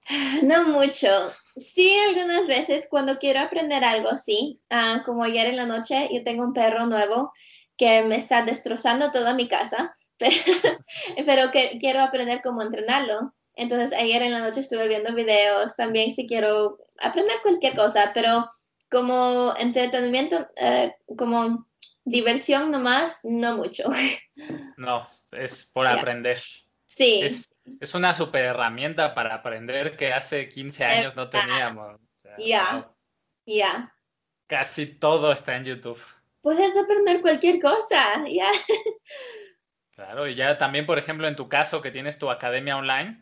No 0.43 0.63
mucho. 0.65 1.07
Sí, 1.55 1.95
algunas 2.09 2.47
veces 2.47 2.87
cuando 2.89 3.17
quiero 3.19 3.39
aprender 3.39 3.83
algo, 3.83 4.17
sí. 4.17 4.59
Ah, 4.69 5.01
como 5.05 5.23
ayer 5.23 5.47
en 5.47 5.57
la 5.57 5.65
noche, 5.65 6.09
yo 6.11 6.23
tengo 6.23 6.43
un 6.43 6.53
perro 6.53 6.85
nuevo 6.85 7.31
que 7.77 8.03
me 8.03 8.17
está 8.17 8.43
destrozando 8.43 9.11
toda 9.11 9.33
mi 9.33 9.47
casa, 9.47 9.95
pero, 10.17 10.35
pero 11.25 11.51
que 11.51 11.77
quiero 11.79 12.01
aprender 12.01 12.41
cómo 12.43 12.61
entrenarlo. 12.61 13.33
Entonces, 13.55 13.97
ayer 13.97 14.21
en 14.21 14.31
la 14.31 14.39
noche 14.39 14.61
estuve 14.61 14.87
viendo 14.87 15.13
videos 15.13 15.75
también 15.75 16.11
si 16.11 16.25
quiero 16.25 16.77
aprender 17.01 17.37
cualquier 17.41 17.75
cosa, 17.75 18.11
pero 18.13 18.45
como 18.89 19.53
entretenimiento, 19.57 20.47
eh, 20.55 20.93
como 21.17 21.67
diversión 22.05 22.71
nomás, 22.71 23.19
no 23.23 23.55
mucho. 23.57 23.83
No, 24.77 25.05
es 25.33 25.65
por 25.73 25.85
aprender. 25.85 26.41
Sí. 26.85 27.19
Es, 27.21 27.53
una 27.93 28.13
super 28.13 28.45
herramienta 28.45 29.13
para 29.13 29.35
aprender 29.35 29.95
que 29.97 30.13
hace 30.13 30.49
15 30.49 30.85
años 30.85 31.15
no 31.15 31.29
teníamos. 31.29 31.99
Ya, 32.37 32.91
ya. 33.45 33.93
Casi 34.47 34.85
todo 34.85 35.31
está 35.31 35.57
en 35.57 35.65
YouTube. 35.65 36.01
Puedes 36.41 36.77
aprender 36.77 37.21
cualquier 37.21 37.59
cosa, 37.59 38.23
ya. 38.27 38.49
Claro, 39.91 40.29
y 40.29 40.35
ya 40.35 40.57
también, 40.57 40.85
por 40.85 40.97
ejemplo, 40.97 41.27
en 41.27 41.35
tu 41.35 41.49
caso 41.49 41.81
que 41.81 41.91
tienes 41.91 42.17
tu 42.17 42.29
academia 42.29 42.77
online, 42.77 43.21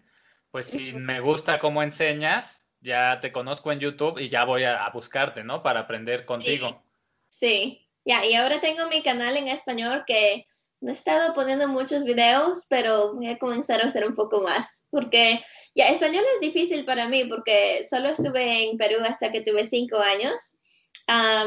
pues 0.51 0.67
si 0.67 0.93
me 0.93 1.19
gusta 1.19 1.57
cómo 1.57 1.81
enseñas, 1.81 2.69
ya 2.81 3.19
te 3.19 3.31
conozco 3.31 3.71
en 3.71 3.79
YouTube 3.79 4.19
y 4.19 4.29
ya 4.29 4.43
voy 4.43 4.63
a, 4.63 4.87
buscarte, 4.93 5.43
¿no? 5.43 5.63
Para 5.63 5.81
aprender 5.81 6.25
contigo. 6.25 6.83
Sí, 7.29 7.89
ya, 8.05 8.23
y 8.23 8.35
ahora 8.35 8.61
tengo 8.61 8.87
mi 8.89 9.01
canal 9.01 9.35
en 9.37 9.47
español 9.47 10.03
que 10.05 10.45
no 10.81 10.91
he 10.91 10.93
estado 10.93 11.33
poniendo 11.33 11.67
muchos 11.67 12.03
videos, 12.03 12.65
pero 12.69 13.15
voy 13.15 13.27
a 13.27 13.39
comenzar 13.39 13.81
a 13.81 13.87
hacer 13.87 14.07
un 14.07 14.13
poco 14.13 14.41
más, 14.41 14.85
porque 14.89 15.43
ya 15.75 15.89
español 15.89 16.23
es 16.35 16.39
difícil 16.39 16.85
para 16.85 17.07
mí, 17.07 17.25
porque 17.25 17.85
solo 17.89 18.09
estuve 18.09 18.69
en 18.69 18.77
Perú 18.77 18.97
hasta 19.07 19.31
que 19.31 19.41
tuve 19.41 19.65
cinco 19.65 19.97
años. 19.97 20.39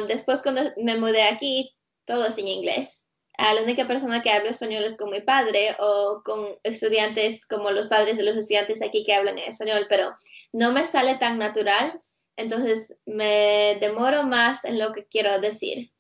después 0.09 0.43
cuando 0.43 0.63
me 0.79 0.97
mudé 0.97 1.23
aquí, 1.23 1.75
todo 2.07 2.27
es 2.27 2.39
en 2.39 2.49
inglés. 2.49 3.07
la 3.39 3.63
única 3.63 3.87
persona 3.87 4.23
que 4.23 4.31
habla 4.31 4.51
español 4.51 4.85
es 4.85 4.97
con 4.97 5.11
mi 5.11 5.21
padre 5.21 5.77
o 5.79 6.23
con 6.25 6.59
estudiantes 6.65 7.47
como 7.47 7.71
los 7.71 7.89
padres 7.89 8.17
de 8.17 8.25
los 8.25 8.37
estudiantes 8.37 8.83
aquí 8.83 9.05
que 9.05 9.15
hablan 9.15 9.39
español, 9.39 9.87
pero 9.89 10.13
no 10.53 10.73
me 10.73 10.87
sale 10.87 11.17
tan 11.17 11.39
natural, 11.39 12.01
entonces 12.37 12.97
me 13.07 13.79
demoro 13.81 14.25
más 14.25 14.65
en 14.65 14.79
lo 14.79 14.93
que 14.93 15.07
quiero 15.07 15.41
decir. 15.41 15.93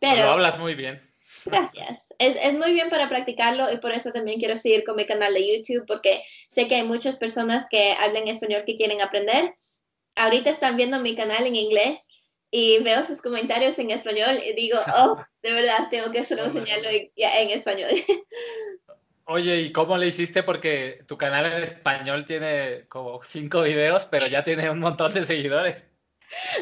Pero 0.00 0.24
lo 0.24 0.30
hablas 0.32 0.58
muy 0.58 0.74
bien. 0.74 1.00
Gracias. 1.46 2.12
Es, 2.18 2.36
es, 2.40 2.54
muy 2.54 2.72
bien 2.72 2.88
para 2.88 3.08
practicarlo 3.08 3.72
y 3.72 3.78
por 3.78 3.92
eso 3.92 4.10
también 4.12 4.38
quiero 4.38 4.56
seguir 4.56 4.84
con 4.84 4.96
mi 4.96 5.06
canal 5.06 5.32
de 5.32 5.46
YouTube 5.46 5.86
porque 5.86 6.22
sé 6.48 6.66
que 6.68 6.76
hay 6.76 6.82
muchas 6.82 7.16
personas 7.16 7.66
que 7.70 7.92
hablan 7.92 8.28
español 8.28 8.64
que 8.66 8.76
quieren 8.76 9.00
aprender. 9.00 9.54
Ahorita 10.16 10.50
están 10.50 10.76
viendo 10.76 10.98
mi 11.00 11.14
canal 11.14 11.46
en 11.46 11.56
inglés 11.56 12.06
y 12.50 12.78
veo 12.82 13.04
sus 13.04 13.20
comentarios 13.22 13.78
en 13.78 13.90
español 13.90 14.38
y 14.44 14.54
digo, 14.54 14.78
oh, 14.96 15.16
de 15.42 15.52
verdad, 15.52 15.88
tengo 15.90 16.10
que 16.10 16.24
solo 16.24 16.44
enseñarlo 16.44 16.88
en 16.90 17.50
español. 17.50 17.90
Oye, 19.28 19.60
¿y 19.60 19.72
cómo 19.72 19.98
le 19.98 20.06
hiciste? 20.06 20.44
Porque 20.44 21.00
tu 21.08 21.18
canal 21.18 21.46
en 21.46 21.60
español 21.60 22.26
tiene 22.26 22.86
como 22.88 23.20
cinco 23.24 23.62
videos, 23.62 24.04
pero 24.04 24.28
ya 24.28 24.44
tiene 24.44 24.70
un 24.70 24.78
montón 24.78 25.12
de 25.12 25.26
seguidores. 25.26 25.84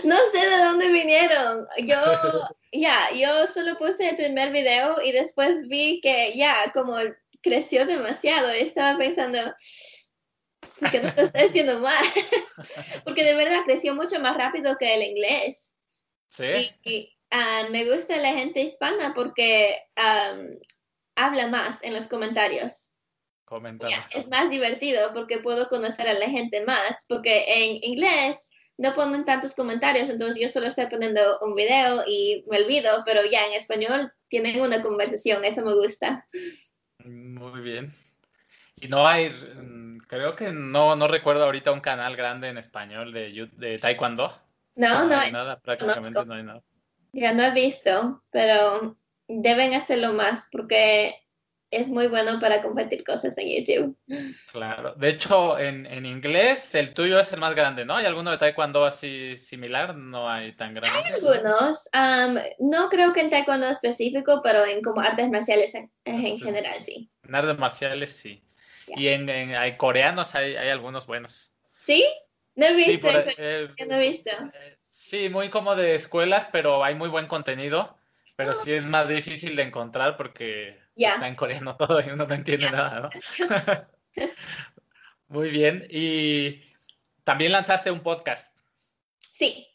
No 0.02 0.16
sé 0.32 0.48
de 0.48 0.64
dónde 0.64 0.88
vinieron. 0.88 1.66
Yo, 1.84 1.96
ya, 2.74 3.10
yo 3.12 3.46
solo 3.46 3.78
puse 3.78 4.10
el 4.10 4.16
primer 4.16 4.50
video 4.50 5.00
y 5.02 5.12
después 5.12 5.66
vi 5.68 6.00
que 6.00 6.36
ya, 6.36 6.54
como 6.72 6.96
creció 7.40 7.86
demasiado. 7.86 8.48
Estaba 8.50 8.98
pensando, 8.98 9.38
que 10.90 11.00
no 11.00 11.12
lo 11.16 11.22
estoy 11.22 11.42
haciendo 11.42 11.78
mal. 11.78 12.04
Porque 13.04 13.24
de 13.24 13.34
verdad 13.34 13.60
creció 13.64 13.94
mucho 13.94 14.18
más 14.20 14.36
rápido 14.36 14.76
que 14.78 14.94
el 14.94 15.02
inglés. 15.02 15.74
Sí. 16.28 16.70
Y, 16.82 17.16
ah, 17.30 17.68
me 17.70 17.84
gusta 17.90 18.16
la 18.16 18.32
gente 18.32 18.60
hispana 18.60 19.14
porque 19.14 19.78
habla 21.14 21.46
más 21.46 21.82
en 21.84 21.94
los 21.94 22.08
comentarios. 22.08 22.90
Comenta 23.44 23.86
es 24.12 24.28
más 24.28 24.50
divertido 24.50 25.12
porque 25.14 25.38
puedo 25.38 25.68
conocer 25.68 26.08
a 26.08 26.14
la 26.14 26.28
gente 26.28 26.64
más, 26.64 27.04
porque 27.08 27.44
en 27.46 27.84
inglés 27.84 28.50
no 28.76 28.94
ponen 28.94 29.24
tantos 29.24 29.54
comentarios, 29.54 30.08
entonces 30.08 30.40
yo 30.40 30.48
solo 30.48 30.66
estoy 30.66 30.86
poniendo 30.86 31.38
un 31.40 31.54
video 31.54 32.02
y 32.06 32.44
me 32.50 32.58
olvido, 32.62 33.02
pero 33.04 33.24
ya 33.24 33.46
en 33.46 33.52
español 33.52 34.12
tienen 34.28 34.60
una 34.60 34.82
conversación, 34.82 35.44
eso 35.44 35.62
me 35.62 35.74
gusta. 35.74 36.26
Muy 37.04 37.60
bien. 37.60 37.92
Y 38.76 38.88
no 38.88 39.06
hay, 39.06 39.32
creo 40.08 40.34
que 40.34 40.52
no, 40.52 40.96
no 40.96 41.06
recuerdo 41.06 41.44
ahorita 41.44 41.70
un 41.72 41.80
canal 41.80 42.16
grande 42.16 42.48
en 42.48 42.58
español 42.58 43.12
de, 43.12 43.48
de 43.56 43.78
Taekwondo. 43.78 44.36
No, 44.74 45.06
no, 45.06 45.16
hay 45.16 45.30
nada, 45.30 45.60
prácticamente 45.60 46.24
no 46.26 46.34
hay 46.34 46.42
nada. 46.42 46.62
Ya 47.12 47.32
no 47.32 47.44
he 47.44 47.50
visto, 47.52 48.24
pero 48.30 48.96
deben 49.28 49.74
hacerlo 49.74 50.12
más 50.12 50.48
porque 50.50 51.14
es 51.74 51.88
muy 51.88 52.06
bueno 52.06 52.38
para 52.40 52.62
compartir 52.62 53.04
cosas 53.04 53.36
en 53.38 53.48
YouTube. 53.48 53.96
Claro. 54.52 54.94
De 54.96 55.08
hecho, 55.08 55.58
en, 55.58 55.86
en, 55.86 56.06
inglés 56.06 56.74
el 56.74 56.94
tuyo 56.94 57.18
es 57.20 57.32
el 57.32 57.40
más 57.40 57.54
grande, 57.54 57.84
¿no? 57.84 57.96
¿Hay 57.96 58.06
alguno 58.06 58.30
de 58.30 58.38
taekwondo 58.38 58.84
así 58.84 59.36
similar? 59.36 59.96
No 59.96 60.28
hay 60.28 60.52
tan 60.56 60.74
grande. 60.74 60.98
Hay 60.98 61.12
algunos. 61.12 61.88
no 62.58 62.88
creo 62.88 63.12
que 63.12 63.20
en 63.20 63.30
taekwondo 63.30 63.68
específico, 63.68 64.40
pero 64.42 64.64
en 64.64 64.82
como 64.82 65.00
artes 65.00 65.30
marciales 65.30 65.74
en, 65.74 65.90
en 66.04 66.38
general, 66.38 66.80
sí. 66.80 67.10
En 67.26 67.34
artes 67.34 67.58
marciales, 67.58 68.12
sí. 68.12 68.42
Y 68.86 69.08
en, 69.08 69.28
en 69.28 69.54
hay 69.54 69.76
coreanos 69.76 70.34
hay, 70.34 70.56
hay, 70.56 70.68
algunos 70.68 71.06
buenos. 71.06 71.54
¿Sí? 71.72 72.04
No 72.54 72.66
he 72.66 72.76
visto. 72.76 73.10
Sí, 73.10 73.18
eh, 73.38 73.68
no 73.88 73.96
he 73.96 74.08
visto. 74.08 74.30
Eh, 74.30 74.78
sí, 74.82 75.28
muy 75.28 75.48
como 75.48 75.74
de 75.74 75.94
escuelas, 75.94 76.48
pero 76.52 76.84
hay 76.84 76.94
muy 76.94 77.08
buen 77.08 77.26
contenido. 77.26 77.96
Pero 78.36 78.52
oh. 78.52 78.54
sí 78.54 78.72
es 78.72 78.84
más 78.86 79.08
difícil 79.08 79.56
de 79.56 79.62
encontrar 79.62 80.16
porque 80.16 80.78
está 80.96 81.28
en 81.28 81.34
coreano 81.34 81.76
todo 81.78 82.00
y 82.00 82.10
uno 82.10 82.26
no 82.26 82.34
entiende 82.34 82.70
nada, 82.70 83.00
¿no? 83.00 83.10
Muy 85.28 85.50
bien. 85.50 85.86
Y 85.90 86.60
también 87.24 87.52
lanzaste 87.52 87.90
un 87.90 88.00
podcast. 88.00 88.56
Sí. 89.20 89.66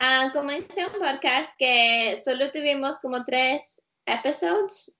Uh, 0.00 0.30
comencé 0.32 0.86
un 0.86 0.98
podcast 0.98 1.52
que 1.58 2.20
solo 2.24 2.50
tuvimos 2.50 3.00
como 3.00 3.24
tres 3.24 3.82
episodios. 4.06 4.92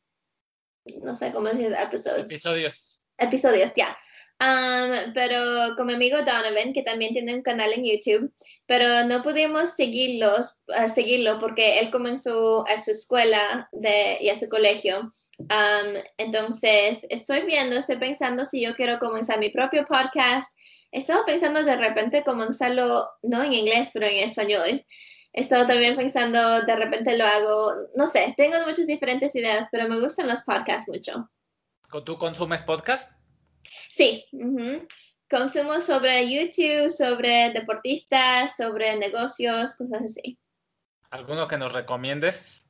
No 1.03 1.15
sé 1.15 1.33
cómo 1.33 1.49
decir 1.49 1.73
episodios. 1.73 2.31
Episodios. 2.31 2.99
Episodios, 3.19 3.73
ya. 3.75 3.97
Um, 4.41 5.13
pero 5.13 5.77
con 5.77 5.87
mi 5.87 5.93
amigo 5.93 6.17
Donovan, 6.17 6.73
que 6.73 6.83
también 6.83 7.13
tiene 7.13 7.35
un 7.35 7.43
canal 7.43 7.75
en 7.75 7.85
YouTube, 7.85 8.33
pero 8.65 9.05
no 9.05 9.23
pudimos 9.23 9.75
seguirlos, 9.75 10.59
uh, 10.69 10.89
seguirlo 10.89 11.39
porque 11.39 11.79
él 11.79 11.91
comenzó 11.91 12.67
a 12.67 12.83
su 12.83 12.93
escuela 12.93 13.69
de, 13.73 14.17
y 14.19 14.31
a 14.31 14.37
su 14.37 14.49
colegio. 14.49 15.13
Um, 15.41 16.03
entonces, 16.17 17.07
estoy 17.11 17.43
viendo, 17.43 17.77
estoy 17.77 17.99
pensando 17.99 18.47
si 18.47 18.63
yo 18.63 18.75
quiero 18.75 18.99
comenzar 18.99 19.39
mi 19.39 19.51
propio 19.51 19.85
podcast. 19.85 20.59
Estaba 20.91 21.27
pensando 21.27 21.63
de 21.63 21.77
repente 21.77 22.25
comenzarlo, 22.25 23.05
no 23.23 23.43
en 23.43 23.53
inglés, 23.53 23.91
pero 23.93 24.07
en 24.07 24.21
español. 24.21 24.87
He 25.35 25.41
estado 25.43 25.67
también 25.67 25.97
pensando, 25.97 26.63
de 26.63 26.77
repente 26.77 27.17
lo 27.17 27.25
hago, 27.25 27.73
no 27.95 28.07
sé, 28.07 28.33
tengo 28.39 28.57
muchas 28.67 28.87
diferentes 28.87 29.35
ideas, 29.35 29.69
pero 29.71 29.87
me 29.87 30.01
gustan 30.01 30.29
los 30.29 30.43
podcasts 30.45 30.89
mucho. 30.89 31.31
¿Tú 32.05 32.17
consumes 32.17 32.63
podcast? 32.63 33.20
Sí, 33.91 34.27
consumo 35.29 35.81
sobre 35.81 36.29
YouTube, 36.29 36.91
sobre 36.91 37.53
deportistas, 37.53 38.57
sobre 38.57 38.97
negocios, 38.97 39.75
cosas 39.77 40.05
así. 40.05 40.39
¿Alguno 41.11 41.49
que 41.49 41.59
nos 41.59 41.73
recomiendes 41.73 42.69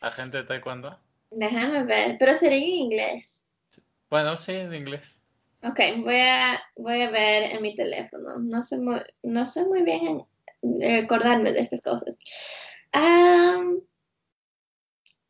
a 0.00 0.10
gente 0.10 0.38
de 0.38 0.44
taekwondo? 0.44 0.98
Déjame 1.30 1.84
ver, 1.84 2.16
pero 2.18 2.34
sería 2.34 2.58
en 2.58 2.64
inglés. 2.64 3.46
Bueno, 4.10 4.36
sí, 4.36 4.52
en 4.52 4.74
inglés. 4.74 5.20
Ok, 5.62 5.78
voy 5.98 6.16
a, 6.16 6.62
voy 6.76 7.02
a 7.02 7.10
ver 7.10 7.54
en 7.54 7.62
mi 7.62 7.74
teléfono. 7.76 8.38
No 8.38 8.62
sé 8.62 8.78
muy, 8.78 9.00
no 9.22 9.46
sé 9.46 9.64
muy 9.64 9.82
bien 9.82 10.24
recordarme 10.62 11.52
de 11.52 11.60
estas 11.60 11.80
cosas. 11.82 12.16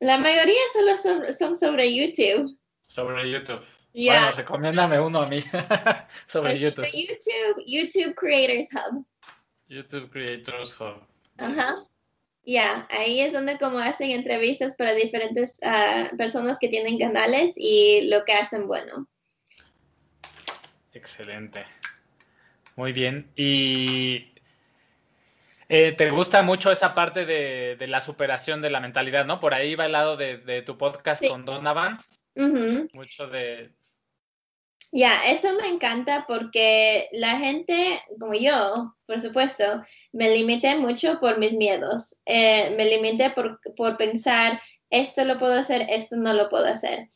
la 0.00 0.18
mayoría 0.18 0.60
solo 0.72 0.96
son 1.32 1.56
sobre 1.56 1.94
YouTube. 1.94 2.58
Sobre 2.80 3.30
YouTube. 3.30 3.64
Bueno, 3.95 4.30
recomiéndame 4.32 5.01
uno 5.01 5.20
a 5.22 5.26
mí 5.26 5.43
sobre 6.26 6.59
YouTube. 6.59 6.86
YouTube. 6.86 7.64
YouTube 7.66 8.14
Creators 8.14 8.68
Hub. 8.72 9.07
YouTube 9.68 10.11
Creators 10.11 10.80
Hub. 10.80 11.07
Ajá. 11.36 11.84
Ya, 12.45 12.88
ahí 12.90 13.20
es 13.20 13.32
donde 13.32 13.59
como 13.59 13.78
hacen 13.78 14.11
entrevistas 14.11 14.74
para 14.76 14.95
diferentes 14.95 15.59
ah, 15.62 16.11
personas 16.18 16.59
que 16.59 16.68
tienen 16.68 16.99
canales 16.99 17.53
y 17.57 18.09
lo 18.09 18.24
que 18.24 18.32
hacen 18.32 18.66
bueno. 18.66 19.07
Excelente. 20.93 21.64
Muy 22.74 22.93
bien. 22.93 23.30
¿Y 23.36 24.32
eh, 25.68 25.93
te 25.93 26.11
gusta 26.11 26.43
mucho 26.43 26.72
esa 26.72 26.95
parte 26.95 27.24
de, 27.26 27.86
la 27.86 28.01
superación 28.01 28.61
de 28.61 28.70
la 28.70 28.80
mentalidad, 28.80 29.24
no? 29.24 29.38
Por 29.38 29.55
ahí 29.55 29.74
va 29.74 29.86
el 29.86 29.93
lado 29.93 30.16
de, 30.16 30.62
tu 30.66 30.76
podcast 30.76 31.24
con 31.26 31.45
Donovan. 31.45 31.99
Mucho 32.34 33.28
de, 33.28 33.72
ya, 34.93 35.24
eso 35.26 35.55
me 35.55 35.68
encanta 35.68 36.26
porque 36.28 37.09
la 37.12 37.38
gente, 37.38 38.01
como 38.20 38.34
yo, 38.34 38.95
por 39.07 39.20
supuesto, 39.20 39.64
me 40.12 40.28
limité 40.28 40.76
mucho 40.76 41.18
por 41.18 41.38
mis 41.38 41.55
miedos. 41.55 42.14
Eh, 42.26 42.74
me 42.76 42.84
limité 42.84 43.30
por, 43.30 43.59
por 43.74 43.97
pensar, 43.97 44.61
esto 44.90 45.24
lo 45.24 45.38
puedo 45.38 45.55
hacer, 45.55 45.86
esto 45.88 46.16
no 46.16 46.34
lo 46.34 46.51
puedo 46.51 46.66
hacer. 46.66 47.09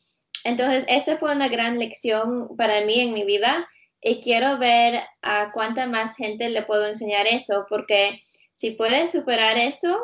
Entonces, 0.43 0.85
esa 0.87 1.17
fue 1.17 1.31
una 1.33 1.49
gran 1.49 1.77
lección 1.77 2.55
para 2.57 2.81
mí 2.81 2.99
en 2.99 3.13
mi 3.13 3.25
vida 3.25 3.67
y 4.01 4.21
quiero 4.21 4.57
ver 4.57 5.01
a 5.21 5.51
cuánta 5.51 5.85
más 5.85 6.15
gente 6.15 6.49
le 6.49 6.63
puedo 6.63 6.87
enseñar 6.87 7.27
eso, 7.27 7.65
porque 7.69 8.17
si 8.53 8.71
puedes 8.71 9.11
superar 9.11 9.57
eso, 9.57 9.99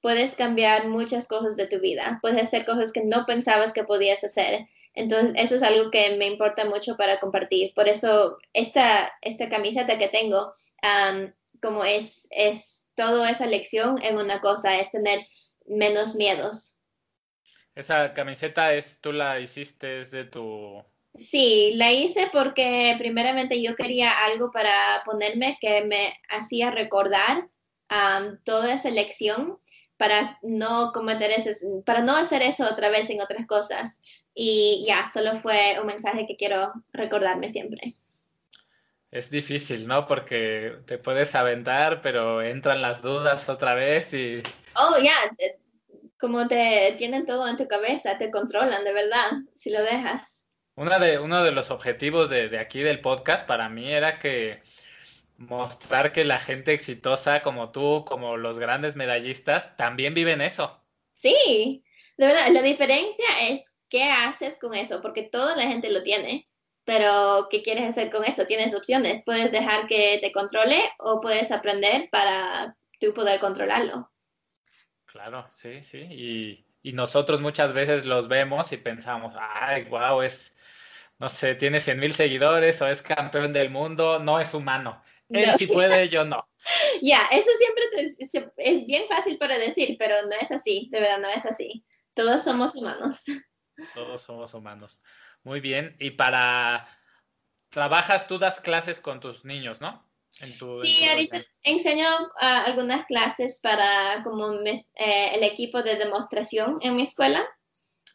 puedes 0.00 0.34
cambiar 0.34 0.88
muchas 0.88 1.26
cosas 1.26 1.56
de 1.56 1.66
tu 1.66 1.78
vida, 1.80 2.18
puedes 2.22 2.42
hacer 2.42 2.64
cosas 2.64 2.92
que 2.92 3.04
no 3.04 3.26
pensabas 3.26 3.72
que 3.72 3.84
podías 3.84 4.24
hacer. 4.24 4.66
Entonces, 4.94 5.32
eso 5.36 5.56
es 5.56 5.62
algo 5.62 5.90
que 5.90 6.16
me 6.16 6.26
importa 6.26 6.64
mucho 6.64 6.96
para 6.96 7.20
compartir. 7.20 7.72
Por 7.74 7.88
eso, 7.88 8.38
esta, 8.52 9.12
esta 9.22 9.48
camiseta 9.48 9.98
que 9.98 10.08
tengo, 10.08 10.52
como 11.62 11.84
es, 11.84 12.26
es 12.30 12.88
toda 12.94 13.30
esa 13.30 13.46
lección 13.46 14.02
en 14.02 14.18
una 14.18 14.40
cosa, 14.40 14.78
es 14.80 14.90
tener 14.90 15.20
menos 15.66 16.16
miedos. 16.16 16.78
Esa 17.74 18.12
camiseta 18.12 18.74
es, 18.74 19.00
tú 19.00 19.12
la 19.12 19.38
hiciste, 19.38 20.00
es 20.00 20.10
de 20.10 20.24
tu... 20.24 20.84
Sí, 21.14 21.72
la 21.76 21.92
hice 21.92 22.28
porque 22.32 22.94
primeramente 22.98 23.62
yo 23.62 23.76
quería 23.76 24.24
algo 24.24 24.50
para 24.50 25.02
ponerme 25.04 25.58
que 25.60 25.84
me 25.84 26.14
hacía 26.28 26.70
recordar 26.70 27.48
toda 28.44 28.74
esa 28.74 28.90
lección 28.90 29.58
para 29.96 30.38
no 30.42 30.92
cometer 30.92 31.30
ese, 31.30 31.54
para 31.84 32.00
no 32.02 32.16
hacer 32.16 32.42
eso 32.42 32.64
otra 32.64 32.88
vez 32.88 33.10
en 33.10 33.20
otras 33.20 33.46
cosas. 33.46 34.00
Y 34.40 34.84
ya, 34.86 35.04
solo 35.12 35.40
fue 35.40 35.78
un 35.80 35.88
mensaje 35.88 36.24
que 36.24 36.36
quiero 36.36 36.72
recordarme 36.92 37.48
siempre. 37.48 37.96
Es 39.10 39.32
difícil, 39.32 39.88
¿no? 39.88 40.06
Porque 40.06 40.76
te 40.86 40.96
puedes 40.96 41.34
aventar, 41.34 42.02
pero 42.02 42.40
entran 42.40 42.80
las 42.80 43.02
dudas 43.02 43.48
otra 43.48 43.74
vez 43.74 44.14
y... 44.14 44.40
Oh, 44.76 44.96
ya, 45.02 45.16
como 46.20 46.46
te 46.46 46.94
tienen 46.98 47.26
todo 47.26 47.48
en 47.48 47.56
tu 47.56 47.66
cabeza, 47.66 48.16
te 48.16 48.30
controlan 48.30 48.84
de 48.84 48.92
verdad, 48.92 49.32
si 49.56 49.70
lo 49.70 49.82
dejas. 49.82 50.46
Una 50.76 51.00
de, 51.00 51.18
uno 51.18 51.42
de 51.42 51.50
los 51.50 51.72
objetivos 51.72 52.30
de, 52.30 52.48
de 52.48 52.60
aquí 52.60 52.78
del 52.78 53.00
podcast 53.00 53.44
para 53.44 53.68
mí 53.68 53.92
era 53.92 54.20
que 54.20 54.62
mostrar 55.36 56.12
que 56.12 56.24
la 56.24 56.38
gente 56.38 56.74
exitosa 56.74 57.42
como 57.42 57.72
tú, 57.72 58.04
como 58.06 58.36
los 58.36 58.60
grandes 58.60 58.94
medallistas, 58.94 59.76
también 59.76 60.14
viven 60.14 60.40
eso. 60.42 60.80
Sí, 61.12 61.82
de 62.16 62.26
verdad, 62.26 62.52
la 62.52 62.62
diferencia 62.62 63.26
es 63.48 63.77
qué 63.88 64.04
haces 64.04 64.58
con 64.60 64.74
eso, 64.74 65.00
porque 65.02 65.22
toda 65.22 65.56
la 65.56 65.62
gente 65.62 65.90
lo 65.90 66.02
tiene, 66.02 66.48
pero 66.84 67.48
¿qué 67.50 67.62
quieres 67.62 67.84
hacer 67.84 68.10
con 68.10 68.24
eso? 68.24 68.46
Tienes 68.46 68.74
opciones, 68.74 69.22
puedes 69.24 69.52
dejar 69.52 69.86
que 69.86 70.18
te 70.22 70.32
controle 70.32 70.82
o 70.98 71.20
puedes 71.20 71.50
aprender 71.50 72.08
para 72.10 72.76
tú 73.00 73.12
poder 73.12 73.40
controlarlo. 73.40 74.10
Claro, 75.04 75.46
sí, 75.50 75.82
sí, 75.82 75.98
y, 75.98 76.66
y 76.82 76.92
nosotros 76.92 77.40
muchas 77.40 77.72
veces 77.72 78.04
los 78.04 78.28
vemos 78.28 78.72
y 78.72 78.76
pensamos, 78.76 79.34
ay, 79.38 79.84
wow, 79.84 80.22
es, 80.22 80.56
no 81.18 81.28
sé, 81.28 81.54
tiene 81.54 81.80
100 81.80 81.98
mil 81.98 82.12
seguidores 82.14 82.80
o 82.82 82.86
es 82.86 83.02
campeón 83.02 83.52
del 83.52 83.70
mundo, 83.70 84.18
no 84.18 84.40
es 84.40 84.54
humano. 84.54 85.02
Él 85.30 85.46
no. 85.46 85.58
sí 85.58 85.66
puede, 85.66 86.08
yo 86.08 86.24
no. 86.24 86.40
Ya, 87.00 87.28
yeah, 87.30 87.38
eso 87.38 87.50
siempre 87.58 87.84
te, 87.92 88.70
es 88.70 88.86
bien 88.86 89.04
fácil 89.08 89.38
para 89.38 89.58
decir, 89.58 89.96
pero 89.98 90.14
no 90.22 90.34
es 90.40 90.50
así, 90.50 90.88
de 90.90 91.00
verdad 91.00 91.18
no 91.18 91.28
es 91.28 91.46
así. 91.46 91.84
Todos 92.14 92.44
somos 92.44 92.74
humanos. 92.76 93.24
Todos 93.94 94.22
somos 94.22 94.54
humanos. 94.54 95.02
Muy 95.42 95.60
bien. 95.60 95.96
Y 95.98 96.10
para, 96.10 96.88
trabajas, 97.70 98.26
tú 98.26 98.38
das 98.38 98.60
clases 98.60 99.00
con 99.00 99.20
tus 99.20 99.44
niños, 99.44 99.80
¿no? 99.80 100.06
En 100.40 100.56
tu, 100.56 100.82
sí, 100.82 100.98
en 101.00 101.04
tu 101.04 101.10
ahorita 101.10 101.44
enseño 101.62 102.06
uh, 102.06 102.66
algunas 102.66 103.06
clases 103.06 103.58
para 103.62 104.22
como 104.22 104.52
me, 104.52 104.86
eh, 104.94 105.30
el 105.34 105.42
equipo 105.42 105.82
de 105.82 105.96
demostración 105.96 106.78
en 106.80 106.96
mi 106.96 107.02
escuela. 107.02 107.44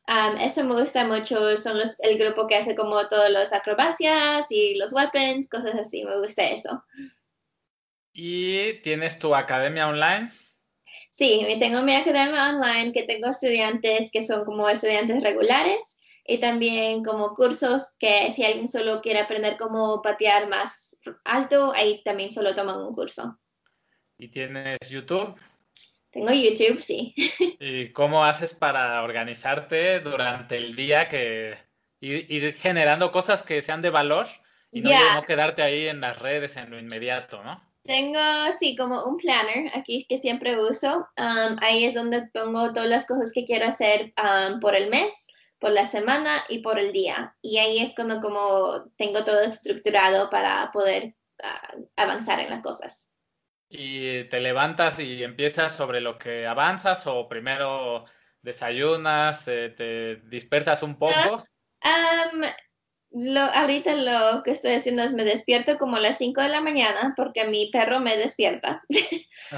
Um, 0.08 0.38
eso 0.38 0.64
me 0.66 0.76
gusta 0.82 1.06
mucho, 1.06 1.58
son 1.58 1.80
los, 1.80 1.98
el 2.00 2.18
grupo 2.18 2.46
que 2.46 2.58
hace 2.58 2.76
como 2.76 3.08
todos 3.08 3.30
los 3.30 3.54
acrobacias 3.54 4.46
y 4.50 4.78
los 4.78 4.92
weapons, 4.92 5.48
cosas 5.48 5.76
así, 5.76 6.04
me 6.04 6.20
gusta 6.20 6.44
eso. 6.44 6.84
¿Y 8.12 8.74
tienes 8.82 9.18
tu 9.18 9.34
academia 9.34 9.88
online? 9.88 10.30
Sí, 11.14 11.46
tengo 11.60 11.84
mi 11.84 11.96
academia 11.96 12.50
online 12.50 12.92
que 12.92 13.04
tengo 13.04 13.30
estudiantes 13.30 14.10
que 14.12 14.24
son 14.24 14.44
como 14.46 14.68
estudiantes 14.68 15.22
regulares 15.22 16.00
y 16.26 16.40
también 16.40 17.04
como 17.04 17.36
cursos 17.36 17.96
que 18.00 18.32
si 18.32 18.44
alguien 18.44 18.68
solo 18.68 19.00
quiere 19.00 19.20
aprender 19.20 19.56
cómo 19.56 20.02
patear 20.02 20.50
más 20.50 20.98
alto, 21.24 21.72
ahí 21.76 22.02
también 22.04 22.32
solo 22.32 22.56
toman 22.56 22.80
un 22.80 22.96
curso. 22.96 23.40
¿Y 24.18 24.30
tienes 24.30 24.80
YouTube? 24.90 25.36
Tengo 26.10 26.32
YouTube, 26.32 26.82
sí. 26.82 27.14
¿Y 27.60 27.92
cómo 27.92 28.26
haces 28.26 28.56
para 28.56 29.04
organizarte 29.04 30.00
durante 30.00 30.58
el 30.58 30.76
día 30.76 31.10
que 31.10 31.60
ir, 32.00 32.26
ir 32.28 32.54
generando 32.54 33.12
cosas 33.12 33.44
que 33.44 33.62
sean 33.62 33.84
de 33.84 33.92
valor 33.92 34.26
y 34.72 34.82
no, 34.82 34.90
yeah. 34.90 35.14
no 35.14 35.22
quedarte 35.22 35.62
ahí 35.62 35.86
en 35.86 36.02
las 36.02 36.18
redes 36.18 36.58
en 36.58 36.72
lo 36.72 36.80
inmediato, 36.80 37.44
¿no? 37.44 37.64
Tengo, 37.84 38.20
sí, 38.58 38.76
como 38.78 39.04
un 39.04 39.18
planner 39.18 39.70
aquí 39.76 40.06
que 40.08 40.18
siempre 40.18 40.58
uso. 40.58 41.08
Um, 41.18 41.58
ahí 41.62 41.84
es 41.84 41.94
donde 41.94 42.28
pongo 42.34 42.72
todas 42.72 42.90
las 42.90 43.06
cosas 43.06 43.32
que 43.34 43.44
quiero 43.44 43.66
hacer 43.66 44.14
um, 44.18 44.60
por 44.60 44.76
el 44.76 44.90
mes, 44.90 45.28
por 45.60 45.72
la 45.72 45.86
semana 45.86 46.44
y 46.48 46.60
por 46.60 46.80
el 46.80 46.94
día. 46.94 47.36
Y 47.42 47.58
ahí 47.58 47.80
es 47.80 47.94
cuando 47.94 48.22
como 48.22 48.90
tengo 48.98 49.26
todo 49.26 49.42
estructurado 49.42 50.30
para 50.30 50.72
poder 50.72 51.16
uh, 51.44 51.86
avanzar 51.98 52.40
en 52.40 52.52
las 52.52 52.62
cosas. 52.62 53.10
¿Y 53.68 54.26
te 54.26 54.40
levantas 54.40 55.00
y 55.00 55.24
empiezas 55.24 55.76
sobre 55.76 56.00
lo 56.00 56.18
que 56.18 56.46
avanzas 56.46 57.06
o 57.08 57.28
primero 57.28 58.06
desayunas, 58.42 59.48
eh, 59.48 59.74
te 59.76 60.18
dispersas 60.28 60.84
un 60.84 60.98
poco? 60.98 61.44
Um, 61.84 62.44
lo, 63.14 63.42
ahorita 63.42 63.94
lo 63.96 64.42
que 64.44 64.52
estoy 64.52 64.74
haciendo 64.74 65.04
es 65.04 65.14
me 65.14 65.24
despierto 65.24 65.78
como 65.78 65.98
a 65.98 66.00
las 66.00 66.18
5 66.18 66.42
de 66.42 66.50
la 66.50 66.62
mañana 66.62 67.14
porque 67.16 67.46
mi 67.46 67.70
perro 67.72 68.00
me 68.00 68.18
despierta. 68.18 68.84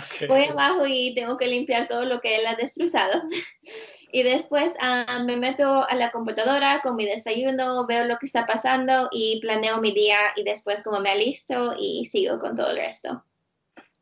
Okay. 0.07 0.27
Voy 0.27 0.45
abajo 0.45 0.85
y 0.87 1.13
tengo 1.13 1.37
que 1.37 1.47
limpiar 1.47 1.87
todo 1.87 2.05
lo 2.05 2.19
que 2.19 2.37
él 2.37 2.47
ha 2.47 2.55
destrozado. 2.55 3.23
y 4.11 4.23
después 4.23 4.73
uh, 4.81 5.23
me 5.23 5.37
meto 5.37 5.87
a 5.87 5.95
la 5.95 6.11
computadora 6.11 6.81
con 6.81 6.95
mi 6.95 7.05
desayuno, 7.05 7.85
veo 7.85 8.05
lo 8.05 8.17
que 8.17 8.25
está 8.25 8.45
pasando 8.45 9.09
y 9.11 9.39
planeo 9.41 9.79
mi 9.79 9.91
día 9.91 10.17
y 10.35 10.43
después 10.43 10.83
como 10.83 10.99
me 10.99 11.11
alisto 11.11 11.75
y 11.77 12.05
sigo 12.05 12.39
con 12.39 12.55
todo 12.55 12.69
el 12.69 12.77
resto. 12.77 13.23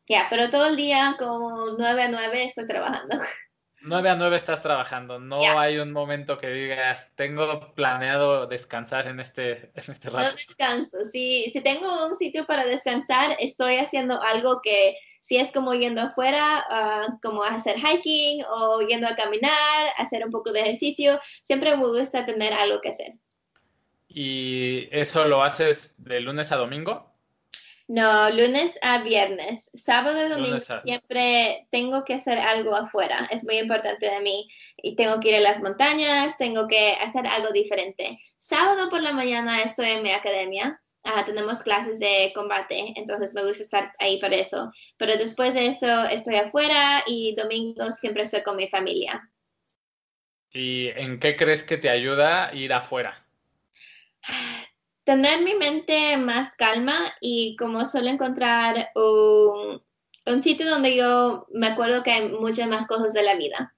Ya, 0.06 0.18
yeah, 0.18 0.26
pero 0.30 0.50
todo 0.50 0.66
el 0.66 0.76
día 0.76 1.16
como 1.18 1.74
9 1.78 2.02
a 2.02 2.08
9 2.08 2.44
estoy 2.44 2.66
trabajando. 2.66 3.18
9 3.84 4.10
a 4.10 4.16
9 4.16 4.36
estás 4.36 4.62
trabajando, 4.62 5.18
no 5.18 5.38
yeah. 5.40 5.60
hay 5.60 5.78
un 5.78 5.92
momento 5.92 6.38
que 6.38 6.48
digas, 6.48 7.10
tengo 7.14 7.74
planeado 7.74 8.46
descansar 8.46 9.06
en 9.06 9.20
este, 9.20 9.70
en 9.74 9.92
este 9.92 10.10
rato. 10.10 10.30
No 10.30 10.34
descanso, 10.34 11.04
si, 11.04 11.50
si 11.50 11.60
tengo 11.60 12.06
un 12.06 12.16
sitio 12.16 12.46
para 12.46 12.64
descansar, 12.64 13.36
estoy 13.38 13.76
haciendo 13.76 14.20
algo 14.22 14.60
que 14.62 14.96
si 15.20 15.36
es 15.36 15.52
como 15.52 15.74
yendo 15.74 16.02
afuera, 16.02 16.64
uh, 16.70 17.18
como 17.22 17.42
hacer 17.44 17.76
hiking 17.78 18.42
o 18.48 18.80
yendo 18.86 19.06
a 19.06 19.16
caminar, 19.16 19.88
hacer 19.98 20.24
un 20.24 20.30
poco 20.30 20.52
de 20.52 20.60
ejercicio, 20.60 21.20
siempre 21.42 21.76
me 21.76 21.86
gusta 21.86 22.26
tener 22.26 22.52
algo 22.52 22.80
que 22.80 22.90
hacer. 22.90 23.14
¿Y 24.08 24.88
eso 24.92 25.24
lo 25.26 25.42
haces 25.42 26.02
de 26.04 26.20
lunes 26.20 26.52
a 26.52 26.56
domingo? 26.56 27.13
No, 27.86 28.30
lunes 28.30 28.78
a 28.82 29.02
viernes. 29.02 29.70
Sábado 29.74 30.26
y 30.26 30.30
domingo 30.30 30.56
a... 30.56 30.80
siempre 30.80 31.66
tengo 31.70 32.04
que 32.04 32.14
hacer 32.14 32.38
algo 32.38 32.74
afuera. 32.74 33.28
Es 33.30 33.44
muy 33.44 33.58
importante 33.58 34.08
de 34.08 34.20
mí. 34.20 34.48
Y 34.78 34.96
tengo 34.96 35.20
que 35.20 35.30
ir 35.30 35.34
a 35.36 35.40
las 35.40 35.60
montañas, 35.60 36.38
tengo 36.38 36.66
que 36.66 36.92
hacer 36.94 37.26
algo 37.26 37.52
diferente. 37.52 38.18
Sábado 38.38 38.88
por 38.88 39.02
la 39.02 39.12
mañana 39.12 39.60
estoy 39.62 39.90
en 39.90 40.02
mi 40.02 40.10
academia. 40.12 40.80
Uh, 41.06 41.22
tenemos 41.26 41.62
clases 41.62 41.98
de 41.98 42.32
combate, 42.34 42.94
entonces 42.96 43.34
me 43.34 43.44
gusta 43.44 43.62
estar 43.62 43.92
ahí 43.98 44.18
para 44.18 44.36
eso. 44.36 44.70
Pero 44.96 45.18
después 45.18 45.52
de 45.52 45.66
eso 45.66 46.04
estoy 46.04 46.36
afuera 46.36 47.04
y 47.06 47.34
domingo 47.34 47.90
siempre 47.90 48.22
estoy 48.22 48.42
con 48.42 48.56
mi 48.56 48.68
familia. 48.68 49.30
¿Y 50.50 50.88
en 50.96 51.18
qué 51.18 51.36
crees 51.36 51.62
que 51.62 51.76
te 51.76 51.90
ayuda 51.90 52.50
ir 52.54 52.72
afuera? 52.72 53.26
Tener 55.04 55.42
mi 55.42 55.54
mente 55.54 56.16
más 56.16 56.56
calma 56.56 57.12
y 57.20 57.56
como 57.56 57.84
solo 57.84 58.08
encontrar 58.08 58.90
un, 58.94 59.82
un, 60.26 60.42
sitio 60.42 60.68
donde 60.68 60.96
yo 60.96 61.46
me 61.52 61.68
acuerdo 61.68 62.02
que 62.02 62.10
hay 62.10 62.28
muchas 62.30 62.68
más 62.68 62.86
cosas 62.86 63.12
de 63.12 63.22
la 63.22 63.34
vida. 63.34 63.74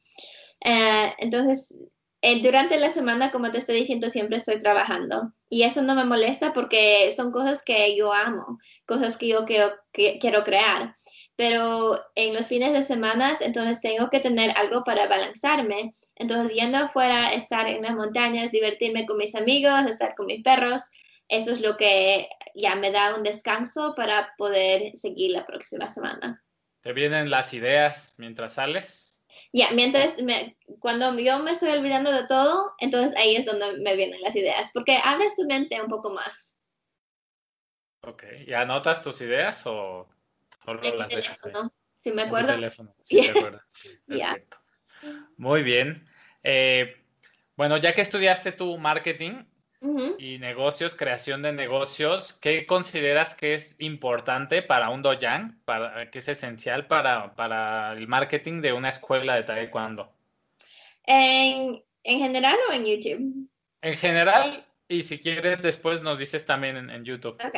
Uh, 0.64 1.12
entonces, 1.18 1.77
eh, 2.22 2.43
durante 2.43 2.79
la 2.79 2.91
semana, 2.91 3.31
como 3.31 3.51
te 3.51 3.59
estoy 3.59 3.77
diciendo, 3.77 4.11
siempre 4.11 4.39
estoy 4.39 4.59
trabajando 4.59 5.33
y 5.49 5.62
eso 5.62 5.83
no 5.83 5.95
me 5.95 6.05
molesta 6.05 6.53
porque 6.53 7.12
son 7.14 7.31
cosas 7.31 7.62
que 7.62 7.97
yo 7.97 8.12
amo, 8.12 8.59
cosas 8.87 9.16
que 9.16 9.29
yo 9.29 9.45
quiero, 9.45 9.70
que, 9.93 10.18
quiero 10.18 10.43
crear. 10.45 10.95
Pero 11.37 11.99
en 12.14 12.33
los 12.35 12.47
fines 12.47 12.72
de 12.72 12.83
semana, 12.83 13.37
entonces 13.41 13.81
tengo 13.83 14.09
que 14.11 14.20
tener 14.20 14.57
algo 14.57 14.85
para 14.85 15.07
balanzarme. 15.07 15.91
Entonces, 16.14 16.57
yendo 16.57 16.79
afuera, 16.79 17.31
estar 17.31 17.68
en 17.68 17.83
las 17.83 17.95
montañas, 17.95 18.51
divertirme 18.51 19.05
con 19.07 19.18
mis 19.18 19.35
amigos, 19.35 19.85
estar 19.85 20.14
con 20.14 20.27
mis 20.27 20.43
perros, 20.43 20.83
eso 21.29 21.53
es 21.53 21.61
lo 21.61 21.77
que 21.77 22.29
ya 22.55 22.74
me 22.74 22.91
da 22.91 23.14
un 23.14 23.22
descanso 23.22 23.95
para 23.97 24.35
poder 24.37 24.97
seguir 24.97 25.33
la 25.33 25.47
próxima 25.47 25.89
semana. 25.89 26.43
¿Te 26.83 26.93
vienen 26.93 27.31
las 27.31 27.53
ideas 27.53 28.14
mientras 28.18 28.55
sales? 28.55 29.24
Ya, 29.53 29.66
yeah, 29.66 29.74
mientras, 29.74 30.20
me, 30.22 30.57
cuando 30.79 31.18
yo 31.18 31.39
me 31.41 31.53
estoy 31.53 31.70
olvidando 31.70 32.12
de 32.12 32.27
todo, 32.27 32.72
entonces 32.79 33.16
ahí 33.16 33.37
es 33.37 33.45
donde 33.45 33.79
me 33.79 33.97
vienen 33.97 34.20
las 34.22 34.35
ideas, 34.35 34.70
porque 34.72 34.99
abres 35.03 35.37
tu 35.37 35.45
mente 35.47 35.81
un 35.81 35.89
poco 35.89 36.11
más. 36.11 36.57
Ok, 38.03 38.24
¿y 38.47 38.53
anotas 38.53 39.03
tus 39.03 39.20
ideas 39.20 39.66
o 39.66 40.09
solo 40.64 40.83
en 40.85 40.99
las 40.99 41.09
dejas 41.09 41.45
ahí? 41.45 41.53
Si 42.03 42.12
me 42.12 42.22
acuerdo. 42.22 42.51
En 42.51 42.57
teléfono, 42.57 42.95
sí, 43.03 43.20
yeah. 43.20 43.62
Yeah. 44.07 44.37
Muy 45.37 45.62
bien. 45.62 46.09
Eh, 46.43 46.97
bueno, 47.57 47.79
ya 47.79 47.95
que 47.95 48.03
estudiaste 48.03 48.53
tu 48.53 48.79
marketing, 48.79 49.45
-huh. 49.97 50.16
y 50.18 50.38
negocios, 50.38 50.94
creación 50.94 51.42
de 51.42 51.53
negocios, 51.53 52.34
¿qué 52.34 52.66
consideras 52.66 53.34
que 53.34 53.55
es 53.55 53.76
importante 53.78 54.62
para 54.62 54.90
un 54.90 55.03
doyan, 55.03 55.61
para, 55.64 56.11
que 56.11 56.18
es 56.18 56.28
esencial 56.28 56.86
para, 56.86 57.34
para, 57.34 57.92
el 57.92 58.07
marketing 58.09 58.61
de 58.61 58.72
una 58.72 58.90
escuela 58.90 59.34
de 59.36 59.42
taekwondo? 59.42 60.12
¿En, 61.05 61.82
¿En, 62.05 62.18
general 62.18 62.57
o 62.68 62.72
en 62.72 62.84
YouTube? 62.84 63.49
En 63.82 63.97
general, 63.97 64.66
y 64.88 65.03
si 65.03 65.18
quieres 65.18 65.62
después 65.62 66.03
nos 66.03 66.18
dices 66.18 66.47
también 66.47 66.76
en, 66.76 66.90
en 66.90 67.05
YouTube. 67.05 67.38
Ok. 67.44 67.57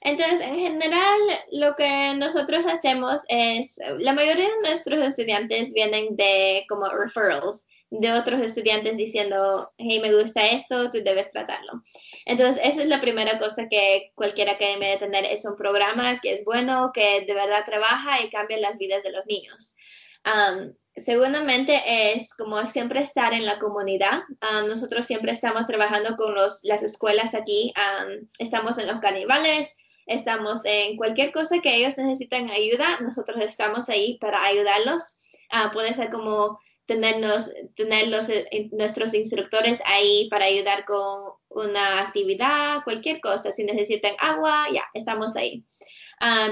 Entonces, 0.00 0.40
en 0.40 0.58
general, 0.58 1.18
lo 1.52 1.74
que 1.74 2.14
nosotros 2.16 2.64
hacemos 2.68 3.22
es, 3.28 3.78
la 3.98 4.12
mayoría 4.12 4.44
de 4.44 4.68
nuestros 4.68 5.04
estudiantes 5.04 5.72
vienen 5.72 6.16
de 6.16 6.64
como 6.68 6.88
referrals 6.88 7.66
de 7.90 8.12
otros 8.12 8.42
estudiantes 8.42 8.96
diciendo, 8.96 9.72
hey, 9.78 10.00
me 10.00 10.14
gusta 10.14 10.46
esto, 10.46 10.90
tú 10.90 10.98
debes 11.02 11.30
tratarlo. 11.30 11.80
Entonces, 12.26 12.60
esa 12.62 12.82
es 12.82 12.88
la 12.88 13.00
primera 13.00 13.38
cosa 13.38 13.66
que 13.68 14.12
cualquier 14.14 14.50
academia 14.50 14.88
debe 14.88 15.00
tener, 15.00 15.24
es 15.24 15.44
un 15.44 15.56
programa 15.56 16.20
que 16.20 16.32
es 16.32 16.44
bueno, 16.44 16.90
que 16.92 17.24
de 17.26 17.34
verdad 17.34 17.64
trabaja 17.64 18.22
y 18.22 18.30
cambia 18.30 18.58
las 18.58 18.78
vidas 18.78 19.02
de 19.02 19.12
los 19.12 19.26
niños. 19.26 19.74
seguramente 20.96 21.80
es 22.12 22.34
como 22.34 22.66
siempre 22.66 23.00
estar 23.00 23.32
en 23.32 23.46
la 23.46 23.58
comunidad. 23.58 24.20
nosotros 24.66 25.06
siempre 25.06 25.32
estamos 25.32 25.66
trabajando 25.66 26.16
con 26.16 26.34
los, 26.34 26.60
las 26.64 26.82
escuelas 26.82 27.34
aquí, 27.34 27.72
estamos 28.38 28.78
en 28.78 28.88
los 28.88 29.00
carnavales, 29.00 29.74
estamos 30.08 30.60
en 30.64 30.96
cualquier 30.96 31.32
cosa 31.32 31.60
que 31.60 31.76
ellos 31.76 31.96
necesitan 31.96 32.50
ayuda, 32.50 32.98
nosotros 33.00 33.38
estamos 33.40 33.88
ahí 33.88 34.18
para 34.18 34.42
ayudarlos. 34.44 35.02
Uh, 35.50 35.70
puede 35.72 35.94
ser 35.94 36.10
como 36.10 36.58
tenernos, 36.88 37.52
tener 37.76 38.08
los, 38.08 38.28
eh, 38.30 38.68
nuestros 38.72 39.14
instructores 39.14 39.80
ahí 39.84 40.26
para 40.30 40.46
ayudar 40.46 40.86
con 40.86 41.34
una 41.50 42.00
actividad, 42.00 42.82
cualquier 42.82 43.20
cosa. 43.20 43.52
Si 43.52 43.62
necesitan 43.62 44.14
agua, 44.18 44.66
ya, 44.74 44.82
estamos 44.94 45.36
ahí. 45.36 45.64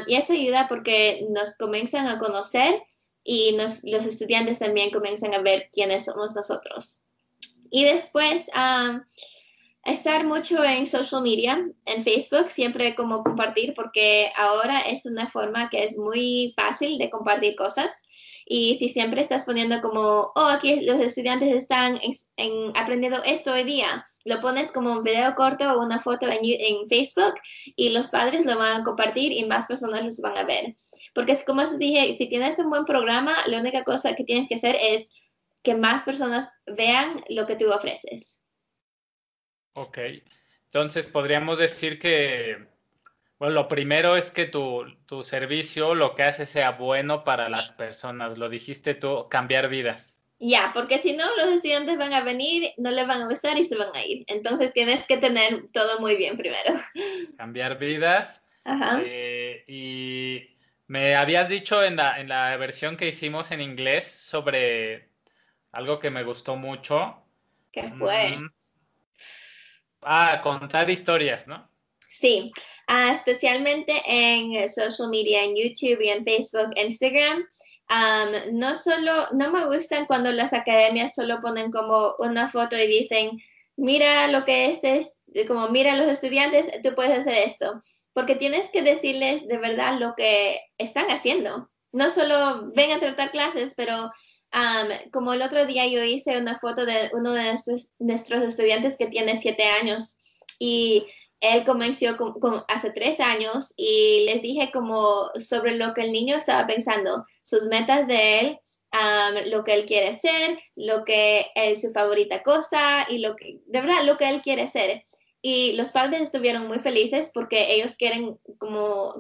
y 0.07 0.15
eso 0.15 0.35
ayuda 0.35 0.69
porque 0.69 1.27
nos 1.31 1.57
comienzan 1.57 2.07
a 2.07 2.21
conocer 2.21 2.81
y 3.25 3.57
los 3.57 3.83
estudiantes 3.83 4.61
también 4.61 4.91
comienzan 4.91 5.35
a 5.35 5.41
ver 5.41 5.69
quiénes 5.73 6.05
somos 6.05 6.37
nosotros. 6.37 7.01
Y 7.71 7.85
después, 7.85 8.49
estar 9.87 10.25
mucho 10.25 10.63
en 10.65 10.87
social 10.87 11.23
media, 11.23 11.67
en 11.87 12.03
Facebook, 12.05 12.51
siempre 12.51 12.95
como 12.95 13.23
compartir, 13.23 13.73
porque 13.75 14.31
ahora 14.37 14.81
es 14.81 15.07
una 15.07 15.29
forma 15.29 15.71
que 15.71 15.85
es 15.85 15.97
muy 15.97 16.53
fácil 16.57 16.99
de 16.99 17.09
compartir 17.09 17.57
cosas. 17.57 17.91
Y 18.49 18.77
si 18.77 18.89
siempre 18.89 19.21
estás 19.21 19.45
poniendo 19.45 19.81
como, 19.81 20.31
oh, 20.37 20.49
aquí 20.49 20.85
los 20.85 21.01
estudiantes 21.01 21.53
están 21.53 21.99
en, 22.37 22.77
aprendiendo 22.77 23.21
esto 23.25 23.53
hoy 23.53 23.65
día, 23.65 24.05
lo 24.25 24.41
pones 24.41 24.71
como 24.71 24.93
un 24.93 25.03
video 25.03 25.35
corto 25.35 25.69
o 25.73 25.85
una 25.85 26.01
foto 26.01 26.29
en, 26.29 26.39
en, 26.43 26.89
Facebook 26.89 27.35
y 27.75 27.91
los 27.91 28.09
padres 28.09 28.47
lo 28.47 28.57
van 28.57 28.81
a 28.81 28.85
compartir 28.85 29.33
y 29.33 29.45
más 29.47 29.67
personas 29.67 30.05
los 30.05 30.19
van 30.19 30.39
a 30.39 30.45
ver. 30.45 30.75
Porque 31.13 31.37
como 31.45 31.67
dije, 31.77 32.13
si 32.13 32.29
tienes 32.29 32.57
un 32.61 32.71
buen 32.71 32.85
programa, 32.85 33.37
la 33.49 33.59
única 33.59 33.83
cosa 33.83 34.15
que 34.15 34.23
tienes 34.23 34.47
que 34.47 34.55
hacer 34.55 34.77
es 34.81 35.09
que 35.65 35.75
más 35.75 36.05
personas 36.05 36.49
vean 36.67 37.17
lo 37.29 37.49
que 37.49 37.57
tú 37.57 37.69
ofreces. 37.73 38.41
Ok, 39.75 39.99
entonces 40.67 41.07
podríamos 41.07 41.59
decir 41.59 41.99
que 41.99 42.76
bueno, 43.39 43.55
lo 43.55 43.69
primero 43.69 44.17
es 44.17 44.31
que 44.31 44.47
tu, 44.47 44.85
tu, 45.07 45.23
servicio 45.23 45.95
lo 45.95 46.15
que 46.15 46.23
hace 46.23 46.47
sea 46.47 46.73
bueno 46.73 47.23
para 47.25 47.49
las 47.49 47.71
personas. 47.71 48.39
Lo 48.39 48.49
dijiste 48.49 48.95
tú, 48.95 49.29
cambiar 49.29 49.69
vidas. 49.69 50.23
Ya, 50.39 50.71
porque 50.75 50.99
si 50.99 51.15
no, 51.15 51.25
los 51.37 51.49
estudiantes 51.49 51.99
van 51.99 52.13
a 52.13 52.23
venir, 52.23 52.73
no 52.77 52.91
les 52.91 53.07
van 53.07 53.23
a 53.23 53.29
gustar 53.29 53.59
y 53.59 53.65
se 53.65 53.77
van 53.77 53.95
a 53.95 54.05
ir. 54.05 54.25
Entonces 54.27 54.73
tienes 54.73 55.07
que 55.07 55.19
tener 55.19 55.69
todo 55.73 55.99
muy 56.01 56.17
bien 56.17 56.37
primero. 56.37 56.75
Cambiar 57.37 57.79
vidas. 57.79 58.43
Ajá. 58.65 59.01
Eh, 59.05 59.65
y 59.67 60.57
me 60.87 61.15
habías 61.15 61.49
dicho 61.49 61.83
en 61.83 61.97
la, 61.97 62.21
en 62.21 62.29
la 62.29 62.57
versión 62.57 62.97
que 62.97 63.09
hicimos 63.09 63.51
en 63.51 63.61
inglés 63.61 64.07
sobre 64.07 65.09
algo 65.73 65.99
que 65.99 66.11
me 66.11 66.23
gustó 66.23 66.57
mucho. 66.57 67.23
¿Qué 67.73 67.91
fue? 67.99 68.39
Mm. 68.39 68.51
ah, 70.03 70.41
contar 70.43 70.89
historias, 70.89 71.47
¿no? 71.47 71.69
Sí, 72.07 72.53
uh, 72.89 73.13
especialmente 73.13 74.03
en 74.07 74.69
social 74.71 75.11
media, 75.11 75.45
en 75.45 75.57
YouTube 75.57 76.01
y 76.03 76.09
en 76.09 76.25
Facebook, 76.25 76.71
Instagram. 76.77 77.47
Um, 77.89 78.59
no 78.59 78.75
solo, 78.77 79.29
no 79.33 79.53
me 79.53 79.65
gustan 79.67 80.07
cuando 80.07 80.33
las 80.33 80.53
academias 80.53 81.15
solo 81.15 81.39
ponen 81.41 81.71
como 81.71 82.17
una 82.19 82.51
foto 82.51 82.77
y 82.77 82.87
dicen, 82.87 83.39
mira 83.77 84.27
lo 84.29 84.45
que 84.45 84.71
este 84.71 84.97
es, 84.97 85.19
como 85.47 85.69
mira 85.69 85.97
los 85.97 86.09
estudiantes, 86.09 86.67
tú 86.83 86.95
puedes 86.95 87.19
hacer 87.19 87.35
esto, 87.35 87.81
porque 88.13 88.35
tienes 88.35 88.71
que 88.71 88.83
decirles 88.83 89.47
de 89.47 89.59
verdad 89.59 89.99
lo 90.01 90.15
que 90.17 90.59
están 90.79 91.07
haciendo. 91.11 91.71
No 91.93 92.11
solo 92.11 92.73
ven 92.75 92.93
a 92.93 92.99
tratar 92.99 93.31
clases, 93.31 93.75
pero 93.77 94.11
um, 94.53 95.11
como 95.13 95.35
el 95.35 95.43
otro 95.43 95.65
día 95.67 95.87
yo 95.87 96.03
hice 96.03 96.39
una 96.39 96.59
foto 96.59 96.87
de 96.87 97.11
uno 97.13 97.33
de 97.33 97.45
nuestros, 97.45 97.91
nuestros 97.99 98.43
estudiantes 98.43 98.97
que 98.97 99.07
tiene 99.07 99.37
siete 99.41 99.65
años 99.65 100.17
y 100.59 101.07
él 101.41 101.65
comenzó 101.65 102.17
hace 102.69 102.91
tres 102.91 103.21
años 103.21 103.75
y 103.77 104.25
les 104.27 104.43
dije 104.43 104.71
sobre 105.39 105.77
lo 105.77 105.93
que 105.95 106.03
el 106.03 106.13
niño 106.13 106.37
estaba 106.37 106.67
pensando, 106.67 107.25
sus 107.43 107.67
metas 107.67 108.07
de 108.07 108.41
él, 108.41 108.59
lo 109.47 109.65
que 109.65 109.75
él 109.75 109.87
quiere 109.87 110.15
ser, 110.15 110.59
lo 110.75 111.05
que 111.05 111.47
es 111.55 111.83
su 111.83 111.91
favorita 111.91 112.43
cosa 112.43 113.07
y 113.09 113.19
lo 113.19 113.37
que, 113.37 113.61
de 113.67 113.81
verdad, 113.81 114.05
lo 114.05 114.17
que 114.17 114.29
él 114.29 114.41
quiere 114.43 114.67
ser. 114.69 115.03
Y 115.43 115.75
los 115.75 115.93
padres 115.93 116.23
estuvieron 116.23 116.67
muy 116.67 116.79
felices 116.81 117.31
porque 117.33 117.75
ellos 117.75 117.97
quieren 117.97 118.37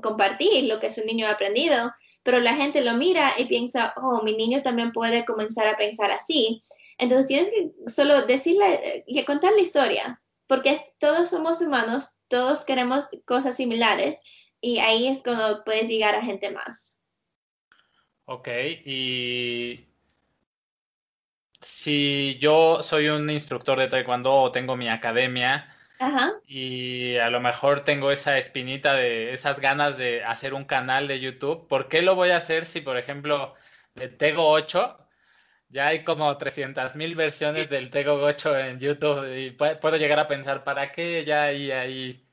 compartir 0.02 0.64
lo 0.64 0.80
que 0.80 0.90
su 0.90 1.04
niño 1.04 1.26
ha 1.26 1.32
aprendido, 1.32 1.92
pero 2.22 2.40
la 2.40 2.54
gente 2.54 2.80
lo 2.80 2.94
mira 2.94 3.34
y 3.38 3.44
piensa, 3.44 3.94
oh, 3.96 4.22
mi 4.24 4.34
niño 4.34 4.62
también 4.62 4.90
puede 4.92 5.24
comenzar 5.24 5.68
a 5.68 5.76
pensar 5.76 6.10
así. 6.10 6.58
Entonces 6.98 7.26
tienes 7.26 7.52
que 7.52 7.70
solo 7.90 8.26
decirle 8.26 9.04
y 9.06 9.22
contar 9.24 9.52
la 9.52 9.60
historia, 9.60 10.20
porque 10.46 10.78
todos 10.98 11.30
somos 11.30 11.60
humanos, 11.60 12.10
todos 12.28 12.64
queremos 12.64 13.06
cosas 13.24 13.56
similares 13.56 14.18
y 14.60 14.78
ahí 14.78 15.08
es 15.08 15.22
cuando 15.22 15.62
puedes 15.64 15.88
llegar 15.88 16.14
a 16.14 16.22
gente 16.22 16.50
más. 16.50 17.00
Ok, 18.24 18.48
y 18.84 19.86
si 21.60 22.38
yo 22.40 22.82
soy 22.82 23.08
un 23.08 23.30
instructor 23.30 23.78
de 23.78 23.88
taekwondo 23.88 24.34
o 24.34 24.52
tengo 24.52 24.76
mi 24.76 24.88
academia 24.88 25.72
y 26.46 27.16
a 27.16 27.30
lo 27.30 27.40
mejor 27.40 27.84
tengo 27.84 28.10
esa 28.10 28.36
espinita 28.36 28.94
de 28.94 29.32
esas 29.32 29.60
ganas 29.60 29.96
de 29.96 30.24
hacer 30.24 30.54
un 30.54 30.64
canal 30.64 31.08
de 31.08 31.20
YouTube, 31.20 31.68
¿por 31.68 31.88
qué 31.88 32.02
lo 32.02 32.14
voy 32.16 32.30
a 32.30 32.36
hacer 32.38 32.66
si, 32.66 32.80
por 32.80 32.96
ejemplo, 32.98 33.54
Tego 34.18 34.48
8 34.48 35.05
ya 35.68 35.88
hay 35.88 36.04
como 36.04 36.36
300 36.36 36.96
mil 36.96 37.14
versiones 37.14 37.68
del 37.68 37.90
Tego 37.90 38.18
Gocho 38.18 38.56
en 38.58 38.78
YouTube 38.78 39.36
y 39.36 39.50
puedo 39.50 39.96
llegar 39.96 40.18
a 40.18 40.28
pensar, 40.28 40.64
¿para 40.64 40.92
qué 40.92 41.24
ya 41.24 41.44
hay 41.44 41.70
ahí? 41.70 42.26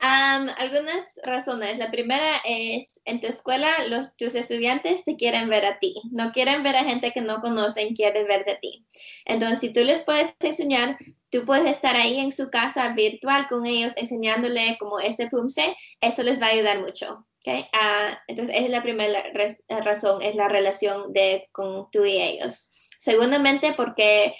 algunas 0.00 1.20
razones. 1.24 1.78
La 1.78 1.90
primera 1.90 2.36
es, 2.44 3.00
en 3.04 3.20
tu 3.20 3.26
escuela, 3.26 3.86
los, 3.88 4.16
tus 4.16 4.34
estudiantes 4.34 5.04
te 5.04 5.16
quieren 5.16 5.48
ver 5.48 5.64
a 5.64 5.78
ti. 5.78 5.94
No 6.12 6.32
quieren 6.32 6.62
ver 6.62 6.76
a 6.76 6.84
gente 6.84 7.12
que 7.12 7.20
no 7.20 7.40
conocen, 7.40 7.94
quieren 7.94 8.26
ver 8.26 8.44
de 8.44 8.56
ti. 8.56 8.86
Entonces, 9.24 9.60
si 9.60 9.72
tú 9.72 9.84
les 9.84 10.02
puedes 10.04 10.34
enseñar, 10.40 10.96
tú 11.30 11.44
puedes 11.44 11.70
estar 11.70 11.96
ahí 11.96 12.18
en 12.18 12.32
su 12.32 12.50
casa 12.50 12.92
virtual 12.94 13.46
con 13.48 13.66
ellos, 13.66 13.92
enseñándole 13.96 14.76
como 14.78 15.00
ese 15.00 15.28
PUMSE, 15.28 15.76
eso 16.00 16.22
les 16.22 16.40
va 16.40 16.46
a 16.46 16.50
ayudar 16.50 16.80
mucho. 16.80 17.27
Ah, 17.72 18.18
entonces, 18.26 18.56
es 18.58 18.70
la 18.70 18.82
primera 18.82 19.22
razón, 19.82 20.22
es 20.22 20.34
la 20.34 20.48
relación 20.48 21.12
de, 21.12 21.48
con 21.52 21.90
tú 21.90 22.04
y 22.04 22.20
ellos. 22.20 22.68
Segundamente, 22.98 23.72
porque 23.74 24.34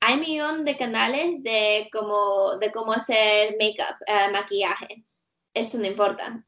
hay 0.00 0.14
un 0.14 0.20
millón 0.20 0.64
de 0.64 0.76
canales 0.76 1.42
de 1.42 1.88
cómo, 1.92 2.56
de 2.58 2.70
cómo 2.72 2.92
hacer 2.92 3.56
make-up, 3.60 3.96
ah, 4.08 4.30
maquillaje. 4.32 5.04
Eso 5.54 5.78
no 5.78 5.86
importa. 5.86 6.44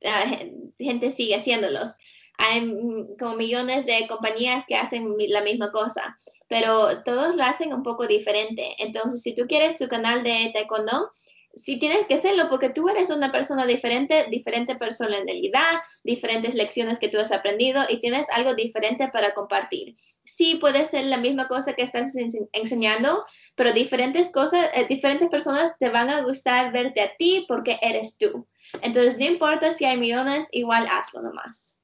La 0.00 0.38
gente 0.78 1.10
sigue 1.10 1.36
haciéndolos. 1.36 1.94
Hay 2.38 2.70
como 3.18 3.34
millones 3.36 3.86
de 3.86 4.06
compañías 4.08 4.64
que 4.68 4.76
hacen 4.76 5.14
la 5.28 5.40
misma 5.40 5.72
cosa, 5.72 6.14
pero 6.48 7.02
todos 7.02 7.34
lo 7.34 7.42
hacen 7.44 7.72
un 7.72 7.82
poco 7.82 8.06
diferente. 8.06 8.74
Entonces, 8.78 9.22
si 9.22 9.34
tú 9.34 9.46
quieres 9.48 9.76
tu 9.76 9.88
canal 9.88 10.22
de 10.22 10.50
taekwondo, 10.52 11.10
sí 11.56 11.78
tienes 11.78 12.06
que 12.06 12.14
hacerlo 12.14 12.48
porque 12.48 12.68
tú 12.68 12.88
eres 12.88 13.10
una 13.10 13.32
persona 13.32 13.66
diferente, 13.66 14.26
diferente 14.30 14.76
personalidad, 14.76 15.80
diferentes 16.04 16.54
lecciones 16.54 16.98
que 16.98 17.08
tú 17.08 17.18
has 17.18 17.32
aprendido 17.32 17.82
y 17.88 17.98
tienes 18.00 18.28
algo 18.30 18.54
diferente 18.54 19.08
para 19.08 19.34
compartir. 19.34 19.94
Sí, 20.24 20.56
puede 20.56 20.84
ser 20.84 21.06
la 21.06 21.16
misma 21.16 21.48
cosa 21.48 21.72
que 21.72 21.82
estás 21.82 22.12
enseñando, 22.52 23.24
pero 23.54 23.72
diferentes 23.72 24.30
cosas, 24.30 24.68
eh, 24.74 24.86
diferentes 24.88 25.28
personas 25.28 25.76
te 25.78 25.88
van 25.88 26.10
a 26.10 26.22
gustar 26.22 26.72
verte 26.72 27.00
a 27.00 27.16
ti 27.16 27.46
porque 27.48 27.78
eres 27.80 28.18
tú. 28.18 28.46
Entonces, 28.82 29.18
no 29.18 29.24
importa 29.24 29.72
si 29.72 29.84
hay 29.84 29.96
millones, 29.96 30.46
igual 30.52 30.86
hazlo 30.90 31.22
nomás. 31.22 31.78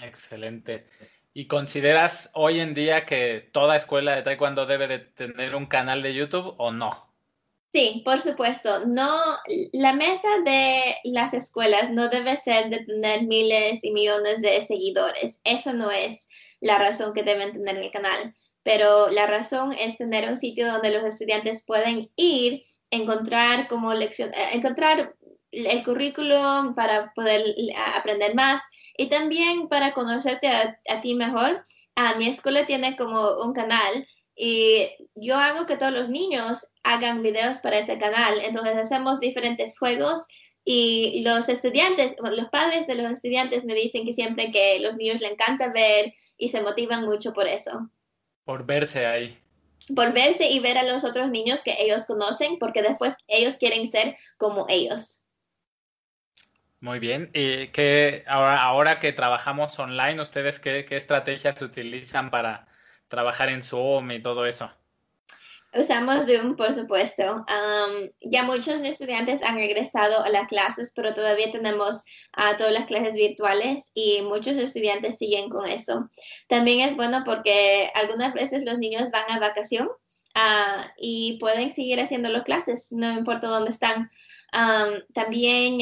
Excelente. 0.00 0.86
¿Y 1.32 1.46
consideras 1.48 2.30
hoy 2.32 2.60
en 2.60 2.72
día 2.72 3.04
que 3.04 3.50
toda 3.52 3.76
escuela 3.76 4.16
de 4.16 4.22
taekwondo 4.22 4.64
debe 4.64 4.88
de 4.88 5.00
tener 5.00 5.54
un 5.54 5.66
canal 5.66 6.02
de 6.02 6.14
YouTube 6.14 6.54
o 6.56 6.72
no? 6.72 7.05
Sí, 7.72 8.02
por 8.04 8.22
supuesto. 8.22 8.86
No, 8.86 9.20
la 9.72 9.92
meta 9.92 10.28
de 10.44 10.96
las 11.04 11.34
escuelas 11.34 11.90
no 11.90 12.08
debe 12.08 12.36
ser 12.36 12.70
de 12.70 12.84
tener 12.84 13.24
miles 13.24 13.84
y 13.84 13.92
millones 13.92 14.40
de 14.40 14.60
seguidores. 14.62 15.40
Esa 15.44 15.72
no 15.74 15.90
es 15.90 16.26
la 16.60 16.78
razón 16.78 17.12
que 17.12 17.22
deben 17.22 17.52
tener 17.52 17.76
el 17.76 17.90
canal. 17.90 18.32
Pero 18.62 19.10
la 19.10 19.26
razón 19.26 19.72
es 19.72 19.96
tener 19.96 20.28
un 20.28 20.36
sitio 20.36 20.66
donde 20.72 20.90
los 20.90 21.04
estudiantes 21.04 21.64
pueden 21.64 22.10
ir, 22.16 22.62
encontrar 22.90 23.68
como 23.68 23.94
lección, 23.94 24.30
eh, 24.34 24.48
encontrar 24.54 25.14
el 25.52 25.84
currículum 25.84 26.74
para 26.74 27.12
poder 27.14 27.44
aprender 27.94 28.34
más 28.34 28.62
y 28.96 29.08
también 29.08 29.68
para 29.68 29.92
conocerte 29.92 30.48
a, 30.48 31.00
ti 31.00 31.14
mejor. 31.14 31.62
A 31.94 32.16
mi 32.16 32.26
escuela 32.28 32.66
tiene 32.66 32.96
como 32.96 33.38
un 33.44 33.52
canal 33.52 34.06
y 34.36 34.88
yo 35.14 35.36
hago 35.36 35.64
que 35.64 35.76
todos 35.76 35.92
los 35.92 36.10
niños 36.10 36.68
hagan 36.82 37.22
videos 37.22 37.60
para 37.60 37.78
ese 37.78 37.98
canal. 37.98 38.38
Entonces 38.42 38.76
hacemos 38.76 39.18
diferentes 39.18 39.78
juegos 39.78 40.20
Y 40.68 41.22
los 41.22 41.48
estudiantes, 41.48 42.16
los 42.18 42.48
padres 42.48 42.88
de 42.88 42.96
los 42.96 43.08
estudiantes 43.10 43.64
me 43.64 43.74
dicen 43.74 44.04
que 44.04 44.12
siempre 44.12 44.50
que 44.50 44.80
los 44.80 44.96
niños 44.96 45.20
le 45.20 45.28
encanta 45.28 45.68
ver 45.68 46.12
y 46.36 46.48
se 46.48 46.60
motivan 46.60 47.04
mucho 47.04 47.32
por 47.32 47.46
eso. 47.46 47.88
Por 48.44 48.66
verse 48.66 49.06
ahí. 49.06 49.38
Por 49.94 50.12
verse 50.12 50.50
y 50.50 50.58
ver 50.58 50.76
a 50.76 50.82
los 50.82 51.04
otros 51.04 51.30
niños 51.30 51.62
que 51.62 51.76
ellos 51.78 52.04
conocen, 52.06 52.58
porque 52.58 52.82
después 52.82 53.14
ellos 53.28 53.56
quieren 53.58 53.86
ser 53.86 54.16
como 54.38 54.66
ellos. 54.68 55.22
Muy 56.80 56.98
bien. 56.98 57.30
¿Y 57.32 57.68
qué, 57.68 58.24
ahora, 58.26 58.60
ahora 58.60 58.98
que 58.98 59.12
trabajamos 59.12 59.78
online, 59.78 60.20
ustedes 60.20 60.58
qué, 60.58 60.84
qué 60.84 60.96
estrategias 60.96 61.62
utilizan 61.62 62.30
para 62.30 62.66
trabajar 63.08 63.48
en 63.48 63.62
Zoom 63.62 64.10
y 64.10 64.22
todo 64.22 64.46
eso? 64.46 64.70
Usamos 65.78 66.26
Zoom, 66.26 66.56
por 66.56 66.72
supuesto. 66.72 67.44
ya 68.22 68.44
muchos 68.44 68.80
estudiantes 68.80 69.42
han 69.42 69.56
regresado 69.56 70.24
a 70.24 70.30
las 70.30 70.46
clases, 70.46 70.92
pero 70.94 71.12
todavía 71.12 71.50
tenemos 71.50 72.02
uh, 72.38 72.56
todas 72.56 72.72
las 72.72 72.86
clases 72.86 73.14
virtuales 73.14 73.90
y 73.94 74.22
muchos 74.22 74.56
estudiantes 74.56 75.18
siguen 75.18 75.50
con 75.50 75.68
eso. 75.68 76.08
También 76.48 76.88
es 76.88 76.96
bueno 76.96 77.22
porque 77.24 77.90
algunas 77.94 78.32
veces 78.32 78.64
los 78.64 78.78
niños 78.78 79.10
van 79.10 79.30
a 79.30 79.38
vacación 79.38 79.88
ah, 80.34 80.92
y 80.96 81.38
pueden 81.40 81.70
seguir 81.72 82.00
haciendo 82.00 82.30
las 82.30 82.44
clases, 82.44 82.88
no 82.90 83.10
importa 83.12 83.48
dónde 83.48 83.70
están. 83.70 84.08
También 85.12 85.80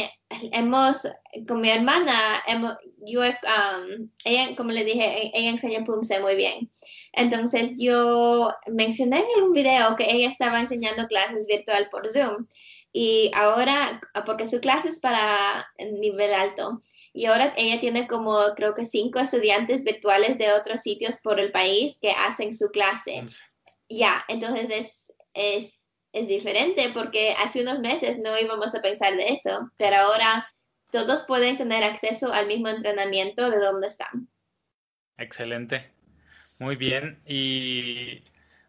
hemos, 0.52 1.06
con 1.46 1.60
mi 1.60 1.70
hermana, 1.70 2.42
hemos, 2.46 2.74
yo, 3.06 3.22
ella, 3.22 4.56
como 4.56 4.72
le 4.72 4.84
dije, 4.84 5.30
ella 5.34 5.50
enseña 5.50 5.84
PUMSE 5.84 6.20
muy 6.20 6.34
bien. 6.34 6.70
Entonces 7.12 7.76
yo 7.78 8.50
mencioné 8.66 9.24
en 9.36 9.44
un 9.44 9.52
video 9.52 9.94
que 9.96 10.10
ella 10.10 10.28
estaba 10.28 10.60
enseñando 10.60 11.06
clases 11.06 11.46
virtual 11.46 11.88
por 11.90 12.08
Zoom 12.08 12.46
y 12.96 13.32
ahora, 13.34 14.00
porque 14.24 14.46
su 14.46 14.60
clase 14.60 14.88
es 14.88 15.00
para 15.00 15.68
nivel 16.00 16.32
alto, 16.32 16.80
y 17.12 17.26
ahora 17.26 17.52
ella 17.56 17.80
tiene 17.80 18.06
como 18.06 18.38
creo 18.54 18.72
que 18.72 18.84
cinco 18.84 19.18
estudiantes 19.18 19.82
virtuales 19.82 20.38
de 20.38 20.52
otros 20.52 20.82
sitios 20.82 21.18
por 21.18 21.40
el 21.40 21.50
país 21.50 21.98
que 22.00 22.12
hacen 22.12 22.54
su 22.54 22.68
clase. 22.68 23.26
Ya, 23.88 24.24
entonces 24.28 24.70
es, 24.70 25.12
es, 25.34 25.83
es 26.14 26.28
diferente 26.28 26.90
porque 26.94 27.34
hace 27.38 27.62
unos 27.62 27.80
meses 27.80 28.18
no 28.18 28.38
íbamos 28.38 28.74
a 28.74 28.80
pensar 28.80 29.16
de 29.16 29.28
eso, 29.28 29.70
pero 29.76 29.96
ahora 29.96 30.48
todos 30.90 31.24
pueden 31.24 31.56
tener 31.56 31.82
acceso 31.82 32.32
al 32.32 32.46
mismo 32.46 32.68
entrenamiento 32.68 33.50
de 33.50 33.58
donde 33.58 33.88
están. 33.88 34.28
Excelente. 35.18 35.90
Muy 36.58 36.76
bien. 36.76 37.20
Y 37.26 38.22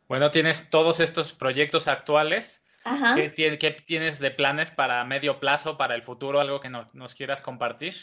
bueno, 0.07 0.31
tienes 0.31 0.69
todos 0.69 0.99
estos 0.99 1.33
proyectos 1.33 1.87
actuales. 1.87 2.65
Ajá. 2.83 3.15
¿Qué, 3.15 3.83
tienes 3.85 4.19
de 4.19 4.31
planes 4.31 4.71
para 4.71 5.03
medio 5.05 5.39
plazo, 5.39 5.77
para 5.77 5.95
el 5.95 6.01
futuro? 6.01 6.39
¿Algo 6.39 6.59
que 6.59 6.69
nos 6.69 7.15
quieras 7.15 7.41
compartir? 7.41 7.95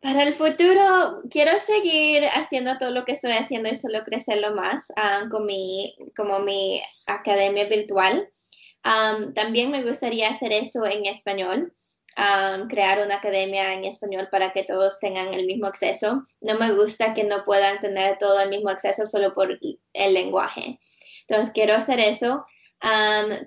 Para 0.00 0.22
el 0.22 0.32
futuro, 0.32 1.22
quiero 1.30 1.58
seguir 1.58 2.24
haciendo 2.32 2.78
todo 2.78 2.90
lo 2.90 3.04
que 3.04 3.12
estoy 3.12 3.32
haciendo 3.32 3.68
y 3.68 3.76
solo 3.76 4.02
crecerlo 4.02 4.54
más 4.54 4.90
ah, 4.96 5.24
con 5.30 5.44
mi, 5.44 5.94
como 6.16 6.38
mi 6.38 6.80
academia 7.06 7.66
virtual. 7.66 8.26
También 8.82 9.70
me 9.70 9.82
gustaría 9.82 10.30
hacer 10.30 10.52
eso 10.52 10.84
en 10.86 11.06
español 11.06 11.72
crear 12.68 13.04
una 13.04 13.16
academia 13.16 13.72
en 13.74 13.84
español 13.84 14.28
para 14.30 14.52
que 14.52 14.64
todos 14.64 14.98
tengan 14.98 15.32
el 15.32 15.46
mismo 15.46 15.66
acceso. 15.66 16.22
No 16.40 16.58
me 16.58 16.72
gusta 16.72 17.14
que 17.14 17.24
no 17.24 17.44
puedan 17.44 17.80
tener 17.80 18.18
todo 18.18 18.40
el 18.40 18.50
mismo 18.50 18.68
acceso 18.68 19.06
solo 19.06 19.32
por 19.34 19.58
el 19.92 20.14
lenguaje. 20.14 20.78
Entonces, 21.26 21.52
quiero 21.54 21.74
hacer 21.74 22.00
eso. 22.00 22.44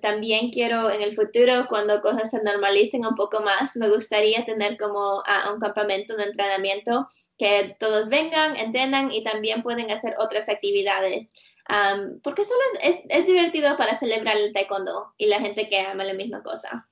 también 0.01 0.51
quiero 0.51 0.91
en 0.91 1.01
el 1.01 1.15
futuro, 1.15 1.65
cuando 1.67 2.01
cosas 2.01 2.29
se 2.29 2.41
normalicen 2.43 3.05
un 3.05 3.15
poco 3.15 3.41
más, 3.41 3.75
me 3.75 3.89
gustaría 3.89 4.45
tener 4.45 4.77
como 4.77 5.23
un 5.51 5.59
campamento 5.59 6.15
de 6.15 6.25
entrenamiento 6.25 7.07
que 7.37 7.75
todos 7.79 8.09
vengan, 8.09 8.55
entrenan 8.55 9.11
y 9.11 9.23
también 9.23 9.63
pueden 9.63 9.89
hacer 9.91 10.13
otras 10.19 10.49
actividades. 10.49 11.33
Porque 12.21 12.45
solo 12.45 12.59
es, 12.81 12.97
es, 13.09 13.25
divertido 13.25 13.75
para 13.77 13.97
celebrar 13.97 14.35
el 14.37 14.53
taekwondo 14.53 15.13
y 15.17 15.27
la 15.27 15.39
gente 15.39 15.69
que 15.69 15.79
ama 15.79 16.03
la 16.03 16.13
misma 16.13 16.43
cosa. 16.43 16.87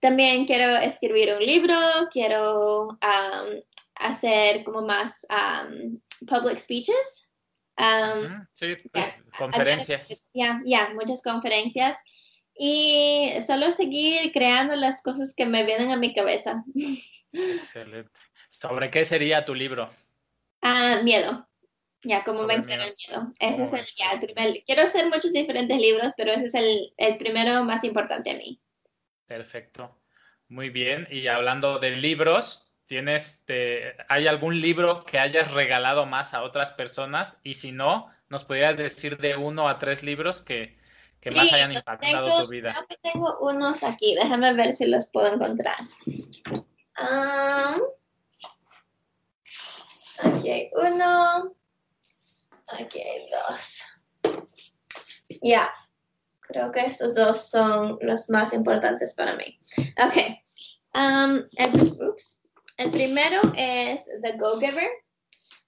También 0.00 0.46
quiero 0.46 0.76
escribir 0.78 1.32
un 1.32 1.44
libro, 1.44 1.76
quiero 2.10 2.86
um, 2.86 3.62
hacer 3.96 4.64
como 4.64 4.82
más 4.82 5.26
um, 5.30 6.00
public 6.26 6.58
speeches. 6.58 7.28
Um, 7.78 8.44
sí, 8.52 8.76
conferencias. 9.38 10.26
Ya, 10.34 10.60
ya, 10.64 10.90
muchas 10.94 11.22
conferencias. 11.22 11.96
Y 12.54 13.30
solo 13.46 13.72
seguir 13.72 14.32
creando 14.32 14.76
las 14.76 15.02
cosas 15.02 15.34
que 15.34 15.46
me 15.46 15.64
vienen 15.64 15.90
a 15.90 15.96
mi 15.96 16.14
cabeza. 16.14 16.64
Excelente. 17.32 18.10
¿Sobre 18.50 18.90
qué 18.90 19.04
sería 19.04 19.44
tu 19.44 19.54
libro? 19.54 19.88
Ah, 20.60 21.00
miedo. 21.02 21.48
Ya, 22.04 22.22
como 22.24 22.46
vencer 22.46 22.80
el 22.80 22.94
miedo. 22.96 23.32
Ese 23.38 23.62
es 23.64 23.72
el, 23.72 23.86
ya, 23.96 24.12
el 24.12 24.20
primer. 24.20 24.64
Quiero 24.64 24.82
hacer 24.82 25.06
muchos 25.06 25.32
diferentes 25.32 25.78
libros, 25.78 26.12
pero 26.16 26.32
ese 26.32 26.46
es 26.46 26.54
el, 26.54 26.92
el 26.96 27.16
primero 27.16 27.64
más 27.64 27.84
importante 27.84 28.30
a 28.30 28.34
mí. 28.34 28.60
Perfecto. 29.26 30.02
Muy 30.48 30.68
bien. 30.68 31.08
Y 31.10 31.28
hablando 31.28 31.78
de 31.78 31.92
libros, 31.92 32.72
¿tienes, 32.84 33.46
¿hay 34.08 34.26
algún 34.26 34.60
libro 34.60 35.04
que 35.04 35.18
hayas 35.18 35.52
regalado 35.52 36.04
más 36.04 36.34
a 36.34 36.42
otras 36.42 36.72
personas? 36.72 37.40
Y 37.42 37.54
si 37.54 37.72
no, 37.72 38.10
¿nos 38.28 38.44
podrías 38.44 38.76
decir 38.76 39.16
de 39.16 39.36
uno 39.36 39.66
a 39.66 39.78
tres 39.78 40.02
libros 40.02 40.42
que, 40.42 40.76
más 41.34 41.50
hayan 41.54 41.72
impactado 41.72 42.42
tu 42.42 42.50
vida? 42.50 42.72
Creo 42.72 42.86
que 42.86 43.10
tengo 43.10 43.38
unos 43.40 43.82
aquí. 43.82 44.14
Déjame 44.14 44.52
ver 44.52 44.74
si 44.74 44.86
los 44.86 45.06
puedo 45.06 45.32
encontrar. 45.32 45.76
aquí 50.22 50.50
hay 50.50 50.68
uno. 50.74 51.48
Aquí 52.78 53.00
hay 53.00 53.28
dos. 53.30 53.82
Ya, 55.42 55.72
Creo 56.52 56.70
que 56.70 56.80
estos 56.80 57.14
dos 57.14 57.48
son 57.48 57.98
los 58.02 58.28
más 58.28 58.52
importantes 58.52 59.14
para 59.14 59.36
mí. 59.36 59.58
Ok. 60.04 60.18
Um, 60.94 61.42
el, 61.56 62.90
primero 62.90 63.40
es 63.56 64.04
The 64.20 64.36
Go-Giver. 64.36 64.90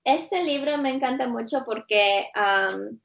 Este 0.05 0.43
libro 0.43 0.77
me 0.77 0.91
encanta 0.91 1.27
mucho 1.27 1.63
porque 1.65 2.29
um, 2.37 3.01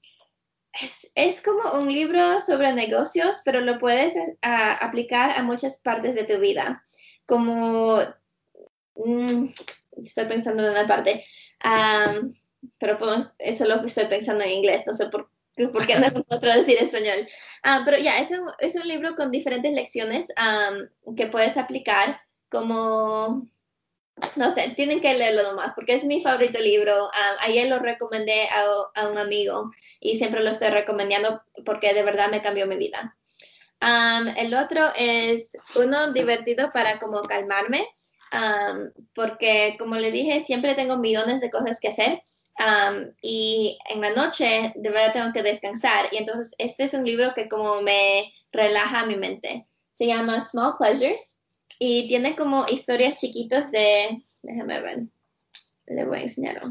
es, 1.15 1.41
como 1.41 1.79
un 1.79 1.93
libro 1.93 2.41
sobre 2.41 2.73
negocios, 2.73 3.41
pero 3.45 3.61
lo 3.61 3.77
puedes 3.77 4.13
aplicar 4.41 5.37
a 5.37 5.43
muchas 5.43 5.79
partes 5.79 6.15
de 6.15 6.25
tu 6.25 6.37
vida. 6.37 6.83
Como, 7.25 8.01
mm, 8.95 9.45
estoy 10.03 10.25
pensando 10.25 10.65
en 10.65 10.71
una 10.71 10.85
parte, 10.85 11.23
um, 11.63 12.29
pero 12.79 12.97
eso 13.37 13.65
lo 13.65 13.83
estoy 13.85 14.05
pensando 14.05 14.43
en 14.43 14.51
inglés, 14.51 14.83
no 14.85 14.93
sé 14.93 15.07
por 15.07 15.29
¿Por 15.67 15.85
qué 15.85 15.99
no 15.99 16.23
puedo 16.23 16.39
traducir 16.39 16.77
español? 16.77 17.27
Ah, 17.63 17.81
pero 17.83 17.97
ya, 17.97 18.17
es, 18.17 18.31
un, 18.31 18.49
es 18.59 18.75
un 18.75 18.87
libro 18.87 19.15
con 19.15 19.31
diferentes 19.31 19.73
lecciones 19.73 20.27
que 21.17 21.27
puedes 21.27 21.57
aplicar 21.57 22.21
como, 22.49 23.47
no 24.35 24.51
sé, 24.53 24.73
tienen 24.75 25.01
que 25.01 25.13
leerlo 25.13 25.43
nomás 25.43 25.73
porque 25.73 25.93
es 25.93 26.05
mi 26.05 26.21
favorito 26.21 26.59
libro. 26.59 27.09
ayer 27.41 27.67
lo 27.67 27.79
recomendé 27.79 28.47
a, 28.49 29.01
a, 29.01 29.09
un 29.09 29.17
amigo 29.17 29.71
y 29.99 30.17
siempre 30.17 30.41
lo 30.41 30.51
estoy 30.51 30.69
recomendando 30.69 31.41
porque 31.65 31.93
de 31.93 32.03
verdad 32.03 32.29
me 32.29 32.41
cambió 32.41 32.65
mi 32.65 32.77
vida. 32.77 33.17
el 34.37 34.53
otro 34.53 34.89
es 34.95 35.51
uno 35.75 36.13
divertido 36.13 36.69
para 36.69 36.99
como 36.99 37.21
calmarme 37.23 37.85
porque 39.13 39.75
como 39.77 39.95
le 39.95 40.11
dije, 40.11 40.41
siempre 40.41 40.75
tengo 40.75 40.97
millones 40.97 41.41
de 41.41 41.49
cosas 41.49 41.79
que 41.79 41.89
hacer 41.89 42.21
y 43.21 43.77
en 43.89 44.01
la 44.01 44.11
noche 44.11 44.73
de 44.75 44.89
verdad 44.89 45.13
tengo 45.13 45.33
que 45.33 45.43
descansar. 45.43 46.09
Y 46.11 46.17
entonces 46.17 46.53
este 46.57 46.83
es 46.83 46.93
un 46.93 47.05
libro 47.05 47.33
que 47.33 47.47
como 47.47 47.81
me 47.81 48.33
relaja 48.51 49.05
mi 49.05 49.15
mente. 49.15 49.67
Se 49.93 50.07
llama 50.07 50.39
Small 50.39 50.73
Pleasures 50.77 51.39
y 51.79 52.07
tiene 52.07 52.35
como 52.35 52.65
historias 52.69 53.19
chiquitas 53.19 53.71
de, 53.71 54.17
déjame 54.43 54.81
ver, 54.81 55.03
le 55.87 56.05
voy 56.05 56.19
a 56.19 56.21
enseñar, 56.23 56.61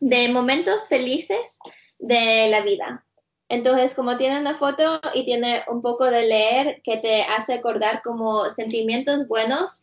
de 0.00 0.28
momentos 0.28 0.88
felices 0.88 1.58
de 1.98 2.48
la 2.50 2.60
vida. 2.62 3.06
Entonces, 3.54 3.94
como 3.94 4.16
tiene 4.16 4.40
una 4.40 4.56
foto 4.56 5.00
y 5.14 5.24
tiene 5.24 5.62
un 5.68 5.80
poco 5.80 6.06
de 6.06 6.26
leer 6.26 6.82
que 6.82 6.96
te 6.96 7.22
hace 7.22 7.54
acordar 7.54 8.02
como 8.02 8.50
sentimientos 8.50 9.28
buenos 9.28 9.80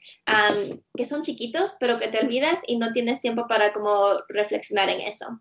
que 0.97 1.05
son 1.05 1.21
chiquitos, 1.21 1.77
pero 1.79 1.97
que 1.97 2.09
te 2.09 2.19
olvidas 2.19 2.59
y 2.67 2.77
no 2.77 2.91
tienes 2.91 3.21
tiempo 3.21 3.47
para 3.47 3.71
como 3.71 4.19
reflexionar 4.27 4.89
en 4.89 4.99
eso. 4.99 5.39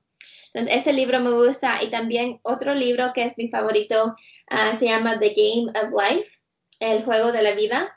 Entonces, 0.52 0.80
ese 0.80 0.92
libro 0.92 1.18
me 1.18 1.32
gusta 1.32 1.82
y 1.82 1.90
también 1.90 2.38
otro 2.44 2.72
libro 2.72 3.12
que 3.12 3.24
es 3.24 3.36
mi 3.36 3.48
favorito 3.48 4.14
ah, 4.48 4.76
se 4.76 4.86
llama 4.86 5.18
The 5.18 5.34
Game 5.34 5.72
of 5.80 5.90
Life, 5.90 6.30
el 6.78 7.02
juego 7.02 7.32
de 7.32 7.42
la 7.42 7.52
vida. 7.52 7.92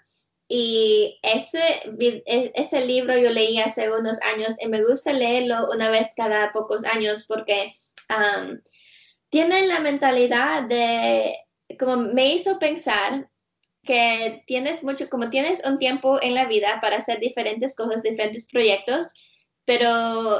Y 0.47 1.19
ese, 1.21 1.61
e, 1.99 2.51
ese 2.55 2.85
libro 2.85 3.15
yo 3.17 3.29
leí 3.29 3.59
hace 3.59 3.91
unos 3.91 4.17
años 4.23 4.55
y 4.59 4.67
me 4.67 4.83
gusta 4.83 5.13
leerlo 5.13 5.69
una 5.71 5.91
vez 5.91 6.09
cada 6.17 6.51
pocos 6.51 6.83
años 6.85 7.25
porque 7.27 7.69
tiene 9.33 9.65
la 9.65 9.79
mentalidad 9.79 10.61
de, 10.61 11.35
como 11.79 11.97
me 11.97 12.35
hizo 12.35 12.59
pensar 12.59 13.31
que 13.81 14.43
tienes 14.45 14.83
mucho, 14.83 15.09
como 15.09 15.31
tienes 15.31 15.65
un 15.65 15.79
tiempo 15.79 16.21
en 16.21 16.35
la 16.35 16.45
vida 16.45 16.77
para 16.81 16.97
hacer 16.97 17.19
diferentes 17.19 17.75
cosas, 17.75 18.03
diferentes 18.03 18.47
proyectos, 18.47 19.07
pero 19.65 20.39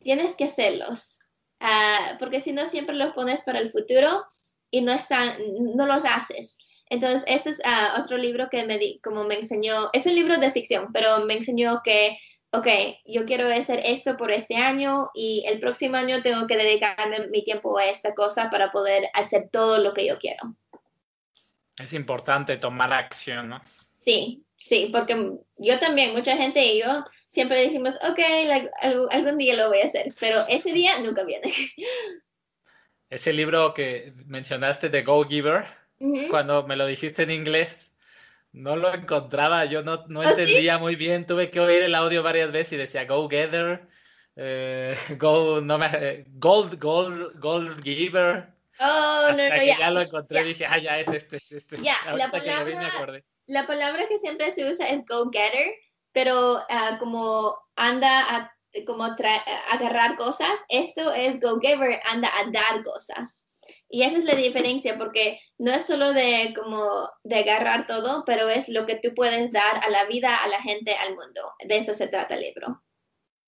tienes 0.00 0.36
que 0.36 0.44
hacerlos, 0.44 1.18
uh, 1.62 2.18
porque 2.18 2.40
si 2.40 2.52
no 2.52 2.66
siempre 2.66 2.94
los 2.94 3.14
pones 3.14 3.42
para 3.42 3.58
el 3.58 3.70
futuro 3.70 4.22
y 4.70 4.82
no 4.82 4.92
están, 4.92 5.32
no 5.74 5.86
los 5.86 6.04
haces. 6.04 6.58
Entonces, 6.90 7.24
ese 7.26 7.48
es 7.48 7.60
uh, 7.60 8.02
otro 8.02 8.18
libro 8.18 8.50
que 8.50 8.66
me 8.66 8.76
di, 8.76 9.00
como 9.02 9.24
me 9.24 9.36
enseñó, 9.36 9.88
es 9.94 10.04
un 10.04 10.14
libro 10.14 10.36
de 10.36 10.52
ficción, 10.52 10.92
pero 10.92 11.24
me 11.24 11.38
enseñó 11.38 11.80
que, 11.82 12.18
ok, 12.52 12.66
yo 13.04 13.24
quiero 13.24 13.48
hacer 13.48 13.80
esto 13.84 14.16
por 14.16 14.30
este 14.30 14.56
año 14.56 15.08
y 15.14 15.44
el 15.46 15.60
próximo 15.60 15.96
año 15.96 16.22
tengo 16.22 16.46
que 16.46 16.56
dedicarme 16.56 17.28
mi 17.28 17.44
tiempo 17.44 17.76
a 17.78 17.86
esta 17.86 18.14
cosa 18.14 18.50
para 18.50 18.72
poder 18.72 19.08
hacer 19.14 19.48
todo 19.50 19.78
lo 19.78 19.94
que 19.94 20.06
yo 20.06 20.18
quiero. 20.18 20.56
Es 21.78 21.92
importante 21.92 22.56
tomar 22.56 22.92
acción, 22.92 23.48
¿no? 23.48 23.62
Sí, 24.04 24.44
sí, 24.56 24.90
porque 24.92 25.32
yo 25.56 25.78
también, 25.78 26.12
mucha 26.12 26.36
gente 26.36 26.64
y 26.64 26.80
yo 26.80 27.04
siempre 27.28 27.62
decimos, 27.62 27.96
ok, 28.02 28.18
algún 29.10 29.38
día 29.38 29.56
lo 29.56 29.68
voy 29.68 29.80
a 29.80 29.86
hacer, 29.86 30.12
pero 30.18 30.44
ese 30.48 30.72
día 30.72 30.98
nunca 30.98 31.24
viene. 31.24 31.52
Ese 33.08 33.32
libro 33.32 33.74
que 33.74 34.12
mencionaste 34.26 34.88
de 34.88 35.02
Go 35.02 35.24
Giver, 35.24 35.64
cuando 36.30 36.66
me 36.66 36.76
lo 36.76 36.86
dijiste 36.86 37.24
en 37.24 37.30
inglés, 37.30 37.89
no 38.52 38.76
lo 38.76 38.92
encontraba, 38.92 39.64
yo 39.64 39.82
no, 39.82 40.04
no 40.08 40.22
¿Ah, 40.22 40.30
entendía 40.30 40.78
muy 40.78 40.96
bien, 40.96 41.26
tuve 41.26 41.50
que 41.50 41.60
oír 41.60 41.82
el 41.82 41.94
audio 41.94 42.22
varias 42.22 42.52
veces 42.52 42.72
y 42.72 42.76
decía 42.76 43.04
Go 43.04 43.28
Gather, 43.28 43.88
eh, 44.36 44.96
Go, 45.18 45.60
no 45.60 45.78
me, 45.78 46.24
Gold, 46.30 46.80
Gold, 46.80 47.38
Gold 47.38 47.82
Giver. 47.82 48.54
Oh, 48.80 49.28
no, 49.30 49.36
no, 49.36 49.36
ya. 49.36 49.78
ya. 49.78 49.90
lo 49.90 50.00
encontré, 50.00 50.42
dije, 50.42 50.66
ah, 50.66 50.78
ya 50.78 50.98
es 50.98 51.08
este, 51.08 51.36
es 51.36 51.52
este. 51.52 51.82
Ya, 51.82 51.96
la 52.14 52.30
palabra, 52.30 53.22
la 53.46 53.66
palabra 53.66 54.08
que 54.08 54.18
siempre 54.18 54.50
se 54.50 54.70
usa 54.70 54.88
es 54.88 55.04
go 55.04 55.30
getter, 55.30 55.74
pero 56.12 56.54
uh, 56.56 56.98
como 56.98 57.58
anda 57.76 58.36
a 58.36 58.56
como 58.86 59.04
agarrar 59.04 60.16
cosas, 60.16 60.58
esto 60.68 61.12
es 61.12 61.40
go 61.40 61.58
giver, 61.60 62.00
anda 62.08 62.28
a 62.28 62.50
dar 62.50 62.82
cosas. 62.82 63.44
Y 63.92 64.04
esa 64.04 64.18
es 64.18 64.24
la 64.24 64.36
diferencia, 64.36 64.96
porque 64.96 65.40
no 65.58 65.72
es 65.72 65.84
solo 65.84 66.12
de 66.12 66.54
como 66.56 67.08
de 67.24 67.40
agarrar 67.40 67.86
todo, 67.86 68.22
pero 68.24 68.48
es 68.48 68.68
lo 68.68 68.86
que 68.86 68.96
tú 68.96 69.12
puedes 69.14 69.50
dar 69.50 69.84
a 69.84 69.90
la 69.90 70.04
vida, 70.04 70.36
a 70.36 70.48
la 70.48 70.62
gente, 70.62 70.94
al 70.94 71.16
mundo. 71.16 71.54
De 71.66 71.76
eso 71.76 71.92
se 71.92 72.06
trata 72.06 72.36
el 72.36 72.42
libro. 72.42 72.82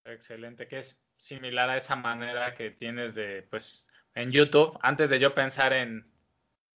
Excelente, 0.05 0.67
que 0.67 0.79
es 0.79 1.05
similar 1.17 1.71
a 1.71 1.77
esa 1.77 1.95
manera 1.95 2.55
que 2.55 2.73
tienes 2.73 3.15
de, 3.15 3.43
pues, 3.45 3.89
en 4.15 4.33
YouTube, 4.33 4.77
antes 4.83 5.11
de 5.11 5.21
yo 5.21 5.33
pensar 5.33 5.73
en 5.73 6.13